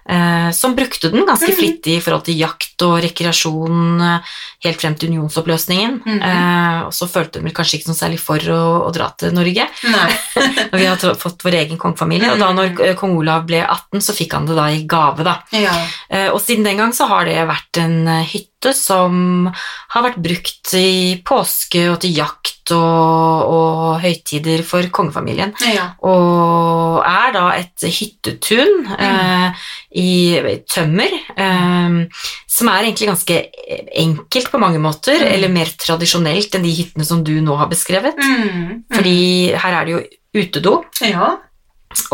eh, 0.08 0.52
som 0.52 0.76
brukte 0.76 1.10
den 1.12 1.26
ganske 1.26 1.48
Mhm. 1.50 1.58
flittig 1.58 1.96
i 1.98 2.02
forhold 2.02 2.26
til 2.26 2.38
jakt 2.38 2.82
og 2.82 3.02
rekreasjon 3.02 4.02
eh, 4.02 4.20
helt 4.63 4.82
frem 4.82 4.96
til 4.96 5.10
unionsoppløsningen. 5.10 6.02
Mhm. 6.06 6.22
eh, 6.22 6.82
og 6.86 6.91
så 6.94 7.08
følte 7.08 7.20
de 7.29 7.41
vel 7.43 7.53
kanskje 7.53 7.77
ikke 7.79 7.88
noe 7.91 7.99
særlig 7.99 8.19
for 8.19 8.38
å, 8.39 8.60
å 8.88 8.91
dra 8.91 9.10
til 9.17 9.31
Norge, 9.34 9.67
når 10.71 10.77
vi 10.81 10.86
har 10.86 10.97
fått 11.21 11.43
vår 11.43 11.57
egen 11.65 11.77
kongefamilie. 11.77 12.31
Og 12.34 12.39
da 12.39 12.51
når 12.53 12.71
Mhm. 12.71 12.81
eh, 12.89 12.95
kong 12.95 13.17
Olav 13.17 13.45
ble 13.45 13.62
18, 13.65 14.01
så 14.01 14.13
fikk 14.17 14.34
han 14.34 14.45
det 14.45 14.55
da 14.55 14.67
i 14.71 14.84
gave, 14.88 15.23
da. 15.23 15.38
Ja. 15.51 15.73
Eh, 16.10 16.29
Og 16.31 16.39
siden 16.41 16.63
den 16.63 16.77
gang 16.77 16.91
så 16.93 17.07
har 17.07 17.25
det 17.25 17.38
vært 17.47 17.77
en 17.84 18.07
eh, 18.07 18.23
hytte 18.25 18.50
som 18.76 19.47
har 19.93 20.04
vært 20.06 20.19
brukt 20.21 20.74
i 20.78 21.17
påske 21.26 21.88
og 21.91 22.00
til 22.04 22.13
jakt 22.15 22.71
og, 22.71 23.47
og 23.52 24.02
høytider 24.04 24.62
for 24.63 24.86
kongefamilien. 24.93 25.52
Ja. 25.65 25.89
Og 26.08 27.02
er 27.04 27.34
da 27.36 27.45
et 27.58 27.84
hyttetun 27.84 28.86
eh, 28.95 29.65
i 29.97 30.62
tømmer, 30.69 31.15
eh, 31.36 31.97
som 32.47 32.69
er 32.71 32.86
egentlig 32.86 33.10
ganske 33.10 33.39
enkelt 34.06 34.52
på 34.54 34.62
mange 34.62 34.80
måter, 34.84 35.17
Mm. 35.21 35.28
eller 35.34 35.50
mer 35.50 35.69
tradisjonelt 35.82 36.56
enn 36.56 36.63
de 36.63 36.71
hyttene 36.78 37.06
som 37.08 37.24
du 37.26 37.34
nå 37.41 37.58
har 37.60 37.67
beskrevet. 37.71 38.15
Mm. 38.17 38.84
Fordi 38.93 39.17
her 39.58 39.80
er 39.82 39.86
det 39.86 39.95
jo 39.97 40.04
utedo, 40.41 40.76
Ja. 41.02 41.34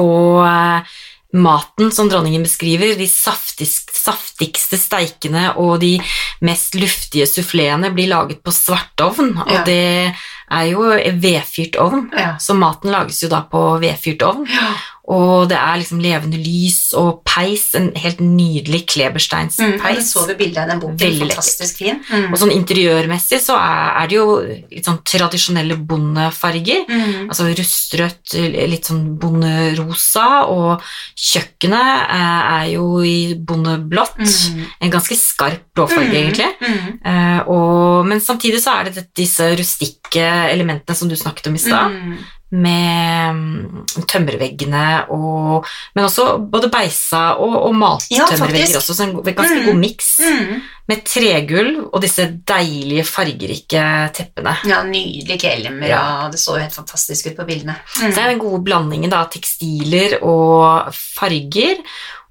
og 0.01 0.41
eh, 0.47 0.97
maten 1.33 1.91
som 1.91 2.09
dronningen 2.09 2.43
beskriver, 2.43 2.95
de 2.97 3.07
saftisk, 3.07 3.91
saftigste 3.95 4.77
steikene 4.79 5.49
og 5.57 5.79
de 5.81 5.97
mest 6.41 6.75
luftige 6.79 7.27
suffleene 7.27 7.91
blir 7.93 8.07
laget 8.13 8.41
på 8.43 8.51
svartovn, 8.55 9.37
og 9.43 9.51
Ja. 9.51 9.63
det 9.63 10.15
er 10.49 10.63
jo 10.71 10.79
vedfyrt 11.19 11.75
ovn, 11.75 12.09
Ja. 12.17 12.37
så 12.39 12.55
maten 12.55 12.91
lages 12.91 13.21
jo 13.23 13.27
da 13.29 13.41
på 13.41 13.79
vedfyrt 13.79 14.23
ovn, 14.23 14.47
Ja. 14.47 14.73
Og 15.07 15.47
det 15.47 15.55
er 15.57 15.77
liksom 15.79 16.01
levende 16.03 16.37
lys 16.37 16.93
og 16.99 17.21
peis, 17.23 17.69
en 17.75 17.91
helt 17.95 18.19
nydelig 18.19 18.81
Mm. 18.83 18.87
klebersteinspeis. 18.91 19.95
Jeg 19.95 20.03
så 20.03 20.25
vi 20.27 20.33
bildet 20.35 20.57
av 20.57 20.67
den 20.69 20.79
boken. 20.81 20.97
Veldig 20.99 21.29
Fantastisk 21.31 21.77
fin. 21.77 22.01
Mm. 22.11 22.33
Og 22.33 22.37
sånn 22.41 22.51
interiørmessig 22.51 23.39
så 23.39 23.55
er, 23.55 24.03
er 24.03 24.07
det 24.07 24.15
jo 24.17 24.27
litt 24.71 24.85
sånn 24.85 24.99
tradisjonelle 25.03 25.77
bondefarger, 25.87 26.83
Mm. 26.89 27.29
Altså 27.29 27.47
rustrødt, 27.55 28.33
litt 28.69 28.85
sånn 28.85 29.17
bonderosa, 29.19 30.47
og 30.49 30.81
kjøkkenet 31.15 32.09
eh, 32.09 32.61
er 32.61 32.65
jo 32.73 33.01
i 33.05 33.33
bondeblått. 33.35 34.17
Mm. 34.19 34.63
En 34.81 34.91
ganske 34.91 35.15
skarp 35.17 35.61
blåfarge, 35.75 36.11
Mm. 36.11 36.17
egentlig. 36.19 36.51
Mm. 36.61 36.99
Eh, 37.05 37.39
og, 37.47 38.05
men 38.05 38.19
samtidig 38.19 38.59
så 38.63 38.79
er 38.79 38.89
det 38.91 39.07
disse 39.15 39.55
rustikke 39.57 40.25
elementene 40.51 40.95
som 40.95 41.07
du 41.09 41.15
snakket 41.15 41.47
om 41.47 41.55
i 41.55 41.57
stad, 41.63 41.91
Mm. 41.91 42.17
Med 42.51 43.35
mm, 43.35 43.85
tømmerveggene 44.07 44.83
og 45.11 45.65
Men 45.95 46.05
også 46.07 46.37
både 46.51 46.69
beisa 46.71 47.33
og, 47.35 47.55
og 47.67 47.73
Ja, 47.73 47.77
maltømmervegger 47.81 48.65
faktisk. 48.65 48.75
også, 48.79 48.93
så 48.95 49.03
en 49.03 49.15
ganske 49.35 49.59
Mm. 49.59 49.65
god 49.65 49.75
miks. 49.81 50.19
Mm. 50.19 50.61
Med 50.87 51.01
tregulv 51.03 51.89
og 51.93 52.01
disse 52.01 52.23
deilige, 52.47 53.03
fargerike 53.03 53.81
teppene. 54.15 54.53
Ja, 54.65 54.83
nydelige 54.83 55.37
kelemmer, 55.39 55.87
Ja. 55.87 56.25
og 56.25 56.31
det 56.31 56.39
så 56.39 56.55
jo 56.55 56.61
helt 56.63 56.73
fantastisk 56.75 57.27
ut 57.27 57.35
på 57.35 57.45
bildene. 57.45 57.75
Så 57.95 58.07
det 58.07 58.17
er 58.17 58.29
den 58.31 58.39
gode 58.39 58.63
blandingen 58.63 59.11
av 59.13 59.27
tekstiler 59.29 60.21
og 60.23 60.93
farger. 60.95 61.75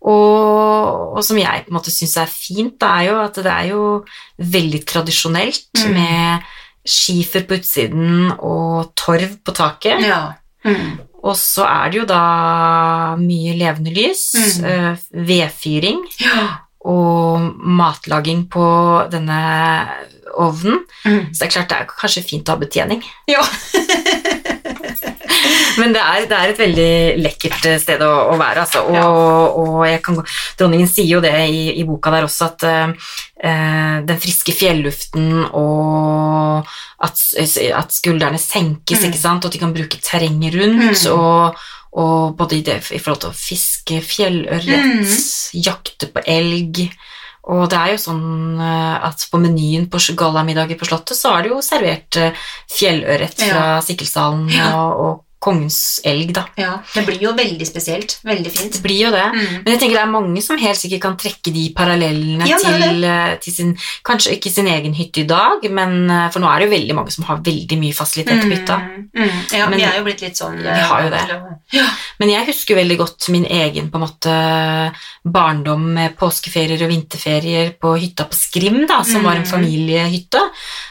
Og, 0.07 1.17
og 1.17 1.25
som 1.25 1.37
jeg 1.41 1.65
på 1.67 1.73
en 1.73 1.77
måte 1.79 1.91
syns 1.93 2.17
er 2.21 2.27
fint, 2.31 2.77
det 2.81 2.89
er 2.89 3.03
jo 3.11 3.17
at 3.25 3.35
det 3.35 3.53
er 3.53 3.69
jo 3.73 4.05
veldig 4.39 4.85
tradisjonelt 4.87 5.85
Mm. 5.87 5.93
med 5.93 6.43
skifer 6.87 7.45
på 7.49 7.59
utsiden 7.61 8.31
og 8.39 8.93
torv 8.97 9.37
på 9.45 9.53
taket. 9.57 10.01
Ja. 10.07 10.21
Mm. 10.67 10.99
Og 11.27 11.35
så 11.39 11.65
er 11.67 11.91
det 11.91 11.99
jo 12.01 12.07
da 12.07 12.21
mye 13.19 13.55
levende 13.59 13.91
lys, 13.95 14.29
Mm. 14.37 14.65
øh, 14.65 14.97
vedfyring 15.27 16.05
Ja. 16.21 16.47
og 16.87 17.41
matlaging 17.59 18.47
på 18.51 18.67
denne 19.11 19.89
ovnen. 20.39 20.85
Mm. 21.05 21.33
Så 21.35 21.39
det 21.41 21.47
er 21.47 21.51
klart 21.57 21.69
det 21.71 21.79
er 21.81 21.87
kanskje 21.99 22.23
fint 22.29 22.49
å 22.49 22.55
ha 22.55 22.57
betjening. 22.63 23.03
ja. 23.29 23.43
Men 25.81 25.93
det 25.93 26.01
er, 26.03 26.27
det 26.31 26.37
er 26.39 26.53
et 26.53 26.61
veldig 26.61 26.91
lekkert 27.23 27.67
eh, 27.69 27.79
sted 27.83 28.01
å, 28.05 28.11
å 28.33 28.37
være, 28.41 28.65
altså. 28.65 28.83
Og, 28.89 28.97
Ja. 28.97 29.07
og 29.97 30.03
kan, 30.05 30.21
dronningen 30.59 30.89
sier 30.89 31.07
jo 31.17 31.21
det 31.25 31.35
i, 31.51 31.67
i 31.81 31.85
boka 31.89 32.11
der 32.15 32.27
også, 32.29 32.51
at 32.53 32.65
eh, 32.65 34.01
den 34.09 34.21
friske 34.23 34.55
fjelluften 34.57 35.45
og 35.53 36.67
at, 37.05 37.21
at 37.77 37.93
skuldrene 37.93 38.39
senkes, 38.41 39.03
Mm. 39.03 39.11
ikke 39.11 39.21
sant, 39.21 39.45
og 39.45 39.51
at 39.51 39.57
de 39.59 39.59
kan 39.63 39.75
bruke 39.77 40.01
terrenget 40.03 40.55
rundt, 40.57 41.05
Mm. 41.07 41.13
og, 41.13 41.57
og 41.97 42.37
både 42.37 42.57
i, 42.59 42.63
det, 42.63 42.79
i 42.93 42.99
forhold 43.03 43.21
til 43.27 43.31
å 43.31 43.37
fiske 43.37 44.01
fjellørret, 44.05 44.89
Mm. 44.89 45.05
jakte 45.67 46.09
på 46.13 46.25
elg. 46.27 46.87
Og 47.47 47.69
det 47.71 47.79
er 47.79 47.93
jo 47.93 48.01
sånn 48.03 48.59
at 48.59 49.23
på 49.31 49.39
menyen 49.39 49.85
på 49.89 50.01
gallamiddager 50.19 50.75
på 50.81 50.87
Slottet 50.89 51.15
så 51.15 51.37
er 51.37 51.43
det 51.45 51.53
jo 51.53 51.61
servert 51.63 52.19
fjellørret 52.67 53.39
fra 53.39 53.77
sikkelsalen 53.87 54.49
Ja. 54.51 54.73
og, 54.75 55.05
og 55.05 55.23
kongens 55.47 55.79
elg, 56.05 56.33
da. 56.37 56.43
ja. 56.59 56.73
Det 56.93 57.05
blir 57.07 57.23
jo 57.23 57.33
veldig 57.39 57.67
spesielt. 57.69 58.17
Veldig 58.27 58.51
fint. 58.53 58.73
Det 58.77 58.83
blir 58.85 59.05
jo 59.07 59.11
det. 59.15 59.23
Mm. 59.33 59.55
Men 59.63 59.71
jeg 59.73 59.81
tenker 59.85 59.97
det 60.01 60.03
er 60.03 60.11
mange 60.13 60.43
som 60.45 60.59
helt 60.59 60.81
sikkert 60.81 61.05
kan 61.07 61.17
trekke 61.23 61.53
de 61.55 61.65
parallellene 61.77 62.49
Ja, 62.51 62.59
til, 62.59 63.05
eh, 63.07 63.37
til 63.45 63.55
sin 63.55 63.73
Kanskje 64.07 64.35
ikke 64.37 64.51
sin 64.53 64.67
egen 64.71 64.95
hytte 64.99 65.23
i 65.23 65.27
dag, 65.31 65.65
men 65.71 66.11
eh, 66.11 66.27
for 66.35 66.43
nå 66.43 66.51
er 66.51 66.61
det 66.61 66.69
jo 66.69 66.75
veldig 66.77 66.95
mange 66.99 67.15
som 67.15 67.25
har 67.31 67.39
veldig 67.47 67.79
mye 67.81 67.95
fasilitet 67.97 68.43
på 68.43 68.51
hytta. 68.53 68.77
Mm. 68.83 69.09
Mm. 69.17 69.39
Ja, 69.57 69.67
Men- 69.71 69.79
vi 69.79 69.85
er 69.87 69.97
jo 69.99 70.05
blitt 70.05 70.21
litt 70.27 70.37
sånn 70.37 70.59
Vi 70.63 70.69
har 70.91 71.03
jo 71.07 71.11
det. 71.15 71.23
Ja. 71.73 71.87
Men 72.21 72.29
jeg 72.31 72.47
husker 72.51 72.77
veldig 72.77 72.99
godt 72.99 73.29
min 73.33 73.45
egen 73.47 73.91
på 73.91 73.97
en 74.01 74.05
måte 74.07 74.35
barndom 75.25 75.83
med 75.97 76.17
påskeferier 76.19 76.83
og 76.87 76.91
vinterferier 76.93 77.73
på 77.81 77.95
hytta 77.99 78.27
på 78.29 78.37
Skrim, 78.37 78.83
da, 78.87 79.03
som 79.05 79.23
var 79.25 79.37
en 79.37 79.43
Mm. 79.47 79.51
familiehytte, 79.51 80.41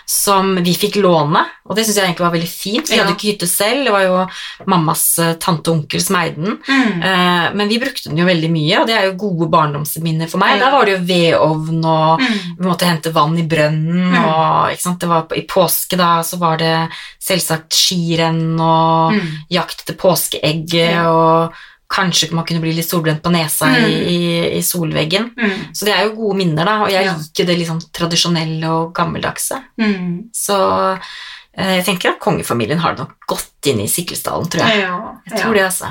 som 0.06 0.56
vi 0.64 0.74
fikk 0.74 0.96
låne, 1.02 1.42
og 1.68 1.76
det 1.76 1.86
syns 1.86 1.96
jeg 1.98 2.06
egentlig 2.06 2.26
var 2.28 2.32
veldig 2.36 2.50
fint. 2.50 2.90
Vi 2.90 2.98
hadde 2.98 3.16
ikke 3.16 3.32
hytte 3.34 3.48
selv, 3.50 3.84
det 3.86 3.92
var 3.92 4.02
jo 4.04 4.28
mammas 4.68 5.20
eh, 5.20 5.34
tante 5.40 5.70
og 5.72 5.78
onkel 5.80 6.02
som 6.02 6.16
eide 6.16 6.36
den. 6.36 6.58
Mm. 6.68 7.04
Eh, 7.04 7.54
Men 7.56 7.68
vi 7.70 7.80
brukte 7.80 8.10
den 8.10 8.18
jo 8.18 8.26
veldig 8.26 8.50
mye, 8.52 8.80
og 8.82 8.88
det 8.88 8.96
er 8.98 9.06
jo 9.10 9.18
gode 9.18 9.50
barndomsminner 9.52 10.30
for 10.30 10.38
meg. 10.40 10.58
Ja. 10.58 10.66
Da 10.66 10.72
var 10.72 10.86
det 10.86 10.98
jo 10.98 11.06
vedovn, 11.06 11.84
og 11.86 12.20
Mm. 12.22 12.58
vi 12.60 12.68
måtte 12.68 12.86
hente 12.90 13.12
vann 13.14 13.38
i 13.38 13.44
brønnen, 13.48 14.12
Mm. 14.14 14.26
og? 14.26 14.98
Det 15.00 15.08
var, 15.10 15.26
i 15.36 15.42
påske 15.48 15.98
da, 15.98 16.22
så 16.22 16.38
var 16.40 16.58
det 16.58 16.90
selvsagt 17.20 17.72
skirenn 17.74 18.60
og 18.60 19.14
Mm. 19.14 19.28
jakt 19.50 19.82
etter 19.82 19.96
påskeegget, 19.96 20.92
Ja. 20.92 21.10
og 21.12 21.54
kanskje 21.88 22.32
man 22.34 22.44
kunne 22.46 22.62
bli 22.62 22.74
litt 22.74 22.90
solbrent 22.90 23.22
på 23.22 23.32
nesa 23.32 23.68
i, 23.78 23.94
i, 24.10 24.58
i 24.58 24.62
solveggen. 24.62 25.32
Mm. 25.38 25.72
Så 25.74 25.86
det 25.86 25.94
er 25.94 26.06
jo 26.06 26.16
gode 26.16 26.38
minner, 26.38 26.66
da, 26.66 26.82
og 26.84 26.90
jeg 26.90 27.06
Ja. 27.06 27.14
liker 27.14 27.46
det 27.46 27.58
liksom 27.60 27.80
tradisjonelle 27.94 28.66
og 28.68 28.94
gammeldagse. 28.96 29.62
Mm. 29.80 30.30
Så 30.34 31.00
jeg 31.58 31.86
tenker 31.88 32.10
at 32.12 32.20
kongefamilien 32.20 32.80
har 32.84 32.96
det 32.96 33.06
nok 33.06 33.14
godt 33.28 33.52
inne 33.66 33.86
i 33.88 33.90
Sikkelsdalen, 33.90 34.46
tror 34.52 34.62
jeg. 34.62 34.82
Ja, 34.84 34.98
Jeg 35.32 35.40
tror 35.42 35.54
det, 35.56 35.62
altså. 35.66 35.88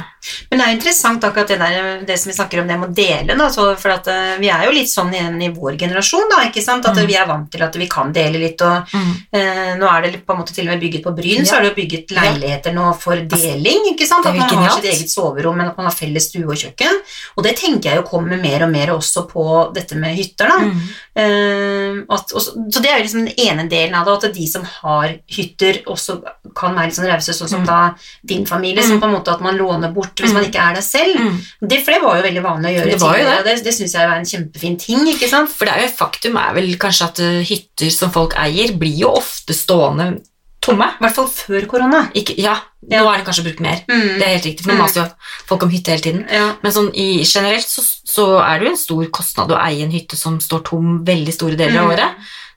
Men 0.51 0.59
det 0.61 0.65
er 0.65 0.69
jo 0.71 0.77
interessant 0.77 1.25
akkurat 1.27 1.49
det 1.51 1.57
der, 1.59 2.05
det 2.07 2.19
som 2.21 2.31
vi 2.31 2.35
snakker 2.37 2.61
om 2.63 2.69
det 2.69 2.77
med 2.79 2.91
å 2.93 2.95
dele, 2.95 3.35
da, 3.37 3.49
så 3.51 3.65
for 3.81 3.91
at 3.97 4.07
uh, 4.07 4.37
vi 4.39 4.49
er 4.49 4.63
jo 4.69 4.75
litt 4.77 4.89
sånn 4.93 5.11
igjen 5.13 5.41
i 5.43 5.49
vår 5.57 5.75
generasjon, 5.81 6.29
da, 6.31 6.45
ikke 6.47 6.63
sant, 6.63 6.87
at 6.87 6.95
Mm. 6.95 7.07
vi 7.11 7.17
er 7.19 7.27
vant 7.27 7.51
til 7.51 7.63
at 7.67 7.75
vi 7.77 7.89
kan 7.91 8.13
dele 8.15 8.39
litt, 8.39 8.63
og 8.63 8.87
Mm. 8.95 9.11
uh, 9.35 9.73
nå 9.81 9.89
er 9.91 10.03
det 10.07 10.21
på 10.25 10.33
en 10.37 10.41
måte 10.41 10.55
til 10.55 10.69
og 10.69 10.75
med 10.77 10.81
bygget 10.85 11.03
på 11.03 11.15
Bryn, 11.17 11.43
så 11.45 11.55
Ja. 11.55 11.59
er 11.59 11.63
det 11.63 11.73
jo 11.73 11.81
bygget 11.83 12.15
leiligheter 12.15 12.73
nå 12.73 12.95
for 13.01 13.17
deling, 13.17 13.91
ikke 13.91 14.07
sant, 14.07 14.27
at 14.27 14.37
man 14.37 14.49
har 14.55 14.71
sitt 14.71 14.85
eget 14.93 15.11
soverom, 15.11 15.57
men 15.57 15.69
at 15.73 15.77
man 15.77 15.87
har 15.87 15.97
felles 15.99 16.29
stue 16.31 16.47
og 16.47 16.55
kjøkken, 16.57 17.03
og 17.37 17.43
det 17.45 17.57
tenker 17.57 17.91
jeg 17.91 17.97
jo 17.97 18.03
kommer 18.09 18.37
mer 18.41 18.63
og 18.63 18.71
mer 18.71 18.95
også 18.95 19.27
på 19.29 19.73
dette 19.75 19.97
med 19.97 20.15
hytter, 20.17 20.47
da. 20.47 20.59
Mm. 20.59 20.81
Uh, 21.19 22.15
at, 22.15 22.33
og, 22.33 22.41
så 22.41 22.55
så 22.71 22.81
det 22.83 22.91
er 22.91 22.99
jo 22.99 23.05
liksom 23.05 23.27
den 23.27 23.35
ene 23.39 23.69
delen 23.69 23.95
av 23.95 24.07
det, 24.07 24.31
at 24.31 24.35
de 24.35 24.47
som 24.47 24.63
har 24.63 25.19
hytte 25.27 25.54
hytter 25.55 25.83
også 25.87 26.23
kan 26.55 26.75
være 26.75 26.87
litt 26.87 26.95
sånn 26.99 27.07
rause, 27.11 27.31
sånn 27.35 27.49
som 27.49 27.61
Mm. 27.63 27.67
da 27.67 27.95
din 28.25 28.45
familie, 28.47 28.83
som 28.83 29.01
på 29.01 29.05
en 29.07 29.15
måte 29.15 29.33
at 29.33 29.41
man 29.41 29.57
låner 29.57 29.93
bort 29.95 30.15
hvis 30.17 30.31
Mm. 30.31 30.35
man 30.35 30.45
ikke 30.45 30.61
er 30.71 30.75
der 30.75 30.83
selv. 30.83 31.17
Mm. 31.19 31.41
Det, 31.69 31.85
for 31.85 31.93
det 31.93 32.03
var 32.03 32.17
jo 32.17 32.23
veldig 32.29 32.43
vanlig 32.43 32.69
å 32.71 32.75
gjøre 32.81 32.91
Det 32.91 33.01
var 33.01 33.17
jo 33.19 33.25
det. 33.25 33.45
det, 33.45 33.65
det 33.65 33.75
syns 33.75 33.93
jeg 33.93 34.03
er 34.03 34.15
en 34.15 34.25
kjempefin 34.25 34.79
ting, 34.79 35.07
ikke 35.07 35.29
sant? 35.29 35.49
For 35.51 35.65
det 35.65 35.75
er 35.75 35.83
jo 35.87 35.97
faktum 35.97 36.37
er 36.37 36.55
vel 36.55 36.77
kanskje 36.77 37.05
at 37.05 37.19
eh, 37.21 37.43
hytter 37.45 37.91
som 37.91 38.11
folk 38.11 38.35
eier, 38.37 38.77
blir 38.79 38.97
jo 38.99 39.09
ofte 39.15 39.55
stående 39.55 40.21
tomme. 40.61 40.87
I 40.99 41.05
hvert 41.05 41.15
fall 41.15 41.27
før 41.29 41.67
korona. 41.67 42.11
Ikke, 42.15 42.39
ja, 42.39 42.57
Ja. 42.89 43.03
nå 43.03 43.13
er 43.13 43.19
det 43.19 43.27
kanskje 43.27 43.45
brukt 43.45 43.61
mer. 43.61 43.83
Mm. 43.89 44.19
Det 44.19 44.23
er 44.23 44.33
helt 44.39 44.45
riktig, 44.47 44.63
for 44.65 44.73
nå 44.73 44.77
Mm. 44.77 44.81
maser 44.81 45.03
jo 45.05 45.11
folk 45.47 45.63
om 45.63 45.71
hytte 45.71 45.89
hele 45.93 46.01
tiden. 46.01 46.27
Ja. 46.31 46.55
Men 46.63 46.73
sånn 46.73 46.91
i, 46.95 47.23
generelt 47.25 47.67
så, 47.69 47.83
så 48.07 48.41
er 48.43 48.59
det 48.59 48.67
jo 48.67 48.71
en 48.73 48.77
stor 48.79 49.05
kostnad 49.11 49.49
å 49.51 49.61
eie 49.61 49.83
en 49.85 49.91
hytte 49.91 50.17
som 50.17 50.39
står 50.41 50.65
tom 50.65 51.05
veldig 51.05 51.33
store 51.35 51.57
deler 51.57 51.81
av 51.81 51.91
Mm. 51.91 51.93
året. 51.99 52.11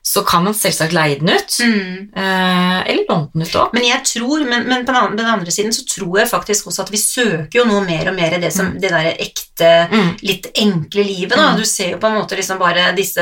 Så 0.08 0.22
kan 0.24 0.44
man 0.46 0.54
selvsagt 0.56 0.94
leie 0.96 1.18
den 1.20 1.28
ut, 1.34 1.56
Mm. 1.60 2.08
eh, 2.16 2.78
eller 2.88 3.04
låne 3.10 3.28
den 3.34 3.42
ut 3.44 3.56
òg. 3.60 3.74
Men 3.76 3.84
jeg 3.84 4.00
tror, 4.08 4.44
men, 4.48 4.64
men 4.70 4.86
på 4.86 4.94
den 4.94 5.02
andre, 5.02 5.16
den 5.20 5.32
andre 5.34 5.52
siden 5.52 5.74
så 5.76 5.84
tror 5.84 6.18
jeg 6.22 6.30
faktisk 6.30 6.70
også 6.70 6.86
at 6.86 6.92
vi 6.94 7.00
søker 7.02 7.58
jo 7.60 7.64
nå 7.68 7.82
mer 7.84 8.08
og 8.08 8.16
mer 8.16 8.38
det, 8.40 8.52
som, 8.54 8.72
det 8.80 8.88
der 8.94 9.10
ekte, 9.18 9.47
Mm. 9.64 10.16
litt 10.22 10.46
enkle 10.54 11.04
livet. 11.04 11.36
da. 11.36 11.50
Mm. 11.52 11.56
Du 11.58 11.64
ser 11.64 11.90
jo 11.92 11.98
på 11.98 12.06
en 12.06 12.18
måte 12.20 12.36
liksom 12.36 12.58
bare 12.58 12.92
disse 12.96 13.18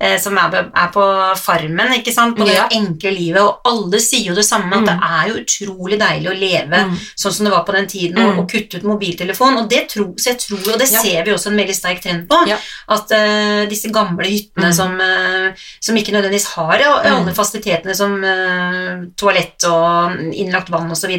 eh, 0.00 0.18
som 0.18 0.36
er, 0.38 0.50
på- 0.50 0.70
er 0.74 0.88
på 0.92 1.36
farmen, 1.36 1.92
ikke 1.98 2.12
sant? 2.12 2.36
på 2.36 2.46
Ja. 2.46 2.68
det 2.68 2.76
enkle 2.78 3.10
livet, 3.12 3.40
og 3.42 3.60
alle 3.64 3.98
sier 4.00 4.26
jo 4.28 4.34
det 4.34 4.44
samme, 4.44 4.72
at 4.72 4.80
Mm. 4.80 4.86
det 4.86 4.98
er 5.02 5.28
jo 5.28 5.40
utrolig 5.42 5.98
deilig 5.98 6.28
å 6.30 6.38
leve 6.38 6.76
Mm. 6.84 6.96
sånn 7.16 7.32
som 7.32 7.44
det 7.44 7.52
var 7.52 7.64
på 7.64 7.72
den 7.72 7.86
tiden, 7.86 8.16
Mm. 8.16 8.26
og, 8.26 8.38
og 8.40 8.50
kutte 8.50 8.76
ut 8.76 8.82
mobiltelefon. 8.84 9.56
Og 9.58 9.68
det 9.68 9.88
tror, 9.88 10.14
så 10.16 10.26
jeg 10.34 10.38
tror, 10.38 10.72
og 10.72 10.78
det 10.78 10.90
Ja. 10.90 11.02
ser 11.02 11.24
vi 11.24 11.30
også 11.32 11.46
en 11.50 11.56
veldig 11.56 11.74
sterk 11.74 12.02
trend 12.02 12.28
på, 12.28 12.46
Ja. 12.48 12.56
at 12.88 13.10
eh, 13.12 13.66
disse 13.66 13.90
gamle 13.90 14.24
hyttene 14.26 14.66
Mm. 14.70 14.74
som, 14.74 15.00
eh, 15.00 15.52
som 15.80 15.96
ikke 15.96 16.12
nødvendigvis 16.12 16.46
har 16.54 16.78
ja, 16.78 17.00
alle 17.02 17.32
fasilitetene 17.34 17.94
som 17.94 18.22
eh, 18.24 19.06
toalett 19.16 19.64
og 19.64 20.12
innlagt 20.34 20.68
vann 20.70 20.90
osv. 20.90 21.10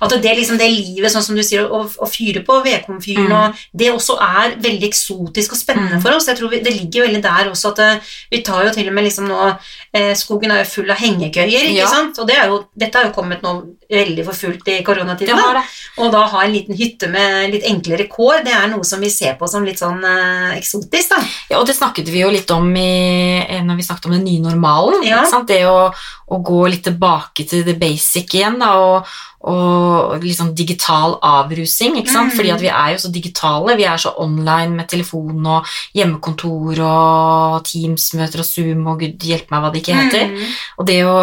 At 0.00 0.10
det, 0.10 0.36
liksom, 0.36 0.56
det 0.58 0.70
livet, 0.70 1.10
sånn 1.12 1.22
som 1.22 1.36
du 1.36 1.42
sier, 1.42 1.68
å, 1.68 1.84
å 1.98 2.06
fyre 2.08 2.44
på 2.44 2.62
vedkomfyren, 2.64 3.32
og 3.32 3.54
det 3.76 3.83
også 3.92 4.16
er 4.20 4.54
veldig 4.62 4.88
eksotisk 4.88 5.52
og 5.52 5.58
spennende 5.58 5.96
Mm. 5.98 6.02
for 6.02 6.10
oss. 6.16 6.26
Jeg 6.26 6.36
tror 6.38 6.50
vi, 6.50 6.60
Det 6.60 6.72
ligger 6.72 7.06
veldig 7.06 7.22
der 7.22 7.50
også 7.50 7.72
at 7.72 7.78
eh, 7.78 8.00
vi 8.30 8.42
tar 8.42 8.64
jo 8.64 8.70
til 8.72 8.88
og 8.88 8.94
med 8.94 9.04
liksom 9.04 9.26
nå 9.28 9.58
eh, 9.94 10.14
Skogen 10.14 10.50
er 10.50 10.64
jo 10.64 10.70
full 10.70 10.90
av 10.90 10.96
hengekøyer, 10.96 11.68
ikke 11.68 11.76
Ja. 11.82 11.86
sant? 11.86 12.18
Og 12.18 12.26
det 12.26 12.36
er 12.36 12.48
jo, 12.48 12.64
dette 12.76 12.94
har 12.98 13.04
jo 13.06 13.12
kommet 13.12 13.42
nå 13.42 13.52
veldig 13.90 14.24
for 14.24 14.32
fullt 14.34 14.68
i 14.68 14.82
koronatiden. 14.82 15.36
Det 15.36 15.54
da. 15.54 15.62
Og 15.98 16.10
da 16.12 16.24
ha 16.26 16.40
en 16.44 16.52
liten 16.52 16.74
hytte 16.76 17.08
med 17.08 17.52
litt 17.52 17.64
enklere 17.64 18.08
kår, 18.08 18.42
det 18.44 18.52
er 18.54 18.66
noe 18.68 18.82
som 18.84 19.00
vi 19.00 19.10
ser 19.10 19.34
på 19.38 19.48
som 19.48 19.64
litt 19.64 19.78
sånn 19.78 20.02
eh, 20.04 20.56
eksotisk, 20.58 21.10
da. 21.10 21.20
Ja, 21.50 21.58
og 21.60 21.66
det 21.66 21.76
snakket 21.76 22.08
vi 22.08 22.20
jo 22.24 22.30
litt 22.30 22.50
om 22.50 22.74
i, 22.76 23.44
eh, 23.48 23.60
når 23.62 23.76
vi 23.76 23.82
snakket 23.82 24.06
om 24.06 24.12
den 24.12 24.24
nye 24.24 24.40
normalen. 24.40 25.02
Ja. 25.04 25.20
Ikke 25.22 25.30
sant? 25.30 25.48
Det 25.48 25.62
å, 25.68 25.92
å 26.30 26.42
gå 26.42 26.68
litt 26.70 26.84
tilbake 26.84 27.46
til 27.46 27.62
det 27.64 27.78
basic 27.78 28.34
igjen, 28.34 28.58
da, 28.58 28.72
og, 28.74 29.06
og 29.44 30.22
liksom 30.24 30.54
digital 30.56 31.18
avrusing, 31.22 31.98
ikke 32.00 32.10
sant? 32.12 32.32
Mm. 32.32 32.36
Fordi 32.38 32.50
at 32.54 32.60
vi 32.64 32.70
er 32.72 32.92
jo 32.94 32.98
så 33.02 33.10
digitale, 33.12 33.76
vi 33.76 33.84
er 33.84 33.96
så 34.00 34.14
online 34.18 34.72
med 34.78 34.88
telefon 34.88 35.44
og 35.46 35.66
hjemmekontor 35.94 36.80
og 36.84 37.64
Teams-møter 37.68 38.40
og 38.40 38.48
Zoom 38.48 38.86
og 38.92 39.00
gud 39.04 39.26
hjelpe 39.28 39.52
meg 39.52 39.60
hva 39.66 39.72
det 39.74 39.82
ikke 39.82 39.98
heter. 39.98 40.32
Mm. 40.32 40.54
Og 40.78 40.88
det 40.88 40.98
å, 41.04 41.18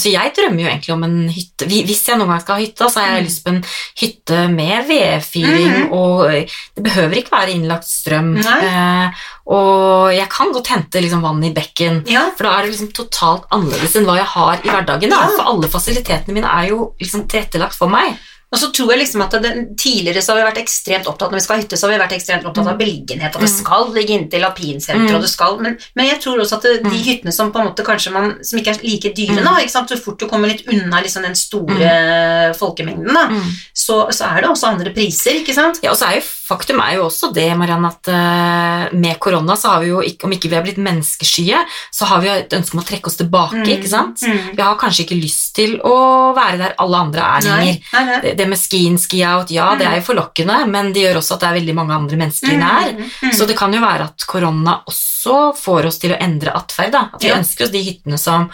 så 0.00 0.12
jeg 0.12 0.32
drømmer 0.38 0.62
jo 0.64 0.70
egentlig 0.70 0.94
om 0.96 1.04
en 1.04 1.18
hytte. 1.28 1.68
Hvis 1.68 2.06
jeg 2.08 2.18
noen 2.20 2.32
gang 2.32 2.40
skal 2.44 2.56
ha 2.58 2.64
hytte, 2.64 2.88
så 2.90 3.00
har 3.02 3.06
jeg 3.10 3.16
Mm. 3.16 3.26
lyst 3.28 3.44
på 3.44 3.52
en 3.54 3.62
hytte 4.00 4.48
med 4.56 4.88
vedfyring, 4.88 5.76
Mm. 5.86 5.92
og 5.92 6.30
det 6.76 6.82
behøver 6.84 7.16
ikke 7.20 7.36
være 7.36 7.50
innlagt 7.56 7.84
strøm. 7.88 8.36
Eh, 8.38 9.10
og 9.46 10.12
jeg 10.14 10.28
kan 10.32 10.50
godt 10.52 10.66
hente 10.72 11.00
liksom 11.00 11.22
vann 11.22 11.42
i 11.44 11.52
bekken, 11.54 12.00
Ja. 12.10 12.30
for 12.36 12.44
da 12.44 12.56
er 12.58 12.62
det 12.66 12.72
liksom 12.74 12.92
totalt 12.92 13.44
annerledes 13.54 13.94
enn 13.96 14.04
hva 14.08 14.16
jeg 14.18 14.26
har 14.26 14.56
i 14.64 14.68
hverdagen. 14.68 15.10
Da. 15.10 15.20
Ja. 15.22 15.36
For 15.36 15.52
alle 15.52 15.68
fasilitetene 15.68 16.34
mine 16.34 16.50
er 16.50 16.68
jo 16.72 16.94
liksom 17.00 17.28
tilrettelagt 17.28 17.74
for 17.78 17.88
meg. 17.88 18.16
Og 18.56 18.60
så 18.62 18.70
tror 18.72 18.94
jeg 18.94 19.02
liksom 19.02 19.20
at 19.26 19.34
det, 19.44 19.50
Tidligere 19.76 20.22
så 20.24 20.32
har 20.32 20.38
vi 20.40 20.46
vært 20.48 20.60
ekstremt 20.62 21.08
opptatt 21.10 21.28
når 21.34 21.36
vi 21.42 21.44
skal 21.44 21.56
ha 21.58 21.62
hytte, 21.62 21.76
så 21.76 21.86
har 21.86 21.92
vi 21.92 21.98
vært 22.00 22.14
ekstremt 22.16 22.46
opptatt 22.48 22.70
av 22.72 22.78
beliggenhet, 22.80 23.34
og 23.36 23.42
det 23.44 23.50
Mm. 23.50 23.56
skal 23.58 23.90
ligge 23.92 24.14
inntil 24.16 24.46
alpinsenteret, 24.48 25.10
Mm. 25.10 25.16
og 25.18 25.20
det 25.26 25.30
skal 25.30 25.58
men, 25.60 25.76
men 25.94 26.06
jeg 26.08 26.20
tror 26.22 26.40
også 26.40 26.56
at 26.56 26.62
det, 26.62 26.74
de 26.84 26.88
Mm. 26.96 27.04
hyttene 27.04 27.32
som 27.36 27.52
på 27.52 27.60
en 27.60 27.68
måte 27.68 27.84
kanskje 27.84 28.12
man, 28.12 28.32
som 28.42 28.58
ikke 28.58 28.72
er 28.72 28.80
like 28.82 29.12
dyre, 29.14 29.42
nå, 29.44 29.52
da, 29.52 29.60
ikke 29.60 29.70
sant? 29.76 29.90
så 29.90 29.98
fort 30.00 30.18
du 30.18 30.26
kommer 30.26 30.48
litt 30.48 30.64
unna 30.72 31.02
liksom 31.02 31.22
den 31.22 31.34
store 31.36 32.54
folkemengden, 32.56 33.12
da, 33.12 33.26
så, 33.74 34.06
så 34.14 34.24
er 34.32 34.40
det 34.42 34.50
også 34.50 34.70
andre 34.72 34.92
priser, 34.96 35.36
ikke 35.42 35.54
sant? 35.54 35.80
Ja, 35.84 35.90
og 35.92 35.98
så 36.00 36.08
er 36.10 36.20
jo 36.20 36.26
Faktum 36.46 36.78
er 36.78 36.92
jo 36.94 37.08
også 37.08 37.32
det, 37.34 37.48
Marianne, 37.58 37.88
at 37.90 38.06
uh, 38.06 38.96
med 38.96 39.18
korona 39.18 39.56
så 39.58 39.72
har 39.72 39.80
vi 39.82 39.88
jo, 39.88 39.98
ikke, 40.00 40.28
om 40.28 40.30
ikke 40.36 40.46
vi 40.48 40.54
har 40.54 40.62
blitt 40.62 40.78
menneskeskye, 40.78 41.58
så 41.90 42.06
har 42.06 42.20
vi 42.22 42.28
jo 42.28 42.34
et 42.38 42.54
ønske 42.54 42.76
om 42.76 42.82
å 42.84 42.86
trekke 42.86 43.10
oss 43.10 43.16
tilbake, 43.18 43.64
ikke 43.66 43.88
sant? 43.90 44.22
Mm. 44.22 44.52
Vi 44.54 44.62
har 44.62 44.76
kanskje 44.78 45.02
ikke 45.08 45.18
lyst 45.18 45.56
til 45.58 45.74
å 45.82 45.96
være 46.38 46.60
der 46.60 46.76
alle 46.78 47.00
andre 47.02 47.18
er 47.26 47.42
lenger. 47.48 47.80
Nei, 47.80 47.80
nei, 47.98 48.04
nei. 48.12 48.20
Det, 48.22 48.36
det 48.38 48.45
med 48.48 48.58
ski 48.58 48.84
in, 48.86 48.96
ski 48.98 49.22
out, 49.26 49.50
ja, 49.50 49.74
det 49.78 49.86
er 49.86 49.96
jo 50.00 50.06
forlokkende, 50.12 50.66
men 50.70 50.92
det 50.92 51.02
gjør 51.06 51.18
også 51.20 51.34
at 51.34 51.40
det 51.40 51.48
er 51.50 51.58
veldig 51.60 51.74
mange 51.74 51.94
andre 51.94 52.16
mennesker 52.16 52.56
nær. 52.58 52.80
her. 52.86 52.92
Mm, 52.92 53.10
mm, 53.22 53.32
Så 53.32 53.46
det 53.46 53.56
kan 53.58 53.72
jo 53.74 53.80
være 53.80 54.04
at 54.10 54.26
korona 54.26 54.80
også 54.86 55.54
får 55.56 55.86
oss 55.86 55.98
til 55.98 56.12
å 56.14 56.20
endre 56.20 56.52
atferd. 56.54 56.92
da. 56.92 57.08
At 57.14 57.22
vi 57.22 57.30
ønsker 57.34 57.64
oss 57.64 57.70
de 57.74 57.82
hyttene 57.82 58.18
som 58.18 58.50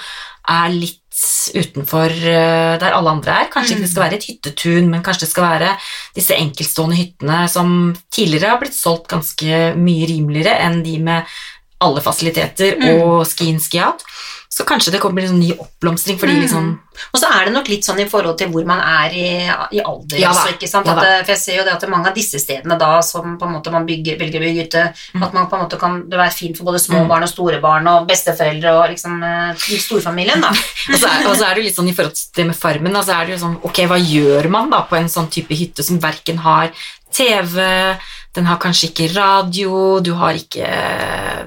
er 0.48 0.68
litt 0.70 0.98
utenfor 1.55 2.11
eh, 2.11 2.78
der 2.81 2.94
alle 2.96 3.11
andre 3.12 3.35
er. 3.42 3.48
Kanskje 3.52 3.76
ikke 3.76 3.85
det 3.85 3.90
skal 3.92 4.02
være 4.07 4.16
et 4.18 4.26
hyttetun, 4.31 4.88
men 4.90 5.02
kanskje 5.05 5.26
det 5.26 5.31
skal 5.31 5.44
være 5.48 5.72
disse 6.16 6.35
enkeltstående 6.35 6.96
hyttene 6.98 7.42
som 7.52 7.94
tidligere 8.11 8.50
har 8.55 8.59
blitt 8.62 8.74
solgt 8.74 9.09
ganske 9.12 9.61
mye 9.78 10.09
rimeligere 10.11 10.57
enn 10.66 10.83
de 10.83 10.96
med 10.98 11.24
alle 11.83 12.00
fasiliteter 12.00 12.76
Mm. 12.78 13.02
og 13.02 13.26
ski 13.26 13.48
in, 13.50 13.59
ski 13.61 13.81
out. 13.83 14.02
Så 14.52 14.66
kanskje 14.68 14.90
det 14.92 14.98
kommer 15.00 15.22
en 15.24 15.30
sånn 15.30 15.38
ny 15.40 15.52
oppblomstring 15.56 16.18
fordi 16.20 16.34
Mm. 16.36 16.40
liksom 16.42 16.66
Og 17.14 17.20
så 17.22 17.28
er 17.32 17.46
det 17.46 17.52
nok 17.54 17.68
litt 17.72 17.86
sånn 17.86 18.00
i 18.02 18.04
forhold 18.04 18.36
til 18.36 18.50
hvor 18.52 18.66
man 18.68 18.80
er 18.84 19.14
i, 19.16 19.28
i 19.72 19.80
alder 19.80 20.18
Ja 20.20 20.28
også, 20.28 20.50
ikke 20.52 20.68
sant? 20.68 20.86
ja 20.86 20.92
At, 20.92 21.24
for 21.24 21.32
jeg 21.32 21.40
ser 21.40 21.56
jo 21.56 21.64
det 21.64 21.72
at 21.72 21.86
mange 21.88 22.10
av 22.10 22.14
disse 22.14 22.36
stedene 22.38 22.76
da, 22.78 22.90
som 23.00 23.38
på 23.40 23.46
en 23.48 23.54
måte 23.54 23.72
man 23.72 23.86
bygger, 23.88 24.18
velger 24.20 24.42
å 24.42 24.44
bygge 24.44 24.66
ute, 24.68 24.82
Mm. 25.14 25.22
at 25.24 25.32
man 25.32 25.46
på 25.48 25.56
en 25.56 25.62
måte 25.64 25.78
kan, 25.80 25.96
det 26.08 26.18
være 26.20 26.32
fint 26.36 26.56
for 26.58 26.64
både 26.68 26.78
små 26.84 27.00
Mm. 27.00 27.08
barn 27.08 27.22
og 27.22 27.28
store 27.32 27.60
barn 27.64 27.88
og 27.88 28.06
besteforeldre 28.12 28.74
og 28.76 28.90
liksom 28.92 29.22
eh, 29.24 29.54
storfamilien 29.86 30.40
da. 30.44 30.50
Og 30.92 30.98
så, 31.00 31.08
er, 31.08 31.26
og 31.30 31.36
så 31.40 31.48
er 31.48 31.54
det 31.54 31.64
litt 31.64 31.76
sånn 31.80 31.88
i 31.88 31.94
forhold 31.96 32.14
til 32.14 32.28
det 32.36 32.46
med 32.52 32.56
farmen, 32.60 32.92
da, 32.92 33.00
så 33.00 33.16
er 33.16 33.26
det 33.26 33.38
jo 33.38 33.46
sånn, 33.46 33.56
ok, 33.64 33.78
hva 33.88 33.96
gjør 33.98 34.50
man 34.50 34.68
da 34.70 34.82
på 34.82 34.96
en 35.00 35.08
sånn 35.08 35.30
type 35.32 35.54
hytte 35.56 35.82
som 35.82 35.98
verken 35.98 36.36
har 36.44 36.68
TV, 37.10 37.56
den 38.34 38.46
har 38.48 38.58
kanskje 38.60 38.88
ikke 38.92 39.14
radio, 39.16 40.00
du 40.00 40.12
har 40.14 40.32
ikke 40.34 40.64
eh, 40.64 41.44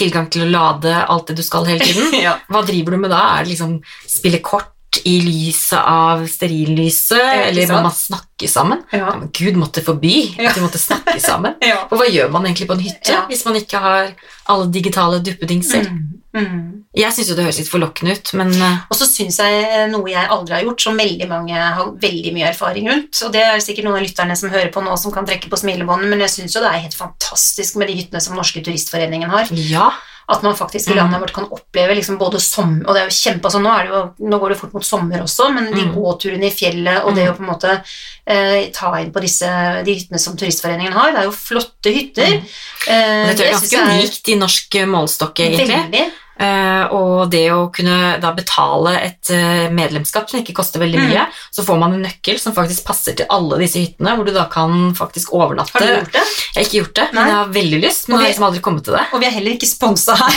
tilgang 0.00 0.28
til 0.32 0.46
å 0.46 0.50
lade 0.50 0.94
alt 1.04 1.30
det 1.30 1.38
du 1.40 1.44
skal 1.46 1.68
hele 1.68 1.84
tiden. 1.84 2.14
ja. 2.26 2.38
Hva 2.50 2.64
driver 2.66 2.96
du 2.96 3.04
med 3.04 3.12
da? 3.12 3.22
Er 3.36 3.46
det 3.46 3.54
liksom 3.54 3.78
spille 4.08 4.42
kort 4.44 4.72
i 5.06 5.20
lyset 5.22 5.78
av 5.78 6.24
stearinlyset, 6.26 7.16
ikke 7.18 7.44
eller 7.48 7.62
må 7.62 7.74
sant? 7.74 7.86
man 7.86 7.96
snakke 7.98 8.48
sammen? 8.50 8.80
Ja. 8.92 8.98
Ja, 9.06 9.16
men 9.20 9.30
Gud 9.36 9.56
måtte 9.60 9.82
forby 9.86 10.14
at 10.38 10.54
de 10.56 10.62
måtte 10.64 10.80
snakke 10.82 11.20
sammen. 11.22 11.54
Ja. 11.70 11.84
Og 11.90 11.98
hva 12.00 12.06
gjør 12.10 12.30
man 12.34 12.46
egentlig 12.48 12.66
på 12.70 12.74
en 12.74 12.82
hytte 12.84 13.12
Ja. 13.14 13.24
hvis 13.30 13.44
man 13.46 13.54
ikke 13.60 13.78
har 13.78 14.10
alle 14.50 14.66
digitale 14.74 15.20
duppedingser? 15.22 15.86
Mm. 15.90 16.16
Mm. 16.30 16.66
Jeg 16.94 17.10
syns 17.14 17.28
jo 17.30 17.34
det 17.34 17.42
høres 17.44 17.58
litt 17.58 17.70
forlokkende 17.70 18.12
ut, 18.14 18.28
men 18.38 18.52
eh, 18.54 18.76
Og 18.90 18.94
så 18.98 19.06
syns 19.06 19.38
jeg 19.42 19.88
noe 19.90 20.10
jeg 20.12 20.28
aldri 20.30 20.54
har 20.54 20.62
gjort, 20.66 20.82
som 20.84 20.98
veldig 20.98 21.26
mange 21.30 21.54
har 21.58 21.90
veldig 22.02 22.32
mye 22.36 22.48
erfaring 22.52 22.86
rundt, 22.90 23.18
og 23.26 23.32
det 23.34 23.42
er 23.46 23.58
sikkert 23.62 23.86
noen 23.88 23.98
av 23.98 24.04
lytterne 24.06 24.36
som 24.38 24.50
hører 24.50 24.70
på 24.74 24.82
nå 24.86 24.94
som 24.98 25.10
kan 25.14 25.26
trekke 25.26 25.50
på 25.50 25.58
smilebåndet, 25.58 26.10
men 26.10 26.22
jeg 26.26 26.30
syns 26.36 26.54
jo 26.54 26.62
det 26.62 26.70
er 26.70 26.84
helt 26.86 26.94
fantastisk 26.98 27.78
med 27.82 27.90
de 27.90 27.98
hyttene 27.98 28.22
som 28.22 28.38
Norske 28.38 28.62
Turistforeningen 28.62 29.30
har. 29.30 29.50
ja. 29.54 29.90
At 30.30 30.42
man 30.46 30.54
faktisk 30.54 30.90
i 30.90 30.94
Mm. 30.94 30.96
landet 31.02 31.20
vårt 31.20 31.32
kan 31.34 31.48
oppleve 31.50 31.94
liksom 31.98 32.16
både 32.18 32.38
sommer 32.40 32.86
Og 32.86 32.94
det 32.94 33.02
er 33.02 33.08
jo 33.08 33.16
kjempe, 33.16 33.42
altså 33.50 33.60
nå, 33.60 33.70
er 33.74 33.82
det 33.82 33.90
jo, 33.90 34.28
nå 34.30 34.38
går 34.40 34.48
det 34.54 34.58
fort 34.60 34.72
mot 34.74 34.84
sommer 34.86 35.22
også, 35.24 35.48
men 35.54 35.72
de 35.74 35.82
Mm. 35.82 35.94
gåturene 35.96 36.46
i 36.46 36.50
fjellet 36.54 37.04
og 37.04 37.14
det 37.16 37.26
Mm. 37.26 37.32
å 37.32 37.36
på 37.36 37.40
en 37.40 37.50
måte 37.50 37.82
eh, 38.26 38.70
ta 38.70 38.94
inn 39.00 39.10
på 39.10 39.20
disse, 39.20 39.82
de 39.84 39.94
hyttene 39.94 40.18
som 40.20 40.36
Turistforeningen 40.36 40.92
har, 40.92 41.10
det 41.12 41.18
er 41.20 41.24
jo 41.24 41.32
flotte 41.32 41.90
hytter. 41.92 42.26
Mm. 42.26 42.44
Eh, 42.86 43.26
Det 43.34 43.36
tror 43.36 43.46
er 43.46 43.52
ganske 43.58 43.82
unikt 43.90 44.28
i 44.28 44.36
norsk 44.38 44.70
målestokk, 44.86 45.34
egentlig. 45.34 45.68
Veldig. 45.90 46.12
Eh, 46.40 46.84
og 46.96 47.28
det 47.32 47.44
å 47.52 47.66
kunne 47.74 48.14
da 48.22 48.30
betale 48.32 48.94
et 49.04 49.28
eh, 49.34 49.66
medlemskap 49.76 50.30
som 50.30 50.40
ikke 50.40 50.54
koster 50.56 50.80
veldig 50.80 51.00
Mm. 51.00 51.08
mye, 51.10 51.26
så 51.52 51.64
får 51.64 51.78
man 51.78 51.92
en 51.94 52.02
nøkkel 52.04 52.38
som 52.40 52.54
faktisk 52.56 52.84
passer 52.84 53.14
til 53.16 53.26
alle 53.30 53.58
disse 53.60 53.78
hyttene, 53.80 54.14
hvor 54.16 54.24
du 54.26 54.32
da 54.32 54.46
kan 54.52 54.94
faktisk 54.96 55.34
overnatte. 55.36 55.72
Har 55.76 55.84
du 55.84 55.92
gjort 55.92 56.12
det? 56.16 56.22
Jeg 56.24 56.56
har 56.56 56.66
ikke 56.66 56.78
gjort 56.80 56.94
det, 56.96 57.06
men 57.12 57.26
jeg 57.28 57.36
har 57.36 57.52
veldig 57.54 57.80
lyst, 57.84 58.08
men 58.08 58.18
vi, 58.18 58.24
har 58.24 58.32
liksom 58.32 58.46
aldri 58.48 58.62
kommet 58.64 58.84
til 58.88 58.96
det. 58.96 59.04
Og 59.12 59.20
vi 59.20 59.28
er 59.28 59.34
heller 59.36 59.56
ikke 59.56 59.68
sponsa 59.68 60.16
her. 60.16 60.32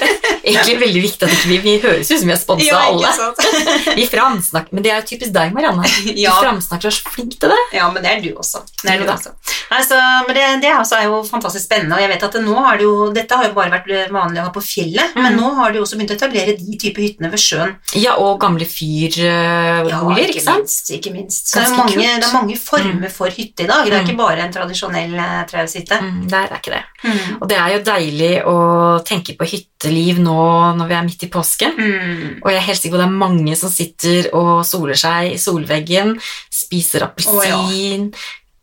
Egentlig 0.44 0.76
veldig 0.80 1.02
viktig 1.06 1.24
at 1.24 1.32
ikke 1.32 1.48
vi, 1.48 1.58
vi 1.64 1.74
høres 1.80 2.10
ut 2.10 2.18
som 2.20 2.28
vi 2.28 2.34
er 2.34 2.40
sponsa 2.40 2.66
Ja, 2.68 2.80
alle. 2.90 3.12
Vi 3.98 4.04
framsnakker, 4.10 4.74
men 4.74 4.84
det 4.84 4.90
er 4.92 4.98
jo 5.00 5.06
typisk 5.14 5.32
deg, 5.32 5.52
Marianne. 5.54 5.84
Du 6.14 6.24
framsnakker 6.40 6.90
er 6.90 6.94
så 6.94 7.12
flink 7.14 7.36
til 7.40 7.52
det. 7.52 7.60
Ja, 7.76 7.86
men 7.92 8.04
det 8.04 8.10
er 8.10 8.20
du 8.24 8.34
også. 8.36 8.60
Det 8.82 8.92
er 8.92 9.00
du 9.00 9.08
også. 9.08 9.32
Altså, 9.72 9.96
men 10.26 10.36
det, 10.36 10.44
det 10.64 10.72
er 10.72 11.06
jo 11.06 11.22
fantastisk 11.28 11.64
spennende, 11.64 11.96
og 11.96 12.04
jeg 12.04 12.12
vet 12.12 12.26
at 12.28 12.36
det 12.36 12.42
nå 12.44 12.56
har 12.66 12.76
det 12.80 12.84
jo, 12.84 13.08
dette 13.14 13.38
har 13.38 13.48
jo 13.48 13.54
bare 13.56 13.72
vært 13.78 14.12
vanlig 14.12 14.42
å 14.42 14.46
ha 14.48 14.52
på 14.54 14.62
fjellet, 14.64 15.16
men 15.16 15.33
Mm. 15.34 15.40
nå 15.42 15.50
har 15.58 15.72
de 15.74 15.80
også 15.82 15.98
begynt 15.98 16.14
å 16.14 16.16
etablere 16.18 16.54
de 16.58 16.76
type 16.80 17.02
hyttene 17.02 17.30
ved 17.32 17.42
sjøen. 17.42 17.74
Ja, 18.00 18.14
og 18.22 18.38
gamle 18.40 18.64
fyrboliger, 18.66 20.30
ikke 20.32 20.42
sant? 20.44 20.64
minst. 20.64 20.90
Ikke 20.94 21.12
minst. 21.14 21.48
Så 21.50 21.60
det 21.60 21.66
er, 21.68 21.76
mange, 21.76 21.96
det 21.96 22.28
er 22.28 22.32
mange 22.34 22.56
former 22.60 23.10
for 23.12 23.28
hytte 23.34 23.64
i 23.64 23.68
dag. 23.70 23.84
Det 23.86 23.92
er 23.92 24.02
Mm. 24.04 24.08
ikke 24.08 24.18
bare 24.18 24.44
en 24.44 24.52
tradisjonell 24.52 25.14
eh, 25.14 25.42
trehushytte. 25.50 25.98
Mm, 26.02 26.28
det 26.28 26.38
er 26.40 26.54
ikke 26.58 26.74
det. 26.74 26.82
Mm. 27.04 27.36
Og 27.40 27.48
det 27.48 27.58
er 27.58 27.68
jo 27.74 27.82
deilig 27.90 28.32
å 28.46 28.56
tenke 29.04 29.36
på 29.38 29.48
hytteliv 29.50 30.18
nå 30.24 30.38
når 30.78 30.88
vi 30.88 30.94
er 30.94 31.04
midt 31.08 31.22
i 31.26 31.30
påsken. 31.32 31.74
Mm. 31.78 32.40
Og 32.42 32.48
jeg 32.50 32.56
er 32.60 32.66
helt 32.68 32.80
sikker 32.80 32.96
på 32.96 33.02
det 33.02 33.08
er 33.08 33.18
mange 33.26 33.56
som 33.56 33.70
sitter 33.70 34.30
og 34.34 34.64
soler 34.66 34.94
seg 34.98 35.34
i 35.34 35.38
solveggen, 35.38 36.16
spiser 36.50 37.06
appelsin, 37.08 38.10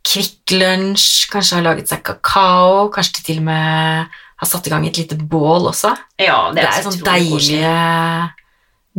Kvikk 0.02 0.56
Lunsj, 0.58 1.28
kanskje 1.30 1.60
har 1.60 1.64
laget 1.68 1.88
seg 1.92 2.02
kakao, 2.04 2.88
kanskje 2.90 3.20
de 3.20 3.26
til 3.28 3.38
og 3.38 3.44
med 3.52 4.08
har 4.42 4.50
satt 4.50 4.68
i 4.68 4.74
gang 4.74 4.88
et 4.88 4.98
lite 4.98 5.16
bål 5.18 5.70
også. 5.72 5.94
Ja, 6.20 6.50
det 6.52 6.62
Det 6.62 6.66
er, 6.66 6.72
er 6.72 6.82
så 6.84 6.92
sånn 6.92 7.06
deilige 7.06 8.32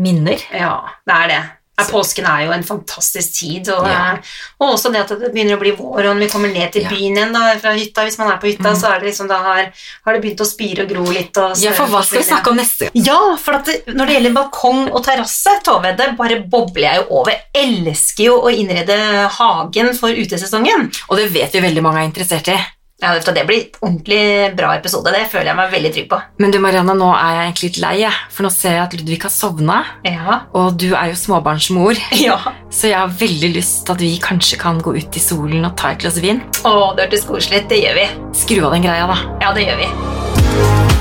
minner. 0.02 0.38
Ja, 0.54 0.76
det 1.06 1.18
er 1.24 1.28
det. 1.34 1.42
Ja, 1.80 1.86
Påsken 1.88 2.26
er 2.28 2.42
jo 2.44 2.50
en 2.52 2.62
fantastisk 2.62 3.32
tid, 3.40 3.68
og, 3.72 3.86
Ja. 3.88 4.12
eh, 4.12 4.18
og 4.60 4.74
også 4.74 4.90
det 4.92 5.00
at 5.00 5.08
det 5.18 5.30
begynner 5.32 5.56
å 5.56 5.60
bli 5.60 5.70
vår, 5.72 6.04
og 6.04 6.16
når 6.16 6.18
vi 6.20 6.28
kommer 6.28 6.52
ned 6.52 6.70
til 6.70 6.84
byen 6.84 7.16
igjen 7.16 7.32
da, 7.32 7.56
fra 7.58 7.72
hytta, 7.72 8.04
hvis 8.04 8.18
man 8.18 8.28
er 8.30 8.36
på 8.36 8.46
hytta, 8.52 8.70
Mm. 8.70 8.76
så 8.76 8.90
er 8.92 9.00
det 9.00 9.08
liksom, 9.08 9.30
har, 9.30 9.72
har 10.04 10.12
det 10.12 10.20
begynt 10.22 10.40
å 10.44 10.46
spire 10.46 10.82
og 10.84 10.88
gro 10.90 11.04
litt. 11.10 11.34
Og 11.38 11.56
Ja, 11.58 11.72
for 11.72 11.86
hva 11.86 12.04
skal 12.04 12.18
vi 12.20 12.24
snakke 12.28 12.50
om 12.52 12.56
neste 12.58 12.90
gang? 12.92 13.04
Ja, 13.06 13.36
for 13.36 13.52
det, 13.64 13.86
når 13.88 14.06
det 14.06 14.14
gjelder 14.20 14.34
balkong 14.34 14.92
og 14.92 15.02
terrasse, 15.04 15.62
Tove, 15.64 15.96
det 15.96 16.16
bare 16.16 16.42
bobler 16.46 16.82
jeg 16.92 16.96
jo 17.08 17.16
over. 17.18 17.34
Elsker 17.54 18.24
jo 18.24 18.36
å 18.42 18.52
innrede 18.54 19.28
hagen 19.30 19.94
for 19.96 20.10
utesesongen. 20.10 20.92
Og 21.08 21.16
det 21.16 21.32
vet 21.32 21.52
vi 21.52 21.60
veldig 21.60 21.82
mange 21.82 21.98
er 22.04 22.10
interessert 22.12 22.48
i. 22.48 22.58
Ja, 23.02 23.18
Det 23.18 23.44
blir 23.46 23.64
ordentlig 23.82 24.54
bra 24.56 24.76
episode, 24.76 25.10
det 25.10 25.24
føler 25.32 25.50
jeg 25.50 25.58
meg 25.58 25.72
veldig 25.72 25.90
trygg 25.96 26.08
på. 26.12 26.20
Men 26.38 26.52
du 26.54 26.58
Marianne, 26.62 26.94
nå 26.94 27.08
er 27.16 27.32
jeg 27.34 27.46
egentlig 27.48 27.70
litt 27.72 27.80
lei. 27.82 28.10
For 28.30 28.46
nå 28.46 28.50
ser 28.54 28.76
jeg 28.76 28.82
at 28.84 28.94
Ludvig 28.94 29.18
har 29.24 29.32
sovna, 29.34 29.80
Ja. 30.06 30.38
og 30.54 30.76
du 30.78 30.92
er 30.94 31.10
jo 31.10 31.18
småbarnsmor. 31.18 31.98
ja. 32.28 32.38
Så 32.70 32.88
jeg 32.92 32.98
har 33.00 33.08
veldig 33.10 33.52
lyst 33.56 33.84
til 33.86 33.96
at 33.96 34.00
vi 34.06 34.12
kanskje 34.22 34.58
kan 34.62 34.78
gå 34.80 34.94
ut 34.96 35.16
i 35.18 35.20
solen 35.20 35.64
og 35.66 35.74
ta 35.76 35.90
et 35.92 35.98
glass 36.04 36.20
vin. 36.22 36.40
Å, 36.62 36.94
det 36.96 37.08
hørtes 37.08 37.26
koselig 37.26 37.64
ut. 37.64 37.68
Det 37.74 37.82
gjør 37.82 37.98
vi. 37.98 38.06
Skru 38.44 38.62
av 38.68 38.76
den 38.78 38.86
greia, 38.86 39.10
da. 39.10 39.18
Ja, 39.42 39.52
det 39.56 39.66
gjør 39.66 39.82
vi. 39.82 40.92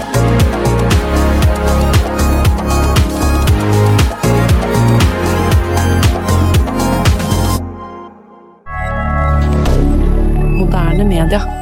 Moderne 10.58 11.04
media. 11.06 11.61